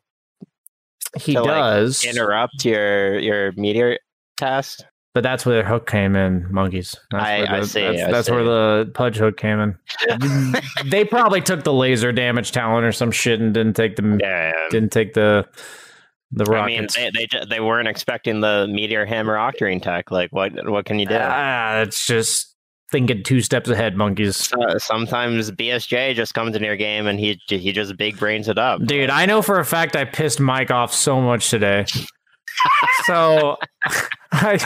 he 1.18 1.32
to, 1.32 1.40
like, 1.42 1.48
does, 1.56 2.04
Interrupt 2.04 2.64
your 2.64 3.18
your 3.18 3.52
meteor 3.52 3.98
cast. 4.36 4.84
But 5.18 5.24
that's 5.24 5.44
where 5.44 5.60
the 5.64 5.68
hook 5.68 5.88
came 5.90 6.14
in. 6.14 6.46
Monkeys. 6.48 6.94
That's 7.10 7.24
I- 7.24 7.38
where 7.40 7.52
I 7.52 7.60
the- 7.60 7.66
see, 7.66 7.80
That's, 7.80 8.02
I 8.02 8.10
that's 8.12 8.30
where 8.30 8.44
the 8.44 8.90
pudge 8.94 9.16
hook 9.16 9.36
came 9.36 9.58
in. 9.58 10.54
they 10.86 11.04
probably 11.04 11.40
took 11.40 11.64
the 11.64 11.72
laser 11.72 12.12
damage 12.12 12.52
talent 12.52 12.86
or 12.86 12.92
some 12.92 13.10
shit 13.10 13.40
and 13.40 13.52
didn't 13.52 13.74
take 13.74 13.96
the 13.96 14.16
Yeah. 14.20 14.52
didn't 14.70 14.92
take 14.92 15.14
the 15.14 15.44
the 16.30 16.44
I 16.52 16.66
mean, 16.66 16.76
rockets. 16.82 16.94
they, 16.94 17.10
they 17.10 17.44
they 17.50 17.58
weren't 17.58 17.88
expecting 17.88 18.40
the 18.42 18.68
Meteor 18.70 19.06
Hammer 19.06 19.34
Octarine 19.34 19.82
tech. 19.82 20.12
Like, 20.12 20.30
what 20.30 20.52
what 20.70 20.84
can 20.84 21.00
you 21.00 21.06
do? 21.06 21.16
Ah, 21.18 21.80
it's 21.80 22.06
just 22.06 22.54
thinking 22.92 23.24
two 23.24 23.40
steps 23.40 23.68
ahead, 23.68 23.96
monkeys. 23.96 24.52
Uh, 24.52 24.78
sometimes 24.78 25.50
BSJ 25.50 26.14
just 26.14 26.32
comes 26.32 26.54
in 26.54 26.62
your 26.62 26.76
game 26.76 27.08
and 27.08 27.18
he 27.18 27.40
he 27.48 27.72
just 27.72 27.96
big 27.96 28.18
brains 28.20 28.46
it 28.46 28.56
up. 28.56 28.84
Dude, 28.84 29.10
I 29.10 29.26
know 29.26 29.42
for 29.42 29.58
a 29.58 29.64
fact 29.64 29.96
I 29.96 30.04
pissed 30.04 30.38
Mike 30.38 30.70
off 30.70 30.94
so 30.94 31.20
much 31.20 31.50
today. 31.50 31.86
so 33.06 33.56
I 34.32 34.58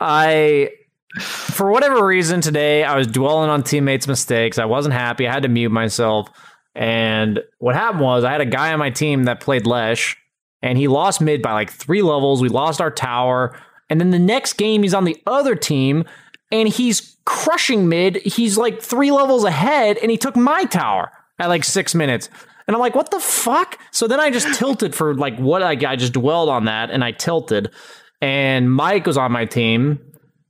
I 0.00 0.70
for 1.18 1.70
whatever 1.70 2.06
reason 2.06 2.40
today 2.40 2.84
I 2.84 2.96
was 2.96 3.06
dwelling 3.06 3.50
on 3.50 3.62
teammates' 3.62 4.06
mistakes. 4.06 4.58
I 4.58 4.64
wasn't 4.66 4.94
happy. 4.94 5.26
I 5.26 5.32
had 5.32 5.42
to 5.42 5.48
mute 5.48 5.70
myself. 5.70 6.28
And 6.74 7.40
what 7.58 7.74
happened 7.74 8.02
was 8.02 8.22
I 8.22 8.30
had 8.30 8.40
a 8.40 8.46
guy 8.46 8.72
on 8.72 8.78
my 8.78 8.90
team 8.90 9.24
that 9.24 9.40
played 9.40 9.66
Lesh 9.66 10.16
and 10.62 10.78
he 10.78 10.88
lost 10.88 11.20
mid 11.20 11.42
by 11.42 11.52
like 11.52 11.70
three 11.70 12.02
levels. 12.02 12.40
We 12.40 12.48
lost 12.48 12.80
our 12.80 12.90
tower. 12.90 13.58
And 13.88 14.00
then 14.00 14.10
the 14.10 14.18
next 14.18 14.52
game 14.54 14.82
he's 14.82 14.94
on 14.94 15.04
the 15.04 15.20
other 15.26 15.56
team 15.56 16.04
and 16.52 16.68
he's 16.68 17.16
crushing 17.24 17.88
mid. 17.88 18.16
He's 18.16 18.56
like 18.56 18.80
three 18.80 19.10
levels 19.10 19.44
ahead 19.44 19.98
and 19.98 20.10
he 20.10 20.16
took 20.16 20.36
my 20.36 20.64
tower 20.64 21.10
at 21.38 21.48
like 21.48 21.64
six 21.64 21.94
minutes. 21.94 22.28
And 22.66 22.76
I'm 22.76 22.80
like, 22.80 22.94
what 22.94 23.10
the 23.10 23.18
fuck? 23.18 23.78
So 23.90 24.06
then 24.06 24.20
I 24.20 24.30
just 24.30 24.56
tilted 24.56 24.94
for 24.94 25.14
like 25.14 25.36
what 25.38 25.62
I, 25.62 25.72
I 25.72 25.96
just 25.96 26.12
dwelled 26.12 26.48
on 26.48 26.66
that 26.66 26.90
and 26.90 27.02
I 27.02 27.10
tilted. 27.10 27.72
And 28.20 28.72
Mike 28.72 29.06
was 29.06 29.16
on 29.16 29.32
my 29.32 29.44
team 29.44 29.98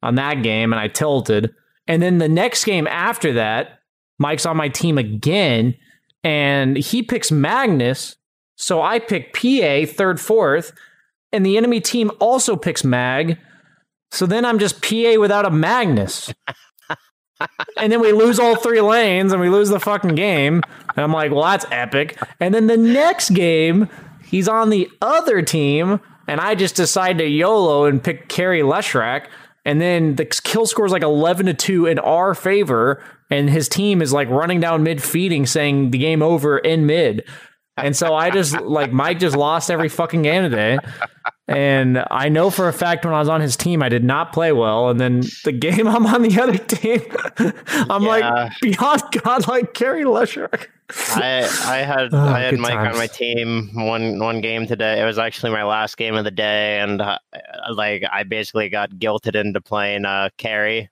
on 0.03 0.17
that 0.17 0.43
game 0.43 0.73
and 0.73 0.81
I 0.81 0.89
tilted. 0.89 1.55
And 1.87 2.03
then 2.03 2.19
the 2.19 2.29
next 2.29 2.65
game 2.65 2.87
after 2.87 3.35
that, 3.35 3.81
Mike's 4.19 4.47
on 4.47 4.57
my 4.57 4.69
team 4.69 4.99
again 4.99 5.75
and 6.23 6.77
he 6.77 7.03
picks 7.03 7.31
Magnus. 7.31 8.17
So 8.57 8.83
I 8.83 8.99
pick 8.99 9.33
PA 9.33 9.87
third, 9.87 10.21
fourth, 10.21 10.73
and 11.33 11.47
the 11.47 11.57
enemy 11.57 11.81
team 11.81 12.11
also 12.21 12.57
picks 12.57 12.85
Mag. 12.85 13.39
So 14.11 14.27
then 14.27 14.45
I'm 14.45 14.59
just 14.59 14.83
PA 14.83 15.19
without 15.19 15.47
a 15.47 15.51
Magnus. 15.51 16.35
and 17.79 17.91
then 17.91 18.01
we 18.01 18.13
lose 18.13 18.39
all 18.39 18.57
three 18.57 18.81
lanes 18.81 19.33
and 19.33 19.41
we 19.41 19.49
lose 19.49 19.71
the 19.71 19.81
fucking 19.81 20.15
game. 20.15 20.63
And 20.97 21.05
I'm 21.05 21.13
like, 21.13 21.31
well, 21.31 21.45
that's 21.45 21.67
epic. 21.71 22.19
And 22.41 22.55
then 22.55 22.67
the 22.67 22.77
next 22.77 23.31
game, 23.31 23.89
he's 24.25 24.49
on 24.49 24.71
the 24.71 24.91
other 25.01 25.41
team, 25.43 26.01
and 26.31 26.41
I 26.41 26.55
just 26.55 26.77
decide 26.77 27.19
to 27.19 27.27
YOLO 27.27 27.87
and 27.87 28.01
pick 28.03 28.29
carry 28.29 28.61
Leshrac. 28.61 29.27
and 29.65 29.81
then 29.81 30.15
the 30.15 30.25
kill 30.25 30.65
score 30.65 30.87
is 30.87 30.93
like 30.93 31.03
11 31.03 31.47
to 31.47 31.55
2 31.55 31.87
in 31.87 31.99
our 31.99 32.37
favor. 32.37 33.03
And 33.31 33.51
his 33.51 33.69
team 33.69 34.01
is 34.01 34.13
like 34.13 34.29
running 34.29 34.61
down 34.61 34.85
mid 34.85 35.03
feeding 35.03 35.45
saying 35.45 35.91
the 35.91 35.99
game 35.99 36.23
over 36.23 36.57
in 36.57 36.87
mid. 36.87 37.25
And 37.77 37.97
so 37.97 38.15
i 38.15 38.31
just 38.31 38.61
like 38.61 38.93
mike 38.93 39.19
just 39.19 39.37
lost 39.37 39.71
every 39.71 39.89
fucking 39.89 40.23
game 40.23 40.43
today 40.45 40.79
and 41.51 42.05
i 42.11 42.29
know 42.29 42.49
for 42.51 42.69
a 42.69 42.73
fact 42.73 43.05
when 43.05 43.13
i 43.13 43.19
was 43.19 43.29
on 43.29 43.41
his 43.41 43.57
team 43.57 43.83
i 43.83 43.89
did 43.89 44.05
not 44.05 44.33
play 44.33 44.53
well 44.53 44.89
and 44.89 45.01
then 45.01 45.21
the 45.45 45.53
game 45.53 45.87
i'm 45.89 46.07
on 46.07 46.23
the 46.23 46.41
other 46.41 46.57
team 46.59 47.01
i'm 47.91 48.03
Yeah. 48.03 48.09
like 48.09 48.53
beyond 48.63 49.03
god 49.23 49.47
like 49.49 49.75
carry 49.75 50.05
lesher 50.05 50.49
I 51.15 51.49
I 51.67 51.77
had 51.79 52.09
Oh, 52.13 52.19
I 52.19 52.41
had 52.41 52.59
Mike 52.59 52.73
times. 52.73 52.95
on 52.95 52.99
my 52.99 53.07
team 53.07 53.71
one 53.75 54.19
one 54.19 54.41
game 54.41 54.67
today. 54.67 55.01
It 55.01 55.05
was 55.05 55.19
actually 55.21 55.53
my 55.53 55.63
last 55.63 55.97
game 55.97 56.17
of 56.17 56.25
the 56.25 56.33
day, 56.33 56.81
and 56.81 57.01
uh, 57.01 57.17
like 57.73 58.03
I 58.11 58.25
basically 58.25 58.69
got 58.71 58.91
guilted 58.95 59.37
into 59.37 59.61
playing 59.61 60.05
uh, 60.05 60.31
carry. 60.37 60.91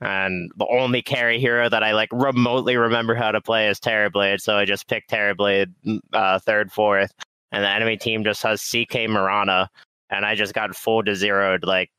And 0.00 0.50
the 0.56 0.66
only 0.70 1.02
carry 1.02 1.38
hero 1.38 1.68
that 1.68 1.82
I 1.82 1.92
like 1.92 2.08
remotely 2.10 2.78
remember 2.78 3.14
how 3.14 3.32
to 3.32 3.40
play 3.42 3.68
is 3.68 3.78
Terrorblade, 3.78 4.40
so 4.40 4.56
I 4.56 4.64
just 4.64 4.88
picked 4.88 5.10
Terrorblade 5.10 5.74
uh, 6.14 6.38
third, 6.38 6.72
fourth, 6.72 7.12
and 7.52 7.62
the 7.62 7.68
enemy 7.68 7.98
team 7.98 8.24
just 8.24 8.42
has 8.44 8.62
CK 8.62 9.08
Mirana, 9.10 9.68
and 10.14 10.24
I 10.24 10.34
just 10.34 10.54
got 10.54 10.74
full 10.76 11.02
to 11.04 11.14
zeroed 11.14 11.64
like 11.64 11.90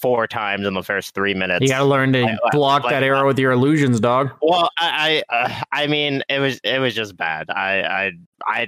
four 0.00 0.26
times 0.26 0.66
in 0.66 0.74
the 0.74 0.82
first 0.82 1.14
three 1.14 1.34
minutes. 1.34 1.62
you 1.62 1.68
gotta 1.68 1.84
learn 1.84 2.12
to 2.14 2.22
Like- 2.22 2.38
block 2.52 2.84
like- 2.84 2.92
that 2.92 3.02
arrow 3.02 3.26
with 3.26 3.38
your 3.38 3.52
illusions 3.52 4.00
dog 4.00 4.30
Well, 4.40 4.70
I 4.78 5.22
I, 5.30 5.36
uh, 5.36 5.60
I 5.72 5.86
mean, 5.86 6.22
it 6.28 6.38
was 6.38 6.58
it 6.64 6.78
was 6.80 6.94
just 6.94 7.16
bad. 7.16 7.50
I 7.50 7.82
I 7.82 8.12
I 8.46 8.66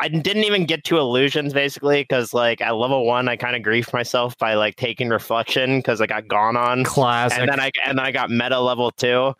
I 0.00 0.08
didn't 0.08 0.44
even 0.44 0.64
get 0.64 0.84
to 0.84 0.96
illusions 0.96 1.52
basically 1.52 2.00
because 2.02 2.32
like 2.32 2.62
at 2.62 2.74
level 2.76 3.04
one, 3.04 3.28
I 3.28 3.36
kind 3.36 3.54
of 3.54 3.60
griefed 3.62 3.92
myself 3.92 4.38
by 4.38 4.54
like 4.54 4.76
taking 4.76 5.10
reflection 5.10 5.80
because 5.80 6.00
I 6.00 6.06
got 6.06 6.26
gone 6.28 6.56
on, 6.56 6.84
classic 6.84 7.38
and 7.40 7.50
then 7.50 7.60
I 7.60 7.70
and 7.84 7.98
then 7.98 8.06
I 8.06 8.10
got 8.10 8.30
meta 8.30 8.58
level 8.58 8.90
two, 8.92 9.34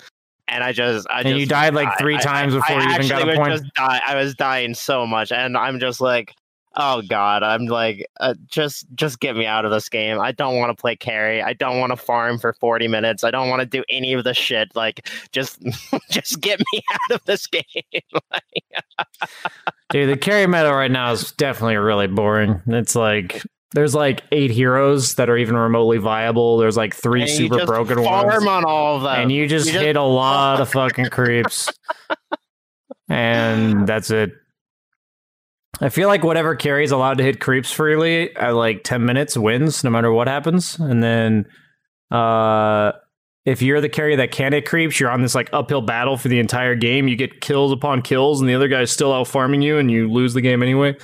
and 0.48 0.62
I 0.62 0.72
just 0.72 1.06
I 1.08 1.20
and 1.20 1.28
just 1.28 1.40
you 1.40 1.46
died 1.46 1.72
like 1.72 1.96
three 1.98 2.16
I- 2.16 2.20
times 2.20 2.52
I- 2.54 2.58
before 2.58 2.76
I 2.76 2.82
you 2.82 2.94
even 2.96 3.08
got 3.08 3.26
a 3.26 3.34
point 3.36 3.48
Just 3.52 3.72
die, 3.74 4.00
I 4.06 4.14
was 4.16 4.34
dying 4.34 4.74
so 4.74 5.06
much, 5.06 5.32
and 5.32 5.56
I'm 5.56 5.80
just 5.80 6.02
like. 6.02 6.34
Oh 6.74 7.02
God! 7.02 7.42
I'm 7.42 7.66
like, 7.66 8.06
uh, 8.20 8.34
just 8.46 8.86
just 8.94 9.20
get 9.20 9.36
me 9.36 9.44
out 9.46 9.64
of 9.64 9.70
this 9.70 9.88
game. 9.88 10.18
I 10.20 10.32
don't 10.32 10.56
want 10.56 10.74
to 10.76 10.80
play 10.80 10.96
carry. 10.96 11.42
I 11.42 11.52
don't 11.52 11.78
want 11.80 11.90
to 11.90 11.96
farm 11.96 12.38
for 12.38 12.52
40 12.54 12.88
minutes. 12.88 13.24
I 13.24 13.30
don't 13.30 13.48
want 13.50 13.60
to 13.60 13.66
do 13.66 13.84
any 13.90 14.14
of 14.14 14.24
the 14.24 14.32
shit. 14.32 14.74
Like, 14.74 15.08
just 15.32 15.60
just 16.10 16.40
get 16.40 16.60
me 16.72 16.80
out 16.92 17.16
of 17.16 17.24
this 17.26 17.46
game. 17.46 17.62
Dude, 19.90 20.08
the 20.08 20.16
carry 20.16 20.46
meta 20.46 20.72
right 20.72 20.90
now 20.90 21.12
is 21.12 21.32
definitely 21.32 21.76
really 21.76 22.06
boring. 22.06 22.62
It's 22.66 22.94
like 22.96 23.42
there's 23.74 23.94
like 23.94 24.22
eight 24.32 24.50
heroes 24.50 25.14
that 25.16 25.28
are 25.28 25.36
even 25.36 25.56
remotely 25.56 25.98
viable. 25.98 26.56
There's 26.56 26.76
like 26.76 26.94
three 26.94 27.22
And 27.22 27.30
you 27.30 27.36
super 27.36 27.56
just 27.56 27.66
broken 27.66 28.02
farm 28.02 28.26
ones, 28.26 28.46
on 28.46 28.64
all 28.64 28.96
of 28.96 29.02
them. 29.02 29.20
and 29.20 29.32
you 29.32 29.46
just 29.46 29.66
you 29.66 29.72
just- 29.74 29.84
hit 29.84 29.96
a 29.96 30.02
lot 30.02 30.60
of 30.60 30.70
fucking 30.70 31.06
creeps, 31.10 31.68
and 33.08 33.86
that's 33.86 34.10
it. 34.10 34.32
I 35.80 35.88
feel 35.88 36.08
like 36.08 36.22
whatever 36.22 36.54
carry 36.54 36.84
is 36.84 36.90
allowed 36.92 37.18
to 37.18 37.24
hit 37.24 37.40
creeps 37.40 37.72
freely 37.72 38.34
at 38.36 38.50
like 38.50 38.84
ten 38.84 39.04
minutes 39.04 39.36
wins, 39.36 39.82
no 39.82 39.90
matter 39.90 40.12
what 40.12 40.28
happens. 40.28 40.78
And 40.78 41.02
then, 41.02 41.46
uh, 42.10 42.92
if 43.44 43.62
you're 43.62 43.80
the 43.80 43.88
carry 43.88 44.14
that 44.16 44.30
can 44.30 44.52
hit 44.52 44.68
creeps, 44.68 45.00
you're 45.00 45.10
on 45.10 45.22
this 45.22 45.34
like 45.34 45.48
uphill 45.52 45.80
battle 45.80 46.16
for 46.16 46.28
the 46.28 46.38
entire 46.38 46.74
game. 46.74 47.08
You 47.08 47.16
get 47.16 47.40
kills 47.40 47.72
upon 47.72 48.02
kills, 48.02 48.40
and 48.40 48.48
the 48.48 48.54
other 48.54 48.68
guy's 48.68 48.92
still 48.92 49.12
out 49.12 49.26
farming 49.26 49.62
you, 49.62 49.78
and 49.78 49.90
you 49.90 50.10
lose 50.10 50.34
the 50.34 50.40
game 50.40 50.62
anyway. 50.62 50.96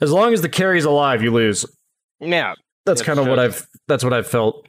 As 0.00 0.12
long 0.12 0.32
as 0.34 0.42
the 0.42 0.48
carry's 0.48 0.84
alive, 0.84 1.22
you 1.22 1.32
lose. 1.32 1.64
yeah, 2.20 2.54
That's 2.84 3.02
kind 3.02 3.18
of 3.18 3.26
what 3.26 3.38
I've. 3.38 3.66
That's 3.86 4.04
what 4.04 4.12
I've 4.12 4.26
felt. 4.26 4.66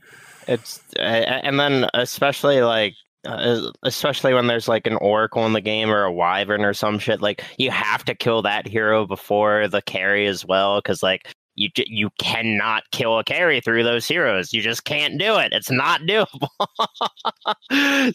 it's 0.48 0.82
uh, 0.98 1.02
and 1.02 1.60
then 1.60 1.90
especially 1.94 2.62
like 2.62 2.94
uh, 3.26 3.72
especially 3.84 4.34
when 4.34 4.48
there's 4.48 4.68
like 4.68 4.88
an 4.88 4.96
oracle 4.98 5.46
in 5.46 5.54
the 5.54 5.62
game 5.62 5.90
or 5.90 6.04
a 6.04 6.12
wyvern 6.12 6.64
or 6.64 6.74
some 6.74 6.98
shit 6.98 7.22
like 7.22 7.44
you 7.58 7.70
have 7.70 8.06
to 8.06 8.16
kill 8.16 8.42
that 8.42 8.68
hero 8.68 9.06
before 9.06 9.68
the 9.68 9.82
carry 9.82 10.26
as 10.26 10.46
well 10.46 10.80
because 10.80 11.04
like 11.04 11.34
you 11.60 11.70
you 11.76 12.10
cannot 12.20 12.84
kill 12.92 13.20
a 13.20 13.24
carry 13.24 13.60
through 13.60 13.84
those 13.84 14.08
heroes. 14.08 14.54
You 14.54 14.62
just 14.62 14.86
can't 14.86 15.20
do 15.20 15.38
it. 15.38 15.52
It's 15.52 15.70
not 15.70 16.02
doable. 16.08 16.48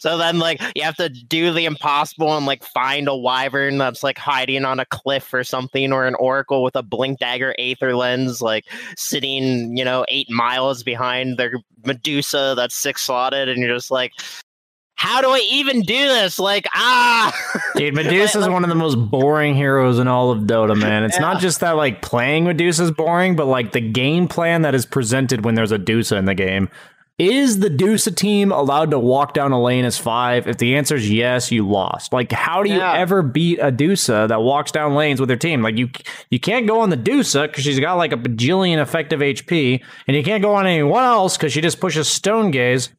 So 0.01 0.17
then 0.17 0.39
like 0.39 0.59
you 0.75 0.81
have 0.81 0.95
to 0.95 1.09
do 1.09 1.53
the 1.53 1.65
impossible 1.65 2.35
and 2.35 2.47
like 2.47 2.63
find 2.63 3.07
a 3.07 3.15
wyvern 3.15 3.77
that's 3.77 4.03
like 4.03 4.17
hiding 4.17 4.65
on 4.65 4.79
a 4.79 4.85
cliff 4.85 5.31
or 5.31 5.43
something 5.43 5.93
or 5.93 6.07
an 6.07 6.15
oracle 6.15 6.63
with 6.63 6.75
a 6.75 6.81
blink 6.83 7.19
dagger 7.19 7.55
aether 7.59 7.95
lens 7.95 8.41
like 8.41 8.65
sitting, 8.97 9.77
you 9.77 9.85
know, 9.85 10.05
eight 10.09 10.29
miles 10.31 10.81
behind 10.81 11.37
their 11.37 11.53
Medusa 11.85 12.53
that's 12.55 12.75
six 12.75 13.03
slotted, 13.03 13.47
and 13.47 13.59
you're 13.59 13.75
just 13.75 13.91
like, 13.91 14.11
how 14.95 15.21
do 15.21 15.29
I 15.29 15.41
even 15.51 15.81
do 15.81 15.93
this? 16.07 16.39
Like, 16.39 16.65
ah, 16.73 17.33
Dude, 17.75 17.93
Medusa 17.93 18.39
is 18.39 18.47
one 18.49 18.63
of 18.63 18.69
the 18.69 18.75
most 18.75 18.95
boring 18.95 19.55
heroes 19.55 19.99
in 19.99 20.07
all 20.07 20.31
of 20.31 20.43
Dota, 20.43 20.79
man. 20.79 21.03
It's 21.03 21.19
not 21.19 21.39
just 21.41 21.59
that 21.59 21.71
like 21.71 22.01
playing 22.01 22.45
Medusa 22.45 22.83
is 22.83 22.91
boring, 22.91 23.35
but 23.35 23.45
like 23.45 23.71
the 23.73 23.81
game 23.81 24.27
plan 24.27 24.61
that 24.63 24.73
is 24.73 24.85
presented 24.85 25.43
when 25.43 25.55
there's 25.55 25.71
a 25.73 25.77
Dusa 25.79 26.17
in 26.17 26.25
the 26.25 26.35
game. 26.35 26.69
Is 27.17 27.59
the 27.59 27.69
Dusa 27.69 28.13
team 28.13 28.51
allowed 28.51 28.91
to 28.91 28.99
walk 28.99 29.33
down 29.33 29.53
a 29.53 29.61
lane 29.61 29.85
as 29.85 29.97
five? 29.97 30.47
If 30.49 30.57
the 30.57 30.75
answer 30.75 30.95
is 30.97 31.09
yes, 31.09 31.49
you 31.49 31.65
lost. 31.65 32.11
Like, 32.11 32.29
how 32.33 32.61
do 32.61 32.69
you 32.69 32.79
Yeah. 32.79 32.91
ever 32.93 33.21
beat 33.21 33.57
a 33.59 33.71
Dusa 33.71 34.27
that 34.27 34.41
walks 34.41 34.69
down 34.71 34.95
lanes 34.95 35.21
with 35.21 35.29
their 35.29 35.37
team? 35.37 35.61
Like, 35.61 35.77
you 35.77 35.89
you 36.29 36.41
can't 36.41 36.67
go 36.67 36.81
on 36.81 36.89
the 36.89 36.97
Dusa 36.97 37.47
because 37.47 37.63
she's 37.63 37.79
got 37.79 37.93
like 37.93 38.11
a 38.11 38.17
bajillion 38.17 38.79
effective 38.81 39.21
HP, 39.21 39.81
and 40.07 40.17
you 40.17 40.23
can't 40.23 40.41
go 40.43 40.55
on 40.55 40.67
anyone 40.67 41.03
else 41.05 41.37
because 41.37 41.53
she 41.53 41.61
just 41.61 41.79
pushes 41.79 42.09
Stone 42.09 42.51
Gaze, 42.51 42.89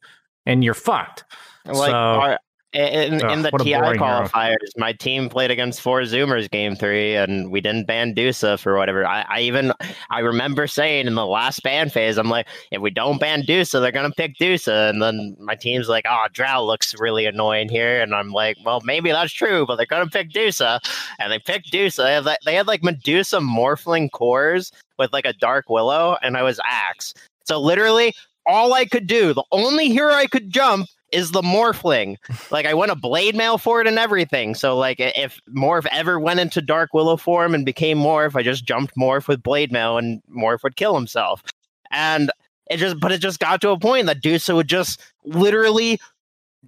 and 0.47 0.63
you're 0.63 0.73
fucked. 0.73 1.23
Like 1.67 1.91
So- 1.91 1.95
our, 1.95 2.39
in, 2.73 3.13
in 3.13 3.23
Ugh, 3.23 3.43
the 3.43 3.57
TI 3.63 3.69
hero. 3.71 3.93
qualifiers, 3.93 4.57
my 4.75 4.91
team 4.91 5.29
played 5.29 5.49
against 5.51 5.79
four 5.81 6.01
Zoomers 6.01 6.51
game 6.51 6.75
three, 6.75 7.15
and 7.15 7.49
we 7.49 7.61
didn't 7.61 7.87
ban 7.87 8.13
Dusa 8.13 8.59
for 8.59 8.75
whatever. 8.77 9.07
I, 9.07 9.25
I 9.29 9.39
even 9.39 9.71
I 10.09 10.19
remember 10.19 10.67
saying 10.67 11.07
in 11.07 11.15
the 11.15 11.25
last 11.25 11.63
ban 11.63 11.89
phase, 11.89 12.17
I'm 12.17 12.29
like, 12.29 12.45
if 12.71 12.81
we 12.81 12.89
don't 12.91 13.19
ban 13.19 13.43
Dusa, 13.43 13.79
they're 13.81 13.93
gonna 13.93 14.11
pick 14.11 14.35
Dusa, 14.37 14.89
and 14.89 15.01
then 15.01 15.35
my 15.39 15.55
team's 15.55 15.87
like, 15.87 16.03
oh, 16.07 16.27
Drow 16.33 16.63
looks 16.65 16.93
really 16.99 17.25
annoying 17.25 17.69
here, 17.69 18.01
and 18.01 18.13
I'm 18.13 18.31
like, 18.31 18.57
well, 18.65 18.81
maybe 18.83 19.11
that's 19.11 19.33
true, 19.33 19.65
but 19.65 19.77
they're 19.77 19.85
gonna 19.85 20.05
pick 20.07 20.29
Dusa, 20.31 20.79
and 21.19 21.31
they 21.31 21.39
picked 21.39 21.71
Dusa. 21.71 22.03
They 22.03 22.13
had, 22.13 22.25
like- 22.25 22.39
they 22.45 22.53
had 22.53 22.67
like 22.67 22.83
Medusa 22.83 23.37
Morphling 23.39 24.11
cores 24.11 24.71
with 24.99 25.13
like 25.13 25.25
a 25.25 25.33
Dark 25.33 25.69
Willow, 25.69 26.17
and 26.21 26.35
I 26.35 26.43
was 26.43 26.59
Axe. 26.65 27.13
So 27.45 27.59
literally, 27.61 28.13
all 28.45 28.73
I 28.73 28.85
could 28.85 29.07
do, 29.07 29.33
the 29.33 29.45
only 29.53 29.89
hero 29.89 30.13
I 30.13 30.27
could 30.27 30.51
jump 30.51 30.87
is 31.11 31.31
the 31.31 31.41
Morphling. 31.41 32.17
Like 32.51 32.65
I 32.65 32.73
went 32.73 32.91
a 32.91 32.95
blade 32.95 33.35
mail 33.35 33.57
for 33.57 33.81
it 33.81 33.87
and 33.87 33.97
everything. 33.97 34.55
So 34.55 34.77
like 34.77 34.97
if 34.99 35.39
Morph 35.49 35.87
ever 35.91 36.19
went 36.19 36.39
into 36.39 36.61
Dark 36.61 36.93
Willow 36.93 37.17
form 37.17 37.55
and 37.55 37.65
became 37.65 37.97
Morph, 37.97 38.35
I 38.35 38.43
just 38.43 38.65
jumped 38.65 38.95
Morph 38.95 39.27
with 39.27 39.43
blade 39.43 39.71
mail 39.71 39.97
and 39.97 40.21
Morph 40.29 40.63
would 40.63 40.75
kill 40.75 40.95
himself. 40.95 41.43
And 41.91 42.31
it 42.69 42.77
just 42.77 42.99
but 42.99 43.11
it 43.11 43.21
just 43.21 43.39
got 43.39 43.61
to 43.61 43.69
a 43.69 43.79
point 43.79 44.07
that 44.07 44.21
Dusa 44.21 44.55
would 44.55 44.67
just 44.67 45.01
literally 45.23 45.99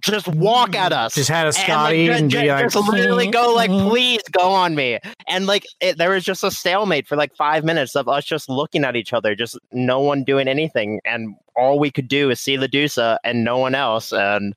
just 0.00 0.28
walk 0.28 0.74
at 0.74 0.92
us. 0.92 1.14
Just 1.14 1.28
had 1.28 1.46
a 1.46 1.48
and, 1.48 1.56
like, 1.56 1.64
Scotty 1.64 2.08
and 2.08 2.30
ju- 2.30 2.40
be 2.40 2.48
like, 2.50 2.70
just 2.70 2.88
literally 2.88 3.28
go 3.28 3.54
like, 3.54 3.70
please 3.70 4.22
go 4.30 4.50
on 4.50 4.74
me. 4.74 4.98
And 5.28 5.46
like, 5.46 5.64
it, 5.80 5.98
there 5.98 6.10
was 6.10 6.24
just 6.24 6.44
a 6.44 6.50
stalemate 6.50 7.06
for 7.06 7.16
like 7.16 7.34
five 7.36 7.64
minutes 7.64 7.96
of 7.96 8.08
us 8.08 8.24
just 8.24 8.48
looking 8.48 8.84
at 8.84 8.96
each 8.96 9.12
other, 9.12 9.34
just 9.34 9.58
no 9.72 10.00
one 10.00 10.24
doing 10.24 10.48
anything, 10.48 11.00
and 11.04 11.34
all 11.56 11.78
we 11.78 11.90
could 11.90 12.08
do 12.08 12.30
is 12.30 12.40
see 12.40 12.56
the 12.56 12.68
Dusa 12.68 13.18
and 13.24 13.44
no 13.44 13.58
one 13.58 13.74
else. 13.74 14.12
And 14.12 14.54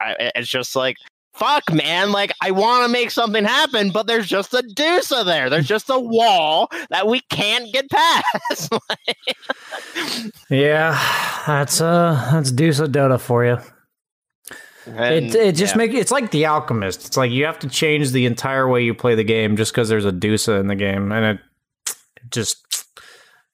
I, 0.00 0.30
it's 0.34 0.48
just 0.48 0.74
like, 0.74 0.96
fuck, 1.34 1.70
man. 1.72 2.12
Like, 2.12 2.32
I 2.42 2.50
want 2.50 2.86
to 2.86 2.92
make 2.92 3.10
something 3.10 3.44
happen, 3.44 3.90
but 3.90 4.06
there's 4.06 4.26
just 4.26 4.54
a 4.54 4.62
Dusa 4.74 5.24
there. 5.24 5.50
There's 5.50 5.66
just 5.68 5.90
a 5.90 6.00
wall 6.00 6.68
that 6.90 7.06
we 7.06 7.20
can't 7.28 7.72
get 7.72 7.90
past. 7.90 8.72
Yeah, 10.48 10.92
that's 11.46 11.80
uh 11.80 12.28
that's 12.32 12.52
Deuce 12.52 12.78
of 12.78 12.90
Dota 12.90 13.18
for 13.20 13.44
you. 13.44 13.58
And, 14.86 15.26
It 15.26 15.34
it 15.34 15.52
just 15.56 15.74
yeah. 15.74 15.78
make 15.78 15.94
it's 15.94 16.12
like 16.12 16.30
the 16.30 16.46
alchemist. 16.46 17.06
It's 17.06 17.16
like 17.16 17.30
you 17.30 17.44
have 17.44 17.58
to 17.60 17.68
change 17.68 18.12
the 18.12 18.26
entire 18.26 18.68
way 18.68 18.82
you 18.82 18.94
play 18.94 19.14
the 19.14 19.24
game 19.24 19.56
just 19.56 19.72
because 19.72 19.88
there's 19.88 20.04
a 20.04 20.12
Dusa 20.12 20.60
in 20.60 20.68
the 20.68 20.76
game, 20.76 21.10
and 21.10 21.24
it, 21.24 21.40
it 21.88 22.30
just 22.30 22.86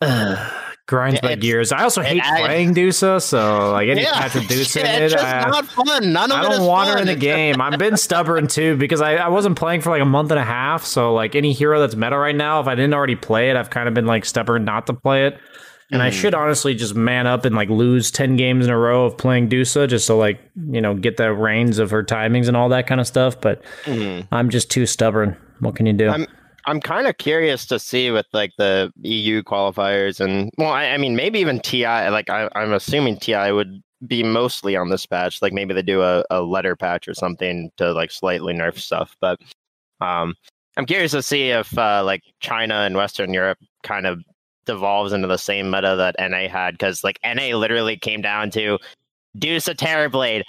uh, 0.02 0.50
grinds 0.86 1.22
my 1.22 1.34
gears. 1.34 1.72
I 1.72 1.84
also 1.84 2.02
hate 2.02 2.22
playing 2.22 2.74
Dusa, 2.74 3.22
so 3.22 3.72
like 3.72 3.88
any 3.88 4.02
yeah, 4.02 4.12
patch 4.12 4.32
Dusa 4.32 4.80
in 4.80 4.86
it's 5.02 5.14
it, 5.14 5.16
just 5.16 5.24
I, 5.24 5.48
not 5.48 5.66
fun. 5.66 6.12
None 6.12 6.30
of 6.30 6.38
I 6.38 6.44
it 6.44 6.52
is 6.52 6.58
don't 6.58 6.66
want 6.66 6.90
her 6.90 6.98
in 6.98 7.06
the 7.06 7.16
game. 7.16 7.60
I've 7.62 7.78
been 7.78 7.96
stubborn 7.96 8.46
too 8.46 8.76
because 8.76 9.00
I, 9.00 9.14
I 9.14 9.28
wasn't 9.28 9.56
playing 9.56 9.80
for 9.80 9.90
like 9.90 10.02
a 10.02 10.06
month 10.06 10.30
and 10.30 10.38
a 10.38 10.44
half. 10.44 10.84
So 10.84 11.14
like 11.14 11.34
any 11.34 11.52
hero 11.54 11.80
that's 11.80 11.96
meta 11.96 12.18
right 12.18 12.36
now, 12.36 12.60
if 12.60 12.66
I 12.66 12.74
didn't 12.74 12.94
already 12.94 13.16
play 13.16 13.48
it, 13.48 13.56
I've 13.56 13.70
kind 13.70 13.88
of 13.88 13.94
been 13.94 14.06
like 14.06 14.26
stubborn 14.26 14.64
not 14.64 14.86
to 14.88 14.92
play 14.92 15.26
it. 15.26 15.38
And 15.92 16.02
I 16.02 16.08
Mm. 16.08 16.12
should 16.12 16.34
honestly 16.34 16.74
just 16.74 16.94
man 16.94 17.26
up 17.26 17.44
and 17.44 17.54
like 17.54 17.68
lose 17.68 18.10
ten 18.10 18.36
games 18.36 18.64
in 18.66 18.72
a 18.72 18.78
row 18.78 19.04
of 19.04 19.16
playing 19.16 19.48
Dusa 19.50 19.86
just 19.88 20.06
to 20.08 20.14
like 20.14 20.40
you 20.70 20.80
know 20.80 20.94
get 20.94 21.18
the 21.18 21.32
reins 21.32 21.78
of 21.78 21.90
her 21.90 22.02
timings 22.02 22.48
and 22.48 22.56
all 22.56 22.68
that 22.70 22.86
kind 22.86 23.00
of 23.00 23.06
stuff. 23.06 23.40
But 23.40 23.62
Mhm. 23.84 24.26
I'm 24.32 24.48
just 24.50 24.70
too 24.70 24.86
stubborn. 24.86 25.36
What 25.60 25.76
can 25.76 25.86
you 25.86 25.92
do? 25.92 26.08
I'm- 26.08 26.26
I'm 26.64 26.80
kind 26.80 27.08
of 27.08 27.18
curious 27.18 27.66
to 27.66 27.78
see 27.80 28.10
with 28.12 28.26
like 28.32 28.52
the 28.56 28.92
EU 29.02 29.42
qualifiers 29.42 30.20
and 30.20 30.48
well, 30.58 30.70
I, 30.70 30.86
I 30.90 30.96
mean 30.96 31.14
maybe 31.16 31.40
even 31.40 31.58
TI. 31.60 32.08
Like 32.08 32.30
I, 32.30 32.48
I'm 32.54 32.72
assuming 32.72 33.18
TI 33.18 33.50
would 33.52 33.82
be 34.06 34.22
mostly 34.22 34.76
on 34.76 34.88
this 34.88 35.04
patch. 35.04 35.42
Like 35.42 35.52
maybe 35.52 35.74
they 35.74 35.82
do 35.82 36.02
a, 36.02 36.24
a 36.30 36.40
letter 36.42 36.74
patch 36.76 37.06
or 37.08 37.14
something 37.14 37.70
to 37.78 37.92
like 37.92 38.10
slightly 38.12 38.54
nerf 38.54 38.78
stuff. 38.78 39.16
But 39.20 39.40
um, 40.00 40.34
I'm 40.76 40.86
curious 40.86 41.10
to 41.12 41.22
see 41.22 41.50
if 41.50 41.76
uh, 41.76 42.02
like 42.04 42.22
China 42.40 42.74
and 42.76 42.96
Western 42.96 43.32
Europe 43.34 43.58
kind 43.82 44.06
of 44.06 44.22
devolves 44.64 45.12
into 45.12 45.28
the 45.28 45.36
same 45.36 45.70
meta 45.70 45.96
that 45.96 46.16
NA 46.18 46.48
had 46.48 46.72
because 46.72 47.04
like 47.04 47.18
NA 47.24 47.56
literally 47.56 47.96
came 47.96 48.20
down 48.22 48.50
to 48.52 48.78
Dusa 49.38 49.74
Terrorblade. 49.74 50.42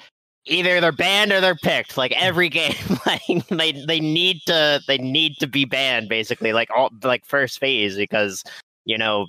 Either 0.46 0.82
they're 0.82 0.92
banned 0.92 1.32
or 1.32 1.40
they're 1.40 1.56
picked. 1.56 1.98
Like 1.98 2.12
every 2.12 2.50
game, 2.50 2.76
like 3.06 3.22
they 3.50 3.72
they 3.72 4.00
need 4.00 4.42
to 4.48 4.82
they 4.88 4.98
need 4.98 5.38
to 5.40 5.48
be 5.48 5.66
banned 5.66 6.10
basically. 6.10 6.54
Like 6.54 6.70
all 6.76 6.90
like 7.04 7.26
first 7.26 7.60
phase 7.60 7.96
because 7.96 8.44
you 8.86 8.98
know 8.98 9.28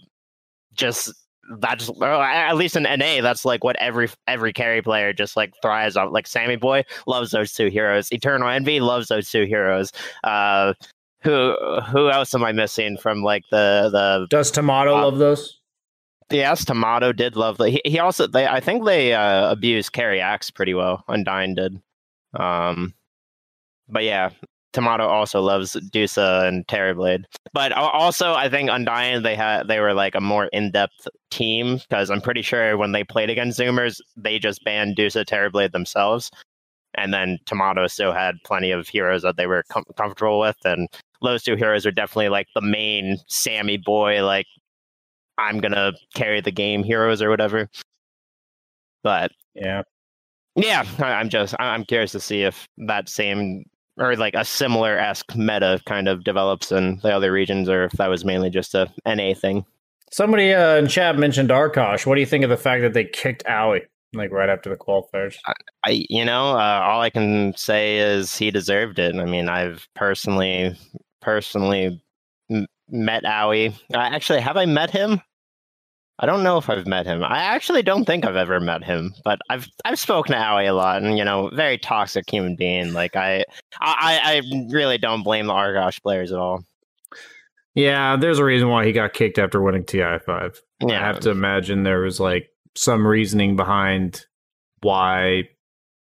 just 0.74 1.12
that's 1.59 1.91
at 2.03 2.55
least 2.55 2.76
in 2.76 2.85
NA 2.85 3.20
that's 3.20 3.45
like 3.45 3.62
what 3.62 3.76
every 3.76 4.09
every 4.26 4.53
carry 4.53 4.82
player 4.82 5.12
just 5.12 5.37
like 5.37 5.53
thrives 5.62 5.97
on. 5.97 6.12
Like 6.12 6.26
Sammy 6.26 6.57
Boy 6.57 6.85
loves 7.07 7.30
those 7.30 7.53
two 7.53 7.68
heroes. 7.68 8.12
Eternal 8.12 8.49
Envy 8.49 8.80
loves 8.80 9.09
those 9.09 9.30
two 9.30 9.45
heroes. 9.45 9.93
Uh, 10.24 10.74
who 11.25 11.57
who 11.91 12.11
else 12.11 12.35
am 12.35 12.45
I 12.45 12.53
missing 12.53 12.97
from 12.97 13.22
like 13.22 13.45
the 13.51 13.89
the 13.91 14.27
Does 14.31 14.53
Timado 14.53 14.97
Uh, 14.97 15.03
love 15.03 15.18
those? 15.18 15.61
Yes, 16.31 16.64
Timado 16.64 17.14
did 17.14 17.37
love 17.37 17.59
the. 17.59 17.70
He, 17.70 17.81
he 17.85 17.99
also 17.99 18.27
they 18.27 18.47
I 18.47 18.61
think 18.61 18.85
they 18.85 19.12
uh, 19.14 19.51
abused 19.51 19.93
Carry 19.93 20.20
Axe 20.20 20.51
pretty 20.51 20.75
well. 20.75 21.05
Undying 21.09 21.55
did. 21.55 21.81
Um, 22.39 22.95
but 23.89 24.05
yeah, 24.05 24.31
Timado 24.72 25.07
also 25.07 25.41
loves 25.41 25.77
Dusa 25.93 26.49
and 26.49 26.66
Terrorblade. 26.66 27.25
But 27.53 27.72
also, 27.72 28.33
I 28.33 28.49
think 28.49 28.70
Undying 28.70 29.22
they 29.22 29.37
had 29.37 29.68
they 29.68 29.81
were 29.81 29.95
like 29.95 30.14
a 30.14 30.20
more 30.20 30.47
in 30.47 30.70
depth 30.72 31.07
team 31.31 31.77
because 31.77 32.11
I'm 32.11 32.20
pretty 32.20 32.43
sure 32.43 32.77
when 32.77 32.93
they 32.93 33.05
played 33.05 33.31
against 33.31 33.59
Zoomers, 33.59 34.01
they 34.16 34.39
just 34.39 34.64
banned 34.64 34.97
Dusa 34.97 35.25
Terrorblade 35.25 35.72
themselves, 35.72 36.31
and 36.97 37.12
then 37.12 37.38
Timado 37.47 37.90
still 37.90 38.12
had 38.12 38.36
plenty 38.45 38.70
of 38.70 38.88
heroes 38.88 39.22
that 39.22 39.36
they 39.36 39.47
were 39.47 39.64
com- 39.70 39.84
comfortable 39.97 40.40
with, 40.40 40.57
and 40.64 40.88
those 41.22 41.42
two 41.42 41.57
heroes 41.57 41.86
are 41.86 41.90
definitely 41.90 42.28
like 42.28 42.49
the 42.55 42.61
main 42.61 43.18
Sammy 43.28 43.76
boy 43.78 44.24
like 44.24 44.47
I'm 45.38 45.59
gonna 45.61 45.92
carry 46.14 46.40
the 46.40 46.51
game 46.53 46.82
heroes 46.84 47.20
or 47.22 47.28
whatever. 47.30 47.68
But 49.03 49.32
Yeah. 49.55 49.82
yeah, 50.57 50.84
I- 50.99 51.14
I'm 51.14 51.28
just 51.28 51.55
I- 51.59 51.74
I'm 51.74 51.84
curious 51.84 52.12
to 52.12 52.20
see 52.20 52.42
if 52.42 52.68
that 52.78 53.09
same 53.09 53.64
or 53.97 54.16
like 54.16 54.34
a 54.34 54.45
similar 54.45 54.99
esque 54.99 55.36
meta 55.36 55.80
kind 55.86 56.09
of 56.09 56.24
develops 56.24 56.72
in 56.72 56.99
the 57.03 57.14
other 57.14 57.30
regions, 57.30 57.68
or 57.68 57.84
if 57.84 57.92
that 57.92 58.09
was 58.09 58.24
mainly 58.24 58.51
just 58.51 58.74
a 58.74 58.88
NA 59.07 59.34
thing. 59.34 59.64
Somebody 60.11 60.53
uh, 60.53 60.76
in 60.76 60.88
chat 60.88 61.16
mentioned 61.18 61.51
Arkosh. 61.51 62.05
What 62.07 62.14
do 62.16 62.20
you 62.20 62.26
think 62.26 62.45
of 62.45 62.51
the 62.51 62.57
fact 62.57 62.82
that 62.82 62.92
they 62.92 63.05
kicked 63.05 63.45
Aui 63.49 63.82
like 64.19 64.33
right 64.33 64.49
after 64.49 64.71
the 64.71 64.77
qualifiers? 64.77 65.37
I 65.85 66.05
you 66.09 66.25
know 66.25 66.53
uh, 66.53 66.81
all 66.83 67.01
I 67.01 67.11
can 67.11 67.57
say 67.57 67.99
is 67.99 68.37
he 68.37 68.51
deserved 68.51 68.99
it. 68.99 69.15
I 69.17 69.25
mean, 69.25 69.49
I've 69.49 69.87
personally 69.95 70.77
personally 71.21 72.03
m- 72.51 72.67
met 72.89 73.25
Aui. 73.25 73.69
Uh, 73.93 73.99
actually, 73.99 74.41
have 74.41 74.57
I 74.57 74.67
met 74.67 74.91
him? 74.91 75.21
I 76.21 76.27
don't 76.27 76.45
know 76.45 76.59
if 76.59 76.71
I've 76.71 76.87
met 76.87 77.07
him. 77.07 77.25
I 77.25 77.39
actually 77.39 77.83
don't 77.83 78.05
think 78.05 78.25
I've 78.25 78.37
ever 78.37 78.61
met 78.61 78.85
him, 78.85 79.15
but 79.25 79.41
I've 79.51 79.67
I've 79.85 79.99
spoken 79.99 80.33
to 80.33 80.39
Aui 80.39 80.67
a 80.67 80.75
lot, 80.75 81.03
and 81.03 81.19
you 81.19 81.25
know, 81.25 81.51
very 81.55 81.77
toxic 81.77 82.31
human 82.31 82.55
being. 82.55 82.93
Like 82.93 83.17
I 83.17 83.45
I, 83.81 84.21
I 84.23 84.43
really 84.71 84.99
don't 84.99 85.25
blame 85.25 85.47
the 85.47 85.53
Arkosh 85.53 86.01
players 86.03 86.31
at 86.31 86.39
all. 86.39 86.65
Yeah, 87.75 88.17
there's 88.17 88.39
a 88.39 88.45
reason 88.45 88.69
why 88.69 88.87
he 88.87 88.93
got 88.93 89.15
kicked 89.15 89.39
after 89.39 89.61
winning 89.61 89.83
TI5. 89.83 90.57
Yeah. 90.81 91.01
I 91.01 91.05
have 91.05 91.19
to 91.21 91.31
imagine 91.31 91.83
there 91.83 92.01
was 92.01 92.21
like 92.21 92.49
some 92.77 93.07
reasoning 93.07 93.57
behind 93.57 94.25
why 94.81 95.49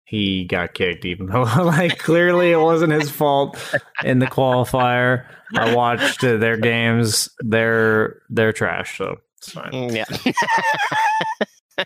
he 0.05 0.45
got 0.45 0.73
kicked, 0.73 1.05
even 1.05 1.27
though 1.27 1.43
like 1.63 1.97
clearly 1.99 2.51
it 2.51 2.59
wasn't 2.59 2.93
his 2.93 3.09
fault 3.11 3.57
in 4.03 4.19
the 4.19 4.27
qualifier. 4.27 5.25
I 5.55 5.73
watched 5.75 6.23
uh, 6.23 6.37
their 6.37 6.57
games; 6.57 7.29
they're 7.39 8.21
they're 8.29 8.53
trash, 8.53 8.97
so 8.97 9.17
it's 9.37 9.51
fine. 9.51 9.71
Mm, 9.71 9.95
Yeah. 9.95 11.85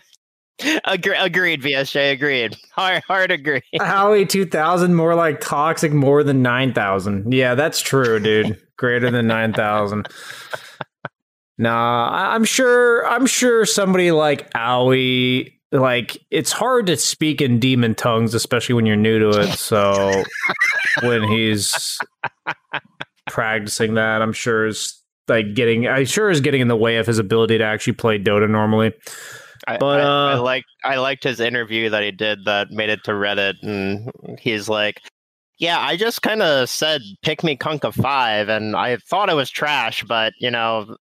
Agre- 0.60 1.22
agreed, 1.22 1.62
BSJ. 1.62 2.12
Agreed. 2.12 2.56
Hard, 2.72 3.02
hard 3.04 3.30
agree. 3.30 3.60
Aui 3.80 4.24
2000 4.24 4.94
more 4.94 5.14
like 5.14 5.40
toxic 5.40 5.92
more 5.92 6.22
than 6.22 6.42
9000. 6.42 7.32
Yeah, 7.34 7.54
that's 7.54 7.80
true, 7.82 8.18
dude. 8.20 8.58
Greater 8.78 9.10
than 9.10 9.26
9000. 9.26 10.08
Nah, 11.58 12.08
I- 12.10 12.34
I'm 12.34 12.44
sure 12.44 13.06
I'm 13.06 13.26
sure 13.26 13.64
somebody 13.64 14.10
like 14.10 14.48
Aui 14.56 15.52
like 15.72 16.18
it's 16.30 16.52
hard 16.52 16.86
to 16.86 16.96
speak 16.96 17.40
in 17.40 17.58
demon 17.58 17.94
tongues 17.94 18.34
especially 18.34 18.74
when 18.74 18.86
you're 18.86 18.96
new 18.96 19.18
to 19.18 19.40
it. 19.40 19.52
So 19.58 20.22
when 21.02 21.22
he's 21.24 21.98
practicing 23.26 23.94
that, 23.94 24.22
I'm 24.22 24.32
sure 24.32 24.66
is 24.66 25.00
like 25.28 25.54
getting 25.54 25.86
I 25.88 26.04
sure 26.04 26.30
is 26.30 26.40
getting 26.40 26.60
in 26.60 26.68
the 26.68 26.76
way 26.76 26.96
of 26.96 27.06
his 27.06 27.18
ability 27.18 27.58
to 27.58 27.64
actually 27.64 27.94
play 27.94 28.18
Dota 28.18 28.48
normally. 28.48 28.92
I, 29.66 29.78
But, 29.78 30.00
I, 30.00 30.04
I 30.04 30.32
uh, 30.34 30.42
liked 30.42 30.66
I 30.84 30.96
liked 30.96 31.24
his 31.24 31.40
interview 31.40 31.88
that 31.90 32.02
he 32.02 32.10
did 32.10 32.44
that 32.44 32.70
made 32.70 32.90
it 32.90 33.00
to 33.04 33.12
Reddit, 33.12 33.54
and 33.62 34.10
he's 34.38 34.68
like, 34.68 35.00
"Yeah, 35.58 35.80
I 35.80 35.96
just 35.96 36.20
kind 36.20 36.42
of 36.42 36.68
said 36.68 37.00
pick 37.22 37.42
me 37.42 37.56
Kunkka 37.56 37.94
five, 37.94 38.50
and 38.50 38.76
I 38.76 38.96
thought 38.98 39.30
it 39.30 39.34
was 39.34 39.48
trash, 39.48 40.04
but 40.06 40.34
you 40.38 40.50
know, 40.50 40.96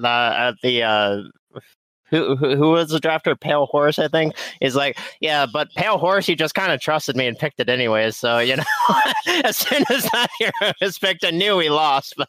the 0.00 0.08
at 0.08 0.54
the 0.62 0.82
uh, 0.82 1.22
who, 2.10 2.36
who 2.36 2.56
who 2.56 2.70
was 2.70 2.90
the 2.90 2.98
drafter? 2.98 3.38
Pale 3.38 3.66
Horse, 3.66 3.98
I 3.98 4.08
think. 4.08 4.34
Is 4.60 4.74
like, 4.74 4.98
yeah, 5.20 5.46
but 5.46 5.68
Pale 5.76 5.98
Horse, 5.98 6.26
he 6.26 6.34
just 6.34 6.54
kind 6.54 6.72
of 6.72 6.80
trusted 6.80 7.16
me 7.16 7.26
and 7.26 7.38
picked 7.38 7.60
it 7.60 7.68
anyways. 7.68 8.16
So 8.16 8.38
you 8.38 8.56
know, 8.56 8.64
as 9.44 9.58
soon 9.58 9.84
as 9.90 10.04
that 10.04 10.28
hero 10.38 10.72
was 10.80 10.98
picked, 10.98 11.24
I 11.24 11.30
knew 11.30 11.58
he 11.58 11.68
lost. 11.68 12.14
But 12.16 12.28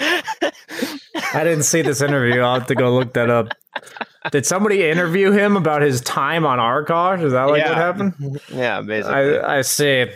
I 1.34 1.44
didn't 1.44 1.64
see 1.64 1.82
this 1.82 2.00
interview. 2.00 2.40
I'll 2.40 2.58
have 2.58 2.68
to 2.68 2.74
go 2.74 2.94
look 2.94 3.14
that 3.14 3.28
up. 3.28 3.48
Did 4.30 4.46
somebody 4.46 4.88
interview 4.88 5.32
him 5.32 5.56
about 5.56 5.82
his 5.82 6.00
time 6.02 6.46
on 6.46 6.58
Arkosh? 6.58 7.22
Is 7.22 7.32
that 7.32 7.44
like 7.44 7.64
what 7.64 7.74
happened? 7.74 8.40
yeah, 8.52 8.80
basically. 8.82 9.38
I, 9.38 9.58
I 9.58 9.62
see. 9.62 10.06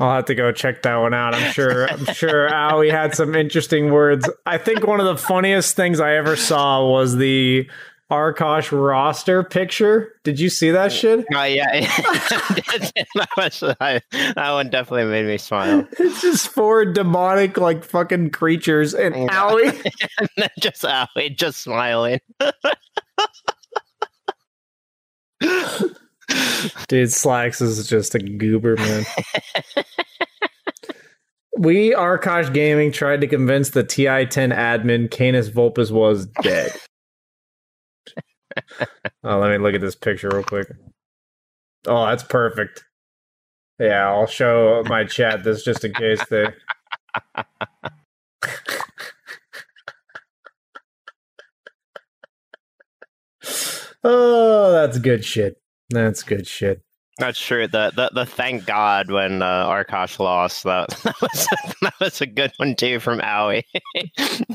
I'll 0.00 0.16
have 0.16 0.24
to 0.26 0.34
go 0.34 0.52
check 0.52 0.82
that 0.82 0.96
one 0.96 1.14
out. 1.14 1.34
I'm 1.34 1.52
sure. 1.52 1.88
I'm 1.88 2.04
sure 2.14 2.52
Aui 2.52 2.90
had 2.90 3.14
some 3.14 3.34
interesting 3.34 3.90
words. 3.92 4.28
I 4.46 4.58
think 4.58 4.86
one 4.86 5.00
of 5.00 5.06
the 5.06 5.16
funniest 5.16 5.76
things 5.76 6.00
I 6.00 6.16
ever 6.16 6.36
saw 6.36 6.86
was 6.86 7.16
the 7.16 7.68
Arkosh 8.10 8.70
roster 8.72 9.42
picture. 9.42 10.14
Did 10.22 10.38
you 10.38 10.50
see 10.50 10.70
that 10.70 10.92
shit? 10.92 11.24
Oh 11.34 11.42
yeah, 11.44 11.80
that, 11.80 13.28
was, 13.38 13.60
that 13.78 14.50
one 14.52 14.68
definitely 14.68 15.10
made 15.10 15.26
me 15.26 15.38
smile. 15.38 15.88
It's 15.98 16.20
just 16.20 16.48
four 16.48 16.84
demonic 16.84 17.56
like 17.56 17.84
fucking 17.84 18.30
creatures 18.30 18.92
and 18.94 19.16
Yeah. 19.16 19.44
Aui. 19.46 19.68
and 20.36 20.50
just 20.60 20.84
Aui 20.84 21.30
just 21.30 21.62
smiling. 21.62 22.20
Dude, 26.88 27.12
Slacks 27.12 27.60
is 27.60 27.86
just 27.88 28.14
a 28.14 28.18
goober, 28.18 28.76
man. 28.76 29.04
we, 31.56 31.92
Arkosh 31.92 32.52
Gaming, 32.52 32.92
tried 32.92 33.20
to 33.22 33.26
convince 33.26 33.70
the 33.70 33.82
TI-10 33.82 34.54
admin 34.54 35.10
Canis 35.10 35.48
Vulpus 35.48 35.90
was 35.90 36.26
dead. 36.26 36.72
oh, 39.24 39.38
let 39.38 39.50
me 39.50 39.58
look 39.58 39.74
at 39.74 39.80
this 39.80 39.94
picture 39.94 40.28
real 40.32 40.42
quick. 40.42 40.68
Oh, 41.86 42.06
that's 42.06 42.22
perfect. 42.22 42.84
Yeah, 43.78 44.08
I'll 44.10 44.26
show 44.26 44.82
my 44.86 45.04
chat 45.04 45.44
this 45.44 45.64
just 45.64 45.84
in 45.84 45.94
case 45.94 46.20
they. 46.28 46.46
oh, 54.04 54.72
that's 54.72 54.98
good 54.98 55.24
shit. 55.24 55.61
That's 55.92 56.22
good 56.22 56.46
shit. 56.46 56.82
That's 57.18 57.38
true. 57.38 57.68
The, 57.68 57.92
the 57.94 58.10
the 58.14 58.26
thank 58.26 58.64
God 58.64 59.10
when 59.10 59.42
uh, 59.42 59.68
Arkosh 59.68 60.18
lost. 60.18 60.64
That, 60.64 60.88
that 61.04 61.20
was 61.20 61.46
that 61.82 61.94
was 62.00 62.20
a 62.22 62.26
good 62.26 62.52
one 62.56 62.74
too 62.74 63.00
from 63.00 63.20
Aui. 63.20 63.64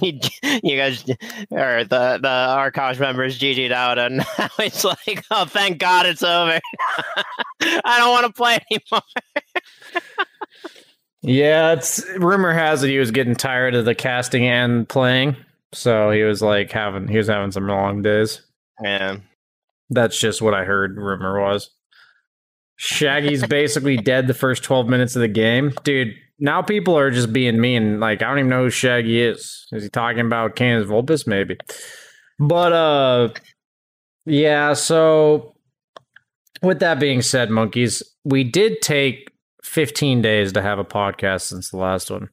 you, 0.02 0.20
you 0.64 0.76
guys 0.76 1.04
or 1.52 1.84
the 1.84 2.20
the 2.22 2.28
Arkosh 2.28 3.00
members 3.00 3.38
GG'd 3.38 3.72
out, 3.72 4.00
and 4.00 4.18
now 4.40 4.50
it's 4.60 4.84
like, 4.84 5.24
oh, 5.30 5.46
thank 5.46 5.78
God 5.78 6.08
it's 6.08 6.24
over. 6.24 6.60
I 7.62 8.00
don't 8.00 8.12
want 8.12 8.26
to 8.26 8.34
play 8.34 8.58
anymore. 8.72 10.02
Yeah, 11.22 11.74
it's 11.74 12.04
rumor 12.18 12.54
has 12.54 12.84
it 12.84 12.90
he 12.90 12.98
was 12.98 13.12
getting 13.12 13.36
tired 13.36 13.76
of 13.76 13.86
the 13.86 13.96
casting 13.96 14.46
and 14.48 14.90
playing, 14.90 15.36
so 15.74 16.10
he 16.10 16.24
was 16.24 16.42
like 16.42 16.72
having 16.72 17.08
he 17.08 17.18
was 17.18 17.28
having 17.28 17.52
some 17.52 17.68
long 17.68 18.02
days. 18.02 18.42
Yeah. 18.82 19.18
That's 19.90 20.20
just 20.20 20.42
what 20.42 20.54
I 20.54 20.64
heard. 20.64 20.98
Rumor 20.98 21.42
was. 21.42 21.70
Shaggy's 22.76 23.46
basically 23.48 23.98
dead 23.98 24.28
the 24.28 24.34
first 24.34 24.64
12 24.64 24.88
minutes 24.88 25.16
of 25.16 25.22
the 25.22 25.28
game. 25.28 25.74
Dude, 25.84 26.14
now 26.40 26.62
people 26.62 26.98
are 26.98 27.10
just 27.10 27.34
being 27.34 27.60
mean. 27.60 28.00
Like, 28.00 28.22
I 28.22 28.30
don't 28.30 28.40
even 28.40 28.50
know 28.50 28.64
who 28.66 28.70
Shaggy 28.70 29.22
is. 29.22 29.68
Is 29.72 29.84
he 29.84 29.90
talking 29.90 30.20
about 30.26 30.56
Canis 30.56 30.88
Vulpus? 30.88 31.26
Maybe. 31.26 31.58
But, 32.40 32.74
uh, 32.74 33.30
yeah, 34.26 34.74
so 34.74 35.56
with 36.62 36.80
that 36.80 37.00
being 37.00 37.22
said, 37.22 37.50
monkeys, 37.50 38.04
we 38.24 38.44
did 38.44 38.82
take 38.82 39.32
15 39.64 40.22
days 40.22 40.54
to 40.54 40.62
have 40.62 40.80
a 40.80 40.86
podcast 40.86 41.42
since 41.42 41.72
the 41.72 41.78
last 41.78 42.12
one. 42.12 42.30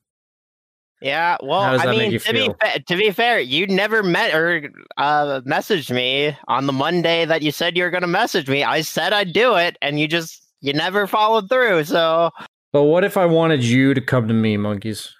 Yeah, 1.04 1.36
well, 1.42 1.60
I 1.60 1.84
mean, 1.90 2.18
to 2.18 2.32
be, 2.32 2.48
fa- 2.58 2.80
to 2.80 2.96
be 2.96 3.10
fair, 3.10 3.38
you 3.38 3.66
never 3.66 4.02
met 4.02 4.34
or 4.34 4.70
uh, 4.96 5.42
messaged 5.42 5.90
me 5.90 6.34
on 6.48 6.64
the 6.64 6.72
Monday 6.72 7.26
that 7.26 7.42
you 7.42 7.52
said 7.52 7.76
you 7.76 7.82
were 7.82 7.90
going 7.90 8.00
to 8.00 8.06
message 8.06 8.48
me. 8.48 8.64
I 8.64 8.80
said 8.80 9.12
I'd 9.12 9.34
do 9.34 9.54
it, 9.54 9.76
and 9.82 10.00
you 10.00 10.08
just 10.08 10.42
you 10.62 10.72
never 10.72 11.06
followed 11.06 11.50
through. 11.50 11.84
So 11.84 12.30
But 12.72 12.84
what 12.84 13.04
if 13.04 13.18
I 13.18 13.26
wanted 13.26 13.62
you 13.62 13.92
to 13.92 14.00
come 14.00 14.28
to 14.28 14.32
me, 14.32 14.56
monkeys? 14.56 15.12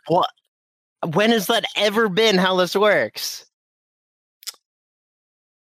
when 1.12 1.30
has 1.32 1.49
that 1.49 1.66
ever 1.76 2.09
been 2.09 2.39
how 2.39 2.57
this 2.57 2.74
works? 2.74 3.45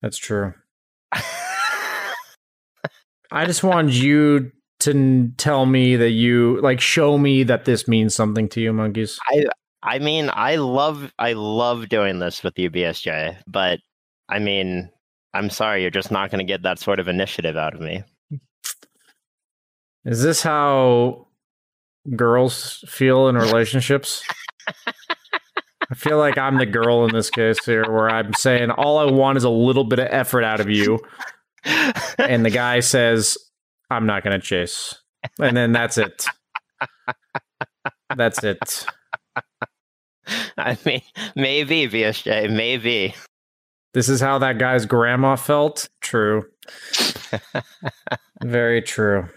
That's 0.01 0.17
true. 0.17 0.55
I 3.31 3.45
just 3.45 3.63
wanted 3.63 3.93
you 3.93 4.53
to 4.81 5.31
tell 5.37 5.67
me 5.67 5.97
that 5.97 6.13
you 6.13 6.63
like 6.63 6.81
show 6.81 7.19
me 7.19 7.43
that 7.43 7.67
this 7.67 7.87
means 7.87 8.15
something 8.15 8.49
to 8.49 8.63
you, 8.63 8.73
monkeys. 8.73 9.19
I 9.31 9.45
mean, 9.99 10.31
I 10.33 10.57
love 10.57 11.13
I 11.19 11.35
love 11.35 11.89
doing 11.89 12.19
this 12.19 12.43
with 12.43 12.59
you, 12.59 12.71
BSJ, 12.71 13.37
but 13.47 13.81
I 14.29 14.39
mean, 14.39 14.91
I'm 15.35 15.51
sorry, 15.51 15.83
you're 15.83 15.91
just 15.91 16.11
not 16.11 16.31
going 16.31 16.45
to 16.45 16.51
get 16.51 16.63
that 16.63 16.79
sort 16.79 17.01
of 17.01 17.09
initiative 17.09 17.57
out 17.57 17.75
of 17.75 17.81
me. 17.81 18.03
Is 20.05 20.23
this 20.23 20.43
how 20.43 21.27
girls 22.17 22.85
feel 22.89 23.29
in 23.29 23.37
relationships? 23.37 24.23
I 25.91 25.95
feel 25.95 26.19
like 26.19 26.37
I'm 26.37 26.59
the 26.59 26.67
girl 26.67 27.05
in 27.07 27.15
this 27.15 27.31
case 27.31 27.65
here, 27.65 27.91
where 27.91 28.11
I'm 28.11 28.35
saying 28.35 28.71
all 28.71 28.99
I 28.99 29.11
want 29.11 29.39
is 29.39 29.45
a 29.45 29.51
little 29.51 29.85
bit 29.85 29.99
of 29.99 30.09
effort 30.11 30.45
out 30.45 30.61
of 30.61 30.69
you, 30.69 30.99
and 32.19 32.45
the 32.45 32.51
guy 32.51 32.81
says, 32.81 33.39
"I'm 33.91 34.05
not 34.05 34.23
going 34.23 34.39
to 34.39 34.47
chase," 34.47 34.95
and 35.41 35.57
then 35.57 35.73
that's 35.73 35.97
it. 35.97 36.27
That's 38.17 38.43
it. 38.45 38.87
I 40.59 40.77
mean, 40.85 41.03
maybe 41.35 41.89
BSJ, 41.89 42.55
maybe. 42.55 43.15
This 43.95 44.09
is 44.09 44.21
how 44.21 44.39
that 44.39 44.59
guy's 44.59 44.87
grandma 44.87 45.37
felt. 45.37 45.89
True. 46.01 46.45
Very 48.43 48.83
true. 48.83 49.29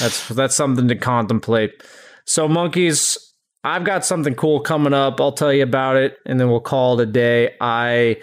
That's 0.00 0.28
that's 0.28 0.54
something 0.56 0.88
to 0.88 0.96
contemplate. 0.96 1.82
So 2.26 2.48
monkeys, 2.48 3.16
I've 3.64 3.84
got 3.84 4.04
something 4.04 4.34
cool 4.34 4.60
coming 4.60 4.92
up. 4.92 5.20
I'll 5.20 5.32
tell 5.32 5.52
you 5.52 5.62
about 5.62 5.96
it 5.96 6.18
and 6.26 6.38
then 6.40 6.50
we'll 6.50 6.60
call 6.60 7.00
it 7.00 7.08
a 7.08 7.10
day. 7.10 7.54
I 7.60 8.16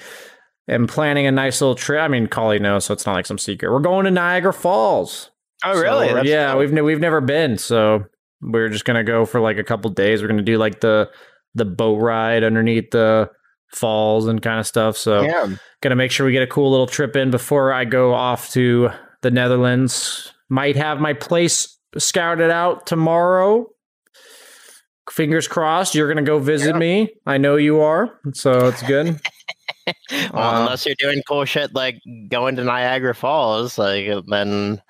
am 0.68 0.88
planning 0.88 1.26
a 1.26 1.32
nice 1.32 1.62
little 1.62 1.76
trip. 1.76 2.02
I 2.02 2.08
mean, 2.08 2.28
Collie 2.28 2.60
knows, 2.60 2.86
so 2.86 2.94
it's 2.94 3.06
not 3.06 3.14
like 3.14 3.26
some 3.26 3.38
secret. 3.38 3.72
We're 3.72 3.80
going 3.80 4.06
to 4.06 4.12
Niagara 4.12 4.54
Falls. 4.54 5.32
Oh, 5.66 5.80
really? 5.80 6.14
That's 6.14 6.28
yeah, 6.28 6.52
cool. 6.52 6.60
we've 6.60 6.84
we've 6.84 7.00
never 7.00 7.22
been, 7.22 7.58
so 7.58 8.06
we're 8.44 8.70
just 8.70 8.86
gonna 8.86 9.04
go 9.04 9.26
for 9.26 9.40
like 9.40 9.58
a 9.58 9.64
couple 9.64 9.90
days. 9.92 10.22
We're 10.22 10.28
gonna 10.28 10.42
do 10.42 10.58
like 10.58 10.82
the 10.82 11.10
the 11.56 11.66
boat 11.66 11.98
ride 12.00 12.44
underneath 12.44 12.92
the 12.92 13.30
falls 13.72 14.28
and 14.28 14.42
kind 14.42 14.60
of 14.60 14.68
stuff. 14.68 14.98
So 14.98 15.22
Yeah. 15.24 15.48
gonna 15.82 15.96
make 15.96 16.12
sure 16.12 16.26
we 16.26 16.32
get 16.32 16.44
a 16.44 16.48
cool 16.48 16.72
little 16.72 16.88
trip 16.88 17.16
in 17.16 17.32
before 17.32 17.72
I 17.74 17.86
go 17.86 18.14
off 18.14 18.52
to 18.52 18.90
the 19.22 19.32
Netherlands. 19.32 20.32
Might 20.50 20.76
have 20.76 21.00
my 21.00 21.14
place 21.14 21.78
scouted 21.98 22.52
out 22.52 22.86
tomorrow. 22.88 23.68
Fingers 25.12 25.48
crossed. 25.48 25.96
You're 25.96 26.08
gonna 26.08 26.22
go 26.26 26.40
visit 26.40 26.74
Yeah. 26.76 26.80
me. 26.80 27.10
I 27.26 27.38
know 27.38 27.56
you 27.58 27.82
are, 27.82 28.20
so 28.34 28.68
it's 28.68 28.84
good. 28.84 29.20
Well, 30.32 30.38
Uh, 30.42 30.60
unless 30.62 30.86
you're 30.86 30.96
doing 30.98 31.22
cool 31.28 31.44
shit 31.44 31.76
like 31.76 32.00
going 32.30 32.56
to 32.56 32.64
Niagara 32.64 33.14
Falls, 33.14 33.78
like 33.78 34.06
then 34.28 34.82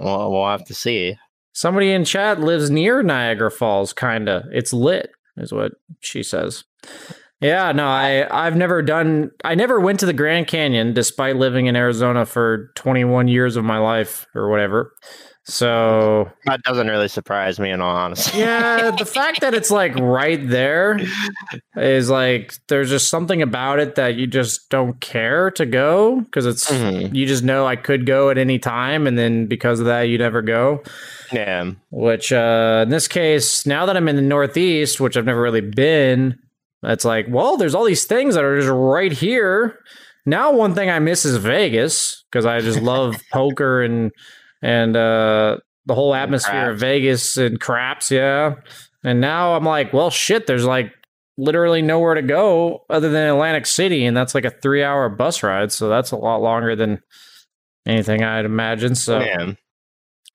we'll, 0.00 0.32
we'll 0.32 0.48
have 0.48 0.64
to 0.64 0.74
see. 0.74 1.16
Somebody 1.54 1.92
in 1.92 2.04
chat 2.04 2.40
lives 2.40 2.68
near 2.68 3.02
Niagara 3.02 3.50
Falls, 3.50 3.92
kinda. 3.92 4.44
It's 4.52 4.72
lit, 4.72 5.10
is 5.36 5.52
what 5.52 5.72
she 6.00 6.22
says. 6.22 6.64
Yeah, 7.40 7.72
no, 7.72 7.86
I 7.86 8.26
I've 8.30 8.56
never 8.56 8.82
done. 8.82 9.30
I 9.44 9.54
never 9.54 9.80
went 9.80 10.00
to 10.00 10.06
the 10.06 10.12
Grand 10.12 10.46
Canyon, 10.46 10.94
despite 10.94 11.36
living 11.36 11.66
in 11.66 11.76
Arizona 11.76 12.26
for 12.26 12.70
21 12.74 13.28
years 13.28 13.56
of 13.56 13.64
my 13.64 13.78
life 13.78 14.26
or 14.34 14.48
whatever. 14.50 14.94
So 15.46 16.30
That 16.46 16.62
doesn't 16.62 16.88
really 16.88 17.08
surprise 17.08 17.60
me, 17.60 17.70
in 17.70 17.80
all 17.82 17.94
honesty. 17.94 18.38
yeah, 18.38 18.90
the 18.90 19.04
fact 19.04 19.40
that 19.42 19.52
it's 19.52 19.70
like 19.70 19.94
right 19.96 20.40
there 20.48 20.98
is 21.76 22.08
like 22.08 22.54
there's 22.68 22.88
just 22.88 23.10
something 23.10 23.42
about 23.42 23.78
it 23.78 23.94
that 23.96 24.14
you 24.14 24.26
just 24.26 24.70
don't 24.70 24.98
care 25.00 25.50
to 25.52 25.66
go 25.66 26.20
because 26.22 26.46
it's 26.46 26.70
Mhm. 26.70 27.14
you 27.14 27.26
just 27.26 27.44
know 27.44 27.66
I 27.66 27.76
could 27.76 28.06
go 28.06 28.30
at 28.30 28.38
any 28.38 28.58
time, 28.58 29.06
and 29.06 29.18
then 29.18 29.44
because 29.46 29.80
of 29.80 29.86
that, 29.86 30.02
you 30.02 30.16
never 30.16 30.40
go. 30.40 30.82
yeah. 31.30 31.72
Which 31.90 32.32
uh, 32.32 32.80
in 32.84 32.88
this 32.88 33.06
case, 33.06 33.66
now 33.66 33.84
that 33.86 33.96
I'm 33.98 34.08
in 34.08 34.16
the 34.16 34.22
Northeast, 34.22 34.98
which 35.00 35.16
I've 35.16 35.26
never 35.26 35.42
really 35.42 35.60
been, 35.60 36.38
it's 36.82 37.04
like, 37.04 37.26
well, 37.28 37.56
there's 37.58 37.74
all 37.74 37.84
these 37.84 38.04
things 38.04 38.34
that 38.34 38.44
are 38.44 38.56
just 38.58 38.70
right 38.72 39.12
here. 39.12 39.78
Now, 40.26 40.52
one 40.52 40.74
thing 40.74 40.88
I 40.90 41.00
miss 41.00 41.26
is 41.26 41.36
Vegas 41.36 42.24
because 42.30 42.46
I 42.46 42.60
just 42.60 42.80
love 42.80 43.16
poker 43.30 43.82
and 43.82 44.10
and 44.64 44.96
uh, 44.96 45.58
the 45.86 45.94
whole 45.94 46.14
atmosphere 46.14 46.70
of. 46.70 46.78
Vegas 46.78 47.36
and 47.36 47.60
craps, 47.60 48.10
yeah. 48.10 48.54
And 49.04 49.20
now 49.20 49.54
I'm 49.54 49.64
like, 49.64 49.92
well, 49.92 50.10
shit, 50.10 50.46
there's 50.46 50.64
like 50.64 50.90
literally 51.36 51.82
nowhere 51.82 52.14
to 52.14 52.22
go 52.22 52.84
other 52.88 53.10
than 53.10 53.28
Atlantic 53.28 53.66
City, 53.66 54.06
and 54.06 54.16
that's 54.16 54.34
like 54.34 54.44
a 54.46 54.50
three 54.50 54.82
hour 54.82 55.08
bus 55.10 55.42
ride, 55.42 55.70
so 55.70 55.88
that's 55.88 56.10
a 56.10 56.16
lot 56.16 56.38
longer 56.40 56.74
than 56.74 57.00
anything 57.86 58.24
I'd 58.24 58.46
imagine. 58.46 58.94
So 58.94 59.20
yeah. 59.20 59.52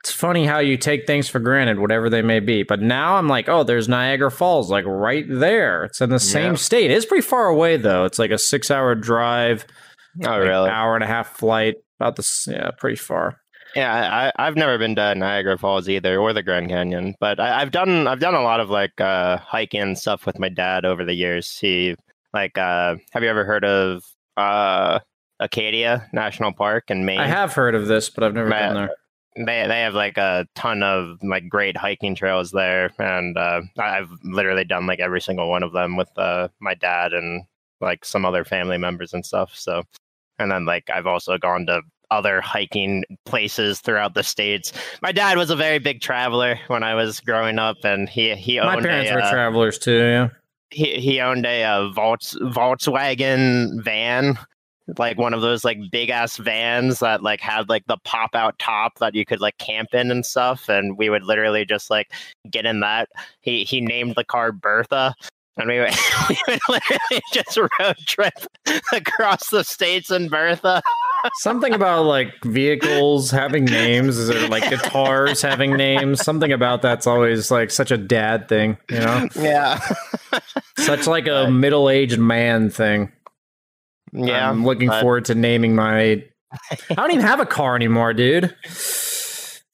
it's 0.03 0.11
funny 0.11 0.45
how 0.45 0.59
you 0.59 0.77
take 0.77 1.07
things 1.07 1.27
for 1.27 1.39
granted, 1.39 1.80
whatever 1.80 2.09
they 2.11 2.21
may 2.21 2.39
be. 2.39 2.61
But 2.61 2.80
now 2.82 3.15
I'm 3.15 3.27
like, 3.27 3.49
oh, 3.49 3.63
there's 3.63 3.89
Niagara 3.89 4.30
Falls, 4.30 4.69
like 4.69 4.86
right 4.86 5.25
there. 5.27 5.86
It's 5.86 6.01
in 6.01 6.11
the 6.11 6.19
same 6.19 6.51
Yeah. 6.51 6.57
state. 6.57 6.91
It's 6.91 7.07
pretty 7.07 7.23
far 7.27 7.47
away 7.47 7.77
though. 7.77 8.05
It's 8.05 8.19
like 8.19 8.30
a 8.32 8.38
six 8.38 8.69
hour 8.69 8.93
drive, 8.93 9.65
Oh, 10.23 10.30
like, 10.30 10.41
really? 10.41 10.69
hour 10.69 10.93
and 10.93 11.03
a 11.03 11.07
half 11.07 11.38
flight. 11.38 11.75
About 11.99 12.15
this, 12.15 12.47
yeah, 12.49 12.69
pretty 12.77 12.95
far. 12.95 13.38
Yeah, 13.80 13.93
I, 13.93 14.27
I- 14.27 14.47
I've 14.47 14.55
never 14.55 14.77
been 14.77 14.95
to 14.95 15.15
Niagara 15.15 15.57
Falls 15.57 15.88
either, 15.88 16.19
or 16.19 16.34
the 16.34 16.43
Grand 16.43 16.69
Canyon. 16.69 17.15
But 17.19 17.39
I, 17.39 17.61
I've 17.61 17.71
done 17.71 18.07
I've 18.07 18.19
done 18.19 18.36
a 18.36 18.41
lot 18.41 18.59
of 18.59 18.69
like 18.69 18.99
uh, 18.99 19.38
hiking 19.38 19.82
and 19.82 19.97
stuff 19.97 20.25
with 20.25 20.38
my 20.39 20.49
dad 20.49 20.86
over 20.86 21.05
the 21.05 21.13
years. 21.13 21.57
He 21.57 21.95
like, 22.34 22.57
uh, 22.57 22.95
have 23.11 23.23
you 23.23 23.30
ever 23.30 23.45
heard 23.45 23.63
of 23.65 24.03
uh, 24.38 24.99
Acadia 25.39 26.07
National 26.13 26.51
Park 26.51 26.91
in 26.91 27.05
Maine? 27.05 27.19
I 27.19 27.27
have 27.27 27.53
heard 27.53 27.73
of 27.75 27.88
this, 27.88 28.09
but 28.09 28.23
I've 28.23 28.34
never 28.34 28.49
been 28.49 28.75
there. 28.75 29.45
They 29.45 29.67
they 29.67 29.82
have 29.82 29.93
like 29.93 30.17
a 30.17 30.45
ton 30.55 30.84
of 30.84 31.17
like 31.23 31.47
great 31.47 31.77
hiking 31.77 32.15
trails 32.15 32.51
there, 32.51 32.91
and 32.99 33.38
uh, 33.38 33.61
I've 33.77 34.09
literally 34.23 34.65
done 34.65 34.88
like 34.88 34.99
every 34.99 35.21
single 35.21 35.49
one 35.49 35.63
of 35.63 35.71
them 35.71 35.95
with 35.95 36.09
uh, 36.17 36.49
my 36.59 36.73
dad 36.73 37.13
and 37.13 37.43
like 37.80 38.03
some 38.03 38.25
other 38.25 38.43
family 38.43 38.77
members 38.77 39.13
and 39.13 39.25
stuff. 39.25 39.55
So, 39.55 39.84
and 40.39 40.51
then 40.51 40.65
like 40.65 40.89
I've 40.89 41.07
also 41.07 41.38
gone 41.38 41.65
to 41.67 41.82
other 42.12 42.41
hiking 42.41 43.03
places 43.26 43.80
throughout 43.80 44.14
the 44.14 44.24
states. 44.24 44.74
My 45.01 45.12
dad 45.12 45.38
was 45.38 45.49
a 45.49 45.55
very 45.55 45.80
big 45.80 46.01
traveler 46.01 46.60
when 46.68 46.84
I 46.84 46.95
was 46.95 47.20
growing 47.20 47.60
up, 47.60 47.78
and 47.84 48.10
he 48.10 48.36
he 48.36 48.60
owned. 48.60 48.82
My 48.82 48.82
parents 48.82 49.12
a, 49.12 49.16
were 49.16 49.22
uh, 49.22 49.32
travelers 49.32 49.78
too. 49.78 49.97
Yeah. 49.97 50.30
he 50.72 50.99
he 50.99 51.20
owned 51.20 51.45
a, 51.45 51.64
uh 51.64 51.89
Volks, 51.89 52.36
Volkswagen 52.41 53.84
van, 53.84 54.38
like 54.97 55.18
one 55.18 55.34
of 55.34 55.41
those 55.41 55.64
like 55.64 55.78
big 55.91 56.10
ass 56.10 56.38
vans 56.38 56.99
that 56.99 57.22
like 57.22 57.41
had 57.41 57.70
like 57.70 57.86
the 57.88 57.97
pop 58.03 58.34
out 58.34 58.57
top 58.60 58.97
that 58.99 59.16
you 59.16 59.26
could 59.26 59.41
like 59.41 59.57
camp 59.57 59.93
in 59.93 60.12
and 60.12 60.26
stuff. 60.26 60.70
And 60.70 60.97
we 60.97 61.10
would 61.10 61.24
literally 61.24 61.66
just 61.66 61.89
like 61.89 62.12
get 62.49 62.66
in 62.66 62.80
that. 62.80 63.10
He 63.41 63.64
he 63.64 63.82
named 63.82 64.16
the 64.16 64.24
car 64.24 64.51
Bertha. 64.51 65.14
And 65.57 65.68
we 65.68 65.80
would, 65.80 65.93
we 66.30 66.38
would 66.47 66.62
literally 66.70 67.22
just 67.34 67.57
road 67.57 67.97
trip 68.05 68.34
across 68.93 69.49
the 69.49 69.64
states 69.64 70.10
in 70.10 70.30
Bertha. 70.30 70.82
Something 71.36 71.74
about 71.74 72.05
like 72.05 72.34
vehicles 72.43 73.32
having 73.32 73.65
names, 73.65 74.17
is 74.17 74.30
it 74.30 74.49
like 74.49 74.70
guitars 74.70 75.41
having 75.41 75.76
names? 75.76 76.22
Something 76.24 76.51
about 76.51 76.82
that's 76.82 77.07
always 77.07 77.51
like 77.51 77.72
such 77.72 77.91
a 77.91 77.97
dad 77.97 78.47
thing, 78.47 78.78
you 78.89 78.99
know? 78.99 79.28
Yeah. 79.36 79.80
Such 80.78 81.07
like 81.07 81.28
a 81.28 81.49
middle 81.49 81.89
aged 81.89 82.20
man 82.20 82.70
thing. 82.70 83.11
yeah. 84.13 84.49
I'm 84.49 84.65
looking 84.65 84.88
but- 84.88 85.01
forward 85.01 85.26
to 85.26 85.36
naming 85.36 85.76
my. 85.76 86.24
I 86.72 86.95
don't 86.95 87.11
even 87.11 87.26
have 87.26 87.39
a 87.39 87.45
car 87.45 87.76
anymore, 87.76 88.13
dude. 88.13 88.55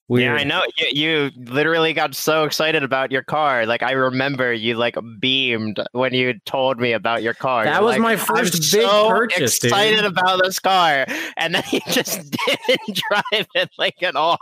Weird. 0.08 0.36
Yeah, 0.36 0.36
I 0.36 0.44
know. 0.44 0.62
You, 0.78 0.88
you 0.92 1.32
literally 1.52 1.94
got 1.94 2.14
so 2.14 2.44
excited 2.44 2.84
about 2.84 3.12
your 3.12 3.24
car. 3.24 3.66
Like 3.66 3.82
I 3.82 3.94
remember 3.94 4.54
you 4.54 4.76
like 4.76 4.96
beamed 5.20 5.84
when 5.94 6.14
you 6.14 6.36
told 6.46 6.80
me 6.80 6.92
about 6.92 7.24
your 7.24 7.34
car. 7.34 7.64
That 7.64 7.82
was 7.82 7.94
like, 7.94 8.02
my 8.02 8.12
"I'm 8.12 8.18
first 8.20 8.54
big 8.54 8.64
so 8.64 9.10
purchase, 9.10 9.58
dude." 9.58 9.72
Excited 9.72 10.06
about 10.06 10.44
this 10.44 10.60
car, 10.60 11.08
and 11.38 11.56
then 11.56 11.64
you 11.72 11.80
just 11.88 12.20
didn't 12.30 13.02
drive 13.10 13.48
it 13.56 13.70
like 13.80 14.04
at 14.04 14.16
all. 14.16 14.38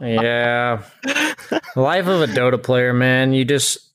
yeah. 0.00 0.82
Life 1.74 2.06
of 2.06 2.22
a 2.22 2.26
Dota 2.28 2.62
player, 2.62 2.92
man. 2.92 3.32
You 3.32 3.44
just 3.44 3.92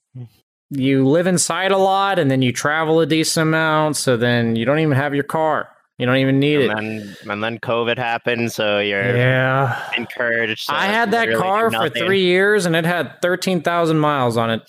you 0.69 1.07
live 1.07 1.27
inside 1.27 1.71
a 1.71 1.77
lot 1.77 2.19
and 2.19 2.29
then 2.29 2.41
you 2.41 2.51
travel 2.51 2.99
a 2.99 3.05
decent 3.05 3.43
amount, 3.47 3.95
so 3.95 4.17
then 4.17 4.57
you 4.57 4.65
don't 4.65 4.79
even 4.79 4.97
have 4.97 5.15
your 5.15 5.23
car. 5.23 5.69
You 5.97 6.05
don't 6.05 6.17
even 6.17 6.39
need 6.39 6.59
it. 6.59 6.69
And 6.69 6.77
then, 6.77 7.15
and 7.31 7.43
then 7.43 7.57
COVID 7.57 7.97
happened, 7.97 8.51
so 8.51 8.79
you're 8.79 9.17
Yeah. 9.17 9.81
encouraged. 9.97 10.67
to 10.67 10.75
I 10.75 10.85
had 10.85 11.09
that 11.11 11.27
literally 11.27 11.33
do 11.33 11.41
car 11.41 11.71
for 11.71 11.89
three 11.89 12.23
years 12.23 12.67
and 12.67 12.75
it 12.75 12.85
had 12.85 13.19
13,000 13.23 13.97
miles 13.97 14.37
on 14.37 14.51
it. 14.51 14.61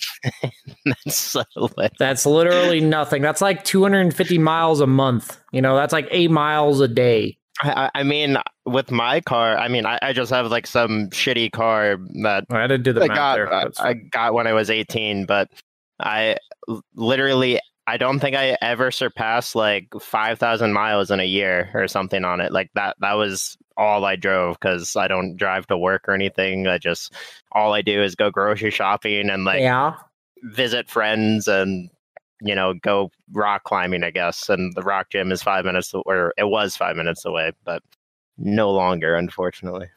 That's 0.86 1.16
so 1.16 1.42
lit. 1.76 1.92
That's 1.98 2.24
literally 2.24 2.80
nothing. 2.80 3.20
That's 3.20 3.42
like 3.42 3.62
250 3.64 4.38
miles 4.38 4.80
a 4.80 4.86
month. 4.86 5.38
You 5.52 5.60
know, 5.60 5.76
that's 5.76 5.92
like 5.92 6.08
eight 6.10 6.30
miles 6.30 6.80
a 6.80 6.88
day. 6.88 7.36
I, 7.62 7.90
I 7.94 8.02
mean, 8.04 8.38
with 8.64 8.90
my 8.90 9.20
car, 9.20 9.58
I 9.58 9.68
mean, 9.68 9.84
I, 9.84 9.98
I 10.00 10.12
just 10.14 10.30
have 10.30 10.46
like 10.46 10.66
some 10.66 11.10
shitty 11.10 11.52
car 11.52 11.98
that 12.22 12.44
I 12.50 12.66
didn't 12.66 12.84
do 12.84 12.92
the 12.94 13.02
I 13.02 13.08
math 13.08 13.16
got 13.16 13.34
there. 13.34 13.52
I, 13.52 13.88
I 13.90 13.92
got 13.94 14.32
when 14.34 14.46
I 14.46 14.52
was 14.54 14.70
18, 14.70 15.26
but 15.26 15.50
I 16.00 16.36
literally 16.94 17.60
I 17.88 17.96
don't 17.96 18.20
think 18.20 18.36
I 18.36 18.58
ever 18.60 18.90
surpassed 18.90 19.54
like 19.54 19.88
5,000 19.98 20.74
miles 20.74 21.10
in 21.10 21.20
a 21.20 21.24
year 21.24 21.70
or 21.72 21.88
something 21.88 22.22
on 22.22 22.38
it. 22.38 22.52
Like 22.52 22.70
that 22.74 22.96
that 23.00 23.14
was 23.14 23.56
all 23.78 24.04
I 24.04 24.14
drove 24.14 24.60
cuz 24.60 24.94
I 24.94 25.08
don't 25.08 25.36
drive 25.36 25.66
to 25.68 25.78
work 25.78 26.06
or 26.06 26.12
anything. 26.12 26.66
I 26.66 26.76
just 26.76 27.14
all 27.52 27.72
I 27.72 27.80
do 27.80 28.02
is 28.02 28.14
go 28.14 28.30
grocery 28.30 28.70
shopping 28.70 29.30
and 29.30 29.46
like 29.46 29.60
yeah. 29.60 29.94
visit 30.42 30.90
friends 30.90 31.48
and 31.48 31.88
you 32.42 32.54
know 32.54 32.74
go 32.74 33.10
rock 33.32 33.64
climbing 33.64 34.04
I 34.04 34.10
guess 34.10 34.50
and 34.50 34.74
the 34.74 34.82
rock 34.82 35.08
gym 35.08 35.32
is 35.32 35.42
5 35.42 35.64
minutes 35.64 35.94
or 35.94 36.34
it 36.36 36.48
was 36.48 36.76
5 36.76 36.94
minutes 36.94 37.24
away, 37.24 37.52
but 37.64 37.82
no 38.36 38.70
longer 38.70 39.14
unfortunately. 39.14 39.88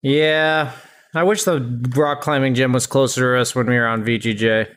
Yeah. 0.00 0.72
I 1.14 1.22
wish 1.22 1.44
the 1.44 1.60
rock 1.94 2.22
climbing 2.22 2.54
gym 2.54 2.72
was 2.72 2.86
closer 2.86 3.34
to 3.34 3.40
us 3.42 3.54
when 3.54 3.66
we 3.66 3.76
were 3.76 3.86
on 3.86 4.02
VGJ. 4.02 4.74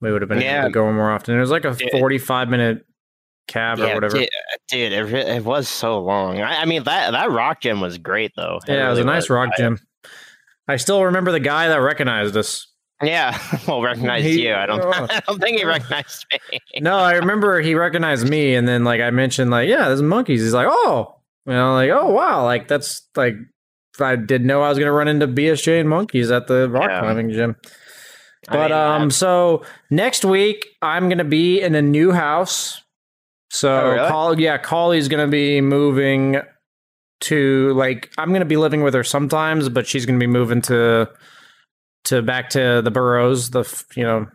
We 0.00 0.10
would 0.12 0.22
have 0.22 0.28
been 0.28 0.40
Yeah. 0.40 0.60
able 0.60 0.68
to 0.68 0.72
go 0.72 0.92
more 0.92 1.10
often. 1.10 1.36
It 1.36 1.40
was 1.40 1.50
like 1.50 1.64
a 1.64 1.76
Yeah. 1.78 1.98
45 1.98 2.48
minute 2.48 2.84
cab 3.48 3.80
or 3.80 3.94
whatever. 3.94 4.16
Dude, 4.18 4.24
uh, 4.28 4.56
dude 4.68 4.92
it, 4.92 5.12
it 5.14 5.44
was 5.44 5.68
so 5.68 6.00
long. 6.00 6.40
I, 6.40 6.62
I 6.62 6.64
mean 6.64 6.84
that 6.84 7.10
that 7.12 7.30
rock 7.30 7.60
gym 7.60 7.80
was 7.80 7.98
great 7.98 8.32
though. 8.36 8.58
yeah, 8.68 8.86
it 8.86 8.90
was 8.90 8.98
a 8.98 9.02
really 9.02 9.14
nice 9.14 9.28
rock 9.30 9.50
gym. 9.56 9.78
I 10.68 10.76
still 10.76 11.04
remember 11.04 11.32
the 11.32 11.40
guy 11.40 11.68
that 11.68 11.76
recognized 11.78 12.36
us. 12.36 12.66
Yeah, 13.02 13.36
well, 13.66 13.82
recognized 13.82 14.26
He- 14.26 14.46
you. 14.46 14.54
I 14.54 14.66
don't. 14.66 14.80
oh. 14.82 14.90
I 15.10 15.20
don't 15.26 15.40
think 15.40 15.58
he 15.58 15.64
recognized 15.64 16.26
me. 16.30 16.58
No, 16.80 16.96
I 16.98 17.14
remember 17.14 17.60
he 17.60 17.74
recognized 17.74 18.28
me, 18.28 18.54
and 18.54 18.68
then 18.68 18.84
like 18.84 19.00
I 19.00 19.10
mentioned, 19.10 19.50
like, 19.50 19.68
yeah, 19.68 19.88
there's 19.88 20.02
monkeys. 20.02 20.42
He's 20.42 20.52
like, 20.54 20.68
oh, 20.70 21.16
you 21.46 21.52
know, 21.54 21.74
like, 21.74 21.90
oh 21.90 22.10
wow, 22.10 22.44
like 22.44 22.68
that's 22.68 23.02
like 23.16 23.34
I 24.00 24.16
didn't 24.16 24.46
know 24.46 24.62
I 24.62 24.68
was 24.68 24.78
gonna 24.78 24.92
run 24.92 25.08
into 25.08 25.26
BSJ 25.26 25.80
and 25.80 25.88
monkeys 25.88 26.30
at 26.30 26.46
the 26.46 26.68
rock 26.70 26.90
Yeah. 26.90 27.00
climbing 27.00 27.30
gym. 27.30 27.56
I 28.48 28.52
But 28.56 28.70
mean, 28.70 28.72
um, 28.72 29.10
so 29.10 29.64
next 29.90 30.24
week 30.24 30.66
I'm 30.82 31.08
gonna 31.08 31.24
be 31.24 31.60
in 31.60 31.74
a 31.74 31.82
new 31.82 32.12
house. 32.12 32.80
So 33.50 33.70
Oh, 33.70 33.90
really? 33.90 34.44
Yeah, 34.44 34.58
Collie's 34.58 35.08
gonna 35.08 35.28
be 35.28 35.60
moving 35.60 36.40
to 37.22 37.72
like 37.74 38.10
I'm 38.16 38.32
gonna 38.32 38.44
be 38.44 38.56
living 38.56 38.82
with 38.82 38.94
her 38.94 39.04
sometimes, 39.04 39.68
but 39.68 39.86
she's 39.86 40.06
gonna 40.06 40.18
be 40.18 40.26
moving 40.26 40.62
to 40.62 41.08
to 42.04 42.22
back 42.22 42.50
to 42.50 42.80
the 42.82 42.90
boroughs, 42.90 43.50
the 43.50 43.64
you 43.94 44.04
know 44.04 44.26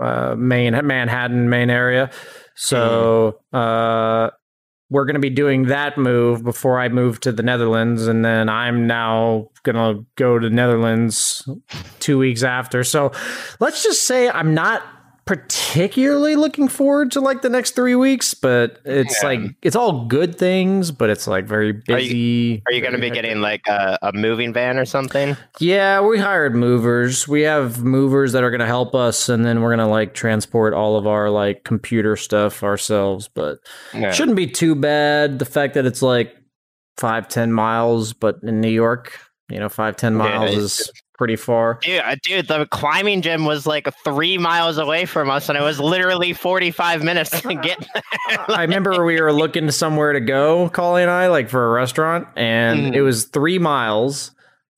uh, 0.00 0.34
main 0.36 0.72
Manhattan 0.86 1.50
main 1.50 1.70
area. 1.70 2.10
So 2.54 3.40
uh, 3.52 4.30
we're 4.90 5.04
gonna 5.04 5.18
be 5.18 5.30
doing 5.30 5.64
that 5.64 5.98
move 5.98 6.42
before 6.42 6.80
I 6.80 6.88
move 6.88 7.20
to 7.20 7.32
the 7.32 7.42
Netherlands, 7.42 8.06
and 8.06 8.24
then 8.24 8.48
I'm 8.48 8.86
now 8.86 9.50
gonna 9.62 10.00
go 10.16 10.38
to 10.38 10.48
Netherlands 10.48 11.48
two 12.00 12.18
weeks 12.18 12.42
after. 12.42 12.84
So 12.84 13.12
let's 13.60 13.82
just 13.82 14.04
say 14.04 14.30
I'm 14.30 14.54
not 14.54 14.82
particularly 15.28 16.36
looking 16.36 16.68
forward 16.68 17.12
to 17.12 17.20
like 17.20 17.42
the 17.42 17.50
next 17.50 17.72
three 17.76 17.94
weeks, 17.94 18.32
but 18.32 18.78
it's 18.86 19.22
Yeah. 19.22 19.28
like 19.28 19.40
it's 19.60 19.76
all 19.76 20.06
good 20.06 20.38
things, 20.38 20.90
but 20.90 21.10
it's 21.10 21.26
like 21.26 21.44
very 21.44 21.72
busy. 21.72 22.62
are 22.66 22.72
you 22.72 22.80
going 22.80 22.94
to 22.94 22.98
be 22.98 23.10
getting 23.18 23.42
like 23.42 23.66
a, 23.68 23.98
a 24.00 24.12
moving 24.14 24.54
van 24.54 24.78
or 24.78 24.86
something? 24.86 25.36
Yeah, 25.60 26.00
we 26.00 26.18
hired 26.18 26.54
movers. 26.54 27.28
We 27.28 27.42
have 27.42 27.84
movers 27.84 28.32
that 28.32 28.42
are 28.42 28.50
going 28.50 28.60
to 28.60 28.66
help 28.66 28.94
us, 28.94 29.28
and 29.28 29.44
then 29.44 29.60
we're 29.60 29.68
going 29.76 29.86
to 29.86 29.92
like 29.92 30.14
transport 30.14 30.72
all 30.72 30.96
of 30.96 31.06
our 31.06 31.28
like 31.28 31.62
computer 31.62 32.16
stuff 32.16 32.62
ourselves. 32.62 33.28
But 33.28 33.58
Yeah. 33.92 34.12
shouldn't 34.12 34.36
be 34.36 34.46
too 34.46 34.74
bad. 34.74 35.38
The 35.38 35.44
fact 35.44 35.74
that 35.74 35.84
it's 35.84 36.00
like 36.00 36.34
five 36.96 37.28
ten 37.28 37.52
miles, 37.52 38.14
but 38.14 38.36
in 38.42 38.62
New 38.62 38.70
York, 38.70 39.18
you 39.50 39.60
know, 39.60 39.68
five 39.68 39.96
ten 39.96 40.14
miles 40.14 40.50
it's- 40.52 40.80
is 40.80 40.92
pretty 41.18 41.36
far. 41.36 41.78
Dude, 41.82 42.00
uh, 42.00 42.16
dude, 42.22 42.48
the 42.48 42.64
climbing 42.66 43.20
gym 43.20 43.44
was 43.44 43.66
like 43.66 43.86
three 44.04 44.38
miles 44.38 44.78
away 44.78 45.04
from 45.04 45.28
us, 45.28 45.48
and 45.50 45.58
it 45.58 45.62
was 45.62 45.78
literally 45.78 46.32
forty-five 46.32 47.02
minutes 47.02 47.30
to 47.42 47.54
get 47.56 47.78
there. 48.28 48.50
I 48.50 48.62
remember 48.62 49.04
we 49.04 49.20
were 49.20 49.32
looking 49.32 49.70
somewhere 49.70 50.12
to 50.14 50.20
go, 50.20 50.68
Collie 50.70 51.02
and 51.02 51.10
I, 51.10 51.26
like 51.26 51.50
for 51.50 51.66
a 51.66 51.70
restaurant, 51.70 52.28
and 52.36 52.92
Mhm. 52.92 52.94
it 52.94 53.02
was 53.02 53.24
three 53.26 53.58
miles. 53.58 54.30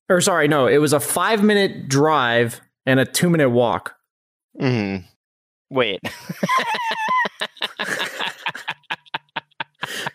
Or 0.09 0.20
sorry, 0.20 0.49
no, 0.49 0.66
it 0.66 0.78
was 0.78 0.93
a 0.93 0.99
five 0.99 1.43
minute 1.45 1.86
drive 1.88 2.61
and 2.86 2.99
a 2.99 3.05
two 3.05 3.30
minute 3.30 3.51
walk. 3.51 3.95
Mhm. 4.61 5.05
Wait, 5.70 6.01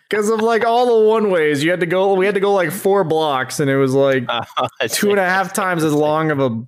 Because 0.09 0.29
of 0.29 0.39
like 0.39 0.63
all 0.63 1.01
the 1.01 1.09
one 1.09 1.31
ways, 1.31 1.63
you 1.63 1.71
had 1.71 1.79
to 1.79 1.85
go. 1.87 2.13
We 2.13 2.27
had 2.27 2.35
to 2.35 2.41
go 2.41 2.53
like 2.53 2.71
four 2.71 3.03
blocks, 3.03 3.59
and 3.59 3.69
it 3.71 3.77
was 3.77 3.93
like 3.93 4.27
two 4.89 5.09
and 5.09 5.19
a 5.19 5.25
half 5.25 5.51
times 5.51 5.83
as 5.83 5.93
long 5.93 6.29
of 6.29 6.39
a 6.39 6.63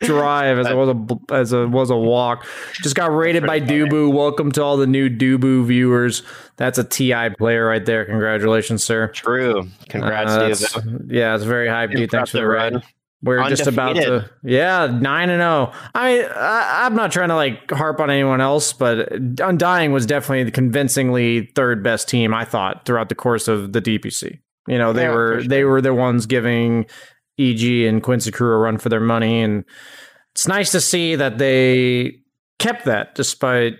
drive 0.00 0.58
as 0.58 0.68
it 0.68 0.74
was 0.74 0.88
a 0.88 1.34
as 1.34 1.52
it 1.52 1.68
was 1.68 1.90
a 1.90 1.96
walk. 1.96 2.46
Just 2.82 2.94
got 2.96 3.14
rated 3.14 3.44
by 3.46 3.60
Dubu. 3.60 4.12
Welcome 4.12 4.52
to 4.52 4.62
all 4.62 4.78
the 4.78 4.86
new 4.86 5.10
Dubu 5.10 5.66
viewers. 5.66 6.22
That's 6.56 6.78
a 6.78 6.84
Ti 6.84 7.30
player 7.38 7.66
right 7.66 7.84
there. 7.84 8.06
Congratulations, 8.06 8.82
sir. 8.82 9.08
True. 9.08 9.68
Congrats, 9.88 10.32
Uh, 10.74 10.80
yeah, 11.08 11.34
it's 11.34 11.44
very 11.44 11.68
dude. 11.88 12.10
Thanks 12.10 12.30
for 12.30 12.38
the 12.38 12.42
Impressive 12.44 12.97
We're 13.22 13.48
just 13.48 13.66
about 13.66 13.96
to, 13.96 14.30
yeah, 14.44 14.86
nine 14.86 15.28
and 15.28 15.40
zero. 15.40 15.72
I, 15.94 16.22
I, 16.22 16.86
I'm 16.86 16.94
not 16.94 17.10
trying 17.10 17.30
to 17.30 17.34
like 17.34 17.70
harp 17.70 17.98
on 17.98 18.10
anyone 18.10 18.40
else, 18.40 18.72
but 18.72 19.10
Undying 19.40 19.90
was 19.90 20.06
definitely 20.06 20.44
the 20.44 20.52
convincingly 20.52 21.50
third 21.56 21.82
best 21.82 22.08
team 22.08 22.32
I 22.32 22.44
thought 22.44 22.86
throughout 22.86 23.08
the 23.08 23.16
course 23.16 23.48
of 23.48 23.72
the 23.72 23.82
DPC. 23.82 24.38
You 24.68 24.78
know, 24.78 24.92
they 24.92 25.02
Yeah, 25.02 25.14
were 25.14 25.40
sure. 25.40 25.48
they 25.48 25.64
were 25.64 25.80
the 25.80 25.94
ones 25.94 26.26
giving 26.26 26.86
EG 27.40 27.62
and 27.88 28.02
Quincy 28.02 28.30
Crew 28.30 28.52
a 28.52 28.58
run 28.58 28.78
for 28.78 28.88
their 28.88 29.00
money, 29.00 29.42
and 29.42 29.64
it's 30.34 30.46
nice 30.46 30.70
to 30.72 30.80
see 30.80 31.16
that 31.16 31.38
they 31.38 32.20
kept 32.60 32.84
that 32.84 33.14
despite 33.16 33.74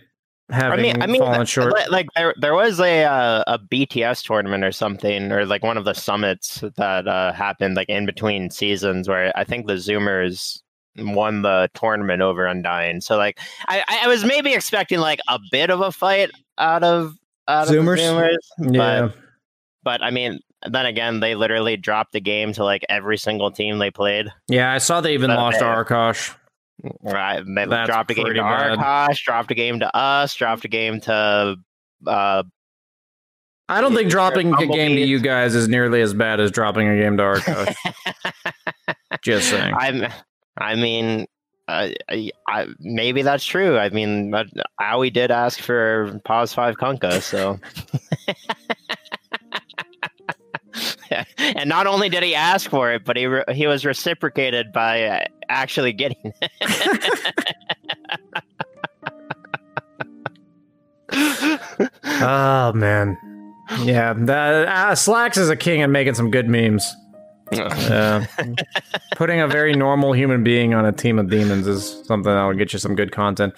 having 0.50 0.78
I 0.78 0.82
mean, 0.82 1.02
I 1.02 1.06
mean, 1.06 1.20
fallen 1.20 1.46
short. 1.46 1.72
like 1.90 2.08
there, 2.16 2.34
there 2.40 2.54
was 2.54 2.80
a 2.80 3.04
uh, 3.04 3.44
a 3.46 3.58
BTS 3.58 4.24
tournament 4.24 4.64
or 4.64 4.72
something, 4.72 5.30
or 5.32 5.44
like 5.44 5.62
one 5.62 5.76
of 5.76 5.84
the 5.84 5.94
summits 5.94 6.62
that 6.76 7.06
uh, 7.08 7.32
happened 7.32 7.76
like 7.76 7.88
in 7.88 8.06
between 8.06 8.50
seasons, 8.50 9.08
where 9.08 9.32
I 9.36 9.44
think 9.44 9.66
the 9.66 9.74
Zoomers 9.74 10.60
won 10.96 11.42
the 11.42 11.70
tournament 11.74 12.22
over 12.22 12.46
Undying. 12.46 13.00
So 13.00 13.16
like, 13.16 13.38
I, 13.68 13.82
I 14.04 14.08
was 14.08 14.24
maybe 14.24 14.54
expecting 14.54 14.98
like 14.98 15.20
a 15.28 15.38
bit 15.50 15.70
of 15.70 15.80
a 15.80 15.92
fight 15.92 16.30
out 16.58 16.82
of 16.82 17.14
out 17.46 17.68
Zoomers? 17.68 17.92
of 17.92 17.96
the 17.96 18.02
Zoomers, 18.02 18.74
yeah. 18.74 19.00
but 19.06 19.14
but 19.84 20.02
I 20.02 20.10
mean, 20.10 20.40
then 20.68 20.86
again, 20.86 21.20
they 21.20 21.34
literally 21.34 21.76
dropped 21.76 22.12
the 22.12 22.20
game 22.20 22.52
to 22.54 22.64
like 22.64 22.84
every 22.88 23.16
single 23.16 23.50
team 23.50 23.78
they 23.78 23.90
played. 23.90 24.28
Yeah, 24.48 24.72
I 24.72 24.78
saw 24.78 25.00
they 25.00 25.14
even 25.14 25.28
But 25.30 25.36
lost 25.36 25.58
to 25.58 25.64
they- 25.64 25.70
Arkosh. 25.70 26.34
Right, 27.02 27.42
they 27.44 27.66
That's 27.66 27.88
dropped 27.88 28.10
a 28.10 28.14
game 28.14 28.26
to 28.26 28.34
bad. 28.34 28.78
Arkosh, 28.78 29.24
dropped 29.24 29.50
a 29.50 29.54
game 29.54 29.80
to 29.80 29.96
us, 29.96 30.34
dropped 30.34 30.64
a 30.64 30.68
game 30.68 31.00
to 31.02 31.56
uh, 32.06 32.42
I 33.68 33.80
don't 33.82 33.94
think 33.94 34.10
dropping 34.10 34.54
a 34.54 34.66
game 34.66 34.96
to 34.96 35.02
you 35.02 35.20
guys 35.20 35.54
is 35.54 35.68
nearly 35.68 36.00
as 36.00 36.14
bad 36.14 36.40
as 36.40 36.50
dropping 36.50 36.88
a 36.88 36.98
game 36.98 37.16
to 37.18 37.22
Arkosh. 37.22 37.74
Just 39.22 39.50
saying. 39.50 39.74
I'm. 39.74 40.06
I 40.56 40.74
mean, 40.74 41.26
uh, 41.68 41.90
I, 42.08 42.30
I, 42.48 42.66
maybe 42.78 43.22
that's 43.22 43.44
true. 43.44 43.78
I 43.78 43.90
mean, 43.90 44.30
but 44.30 44.46
Aui 44.80 45.10
did 45.10 45.30
ask 45.30 45.60
for 45.60 46.18
pos 46.24 46.54
five 46.54 46.76
Kunkka, 46.76 47.20
so. 47.20 47.60
and 51.38 51.68
not 51.68 51.86
only 51.86 52.08
did 52.08 52.22
he 52.22 52.34
ask 52.34 52.68
for 52.70 52.92
it, 52.92 53.04
but 53.04 53.16
he 53.16 53.26
re- 53.26 53.44
he 53.52 53.66
was 53.66 53.84
reciprocated 53.84 54.72
by 54.72 55.04
uh, 55.04 55.24
actually 55.48 55.92
getting 55.92 56.32
it. 56.40 56.50
Oh 62.20 62.72
man, 62.74 63.16
yeah. 63.82 64.12
That 64.12 64.68
uh, 64.68 64.94
Slacks 64.94 65.36
is 65.36 65.48
a 65.48 65.56
king 65.56 65.82
at 65.82 65.90
making 65.90 66.14
some 66.14 66.30
good 66.30 66.48
memes. 66.48 66.92
Yeah. 67.52 68.26
Putting 69.16 69.40
a 69.40 69.46
very 69.46 69.74
normal 69.74 70.12
human 70.12 70.42
being 70.42 70.74
on 70.74 70.84
a 70.84 70.92
team 70.92 71.18
of 71.18 71.30
demons 71.30 71.66
is 71.66 72.02
something 72.04 72.32
that 72.32 72.42
will 72.44 72.54
get 72.54 72.72
you 72.72 72.78
some 72.78 72.94
good 72.94 73.12
content. 73.12 73.54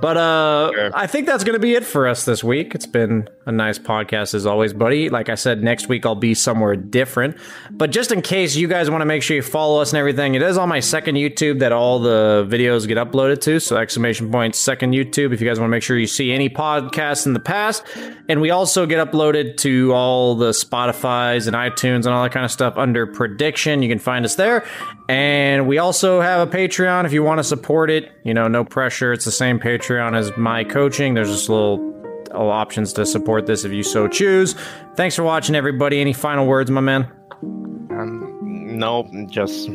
But 0.00 0.16
uh, 0.16 0.72
Sure. 0.72 0.90
I 0.94 1.06
think 1.06 1.26
that's 1.26 1.44
going 1.44 1.54
to 1.54 1.60
be 1.60 1.74
it 1.74 1.84
for 1.84 2.08
us 2.08 2.24
this 2.24 2.42
week. 2.42 2.74
It's 2.74 2.86
been 2.86 3.28
a 3.46 3.52
nice 3.52 3.78
podcast 3.78 4.34
as 4.34 4.44
always, 4.46 4.72
buddy. 4.72 5.08
Like 5.08 5.28
I 5.28 5.34
said, 5.34 5.62
next 5.62 5.88
week 5.88 6.04
I'll 6.04 6.14
be 6.14 6.34
somewhere 6.34 6.76
different. 6.76 7.36
But 7.70 7.90
just 7.90 8.10
in 8.10 8.22
case 8.22 8.56
you 8.56 8.66
guys 8.66 8.90
want 8.90 9.02
to 9.02 9.06
make 9.06 9.22
sure 9.22 9.36
you 9.36 9.42
follow 9.42 9.80
us 9.80 9.92
and 9.92 9.98
everything, 9.98 10.34
it 10.34 10.42
is 10.42 10.58
on 10.58 10.68
my 10.68 10.80
second 10.80 11.16
YouTube 11.16 11.60
that 11.60 11.72
all 11.72 11.98
the 12.00 12.46
videos 12.48 12.88
get 12.88 12.98
uploaded 12.98 13.40
to. 13.42 13.60
So 13.60 13.76
exclamation 13.76 14.30
point 14.30 14.54
second 14.54 14.92
YouTube 14.92 15.32
if 15.32 15.40
you 15.40 15.48
guys 15.48 15.60
want 15.60 15.68
to 15.68 15.72
make 15.72 15.82
sure 15.82 15.96
you 15.96 16.06
see 16.06 16.32
any 16.32 16.48
podcasts 16.48 17.26
in 17.26 17.32
the 17.32 17.40
past. 17.40 17.84
And 18.28 18.40
we 18.40 18.50
also 18.50 18.86
get 18.86 19.06
uploaded 19.06 19.56
to 19.58 19.92
all 19.92 20.34
the 20.34 20.50
Spotify's 20.50 21.46
and 21.46 21.54
iTunes 21.54 22.06
and 22.06 22.08
all 22.08 22.22
that 22.22 22.32
kind 22.32 22.44
of 22.44 22.50
stuff 22.50 22.76
under 22.76 23.06
prediction. 23.06 23.82
You 23.82 23.88
can 23.88 23.98
find 23.98 24.24
us 24.24 24.34
there. 24.34 24.66
And 25.08 25.68
we 25.68 25.78
also 25.78 26.20
have 26.20 26.48
a 26.48 26.50
Patreon 26.50 27.04
if 27.04 27.12
you 27.12 27.22
want 27.22 27.38
to 27.38 27.44
support 27.44 27.90
it. 27.90 28.10
You 28.24 28.34
know, 28.34 28.48
no 28.48 28.64
pressure. 28.64 29.12
It's 29.12 29.24
the 29.24 29.32
same 29.32 29.60
Patreon 29.60 30.16
as 30.16 30.32
my 30.36 30.64
coaching. 30.64 31.14
There's 31.14 31.30
just 31.30 31.48
little 31.48 31.92
little 32.30 32.50
options 32.50 32.92
to 32.94 33.06
support 33.06 33.46
this 33.46 33.64
if 33.64 33.72
you 33.72 33.82
so 33.82 34.08
choose. 34.08 34.54
Thanks 34.96 35.14
for 35.14 35.22
watching, 35.22 35.54
everybody. 35.54 36.00
Any 36.00 36.12
final 36.12 36.46
words, 36.46 36.70
my 36.70 36.80
man? 36.80 37.08
Um, 37.42 38.76
nope, 38.78 39.06
just 39.30 39.68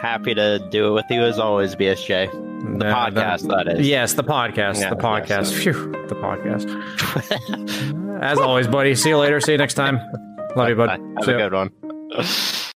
happy 0.00 0.34
to 0.34 0.66
do 0.70 0.88
it 0.88 0.92
with 0.92 1.04
you 1.10 1.22
as 1.22 1.38
always, 1.38 1.74
BSJ. 1.74 2.30
The 2.78 2.86
Uh, 2.86 3.10
podcast, 3.10 3.48
that 3.48 3.78
is. 3.78 3.86
Yes, 3.88 4.14
the 4.14 4.24
podcast. 4.24 4.80
Yeah, 4.80 4.90
the 4.90 4.96
podcast. 4.96 5.28
yes. 5.28 5.52
Phew, 5.52 5.92
the 6.08 6.14
podcast. 6.14 6.68
As 8.22 8.38
always, 8.38 8.68
buddy. 8.68 8.94
See 8.94 9.08
you 9.08 9.16
later. 9.18 9.40
See 9.40 9.52
you 9.52 9.58
next 9.58 9.74
time. 9.74 9.98
Love 10.56 10.68
you, 10.68 10.74
bud. 10.76 10.90
Have 10.90 11.24
See 11.24 11.32
a 11.32 11.38
ya. 11.38 11.48
good 11.48 11.52
one. 11.54 11.70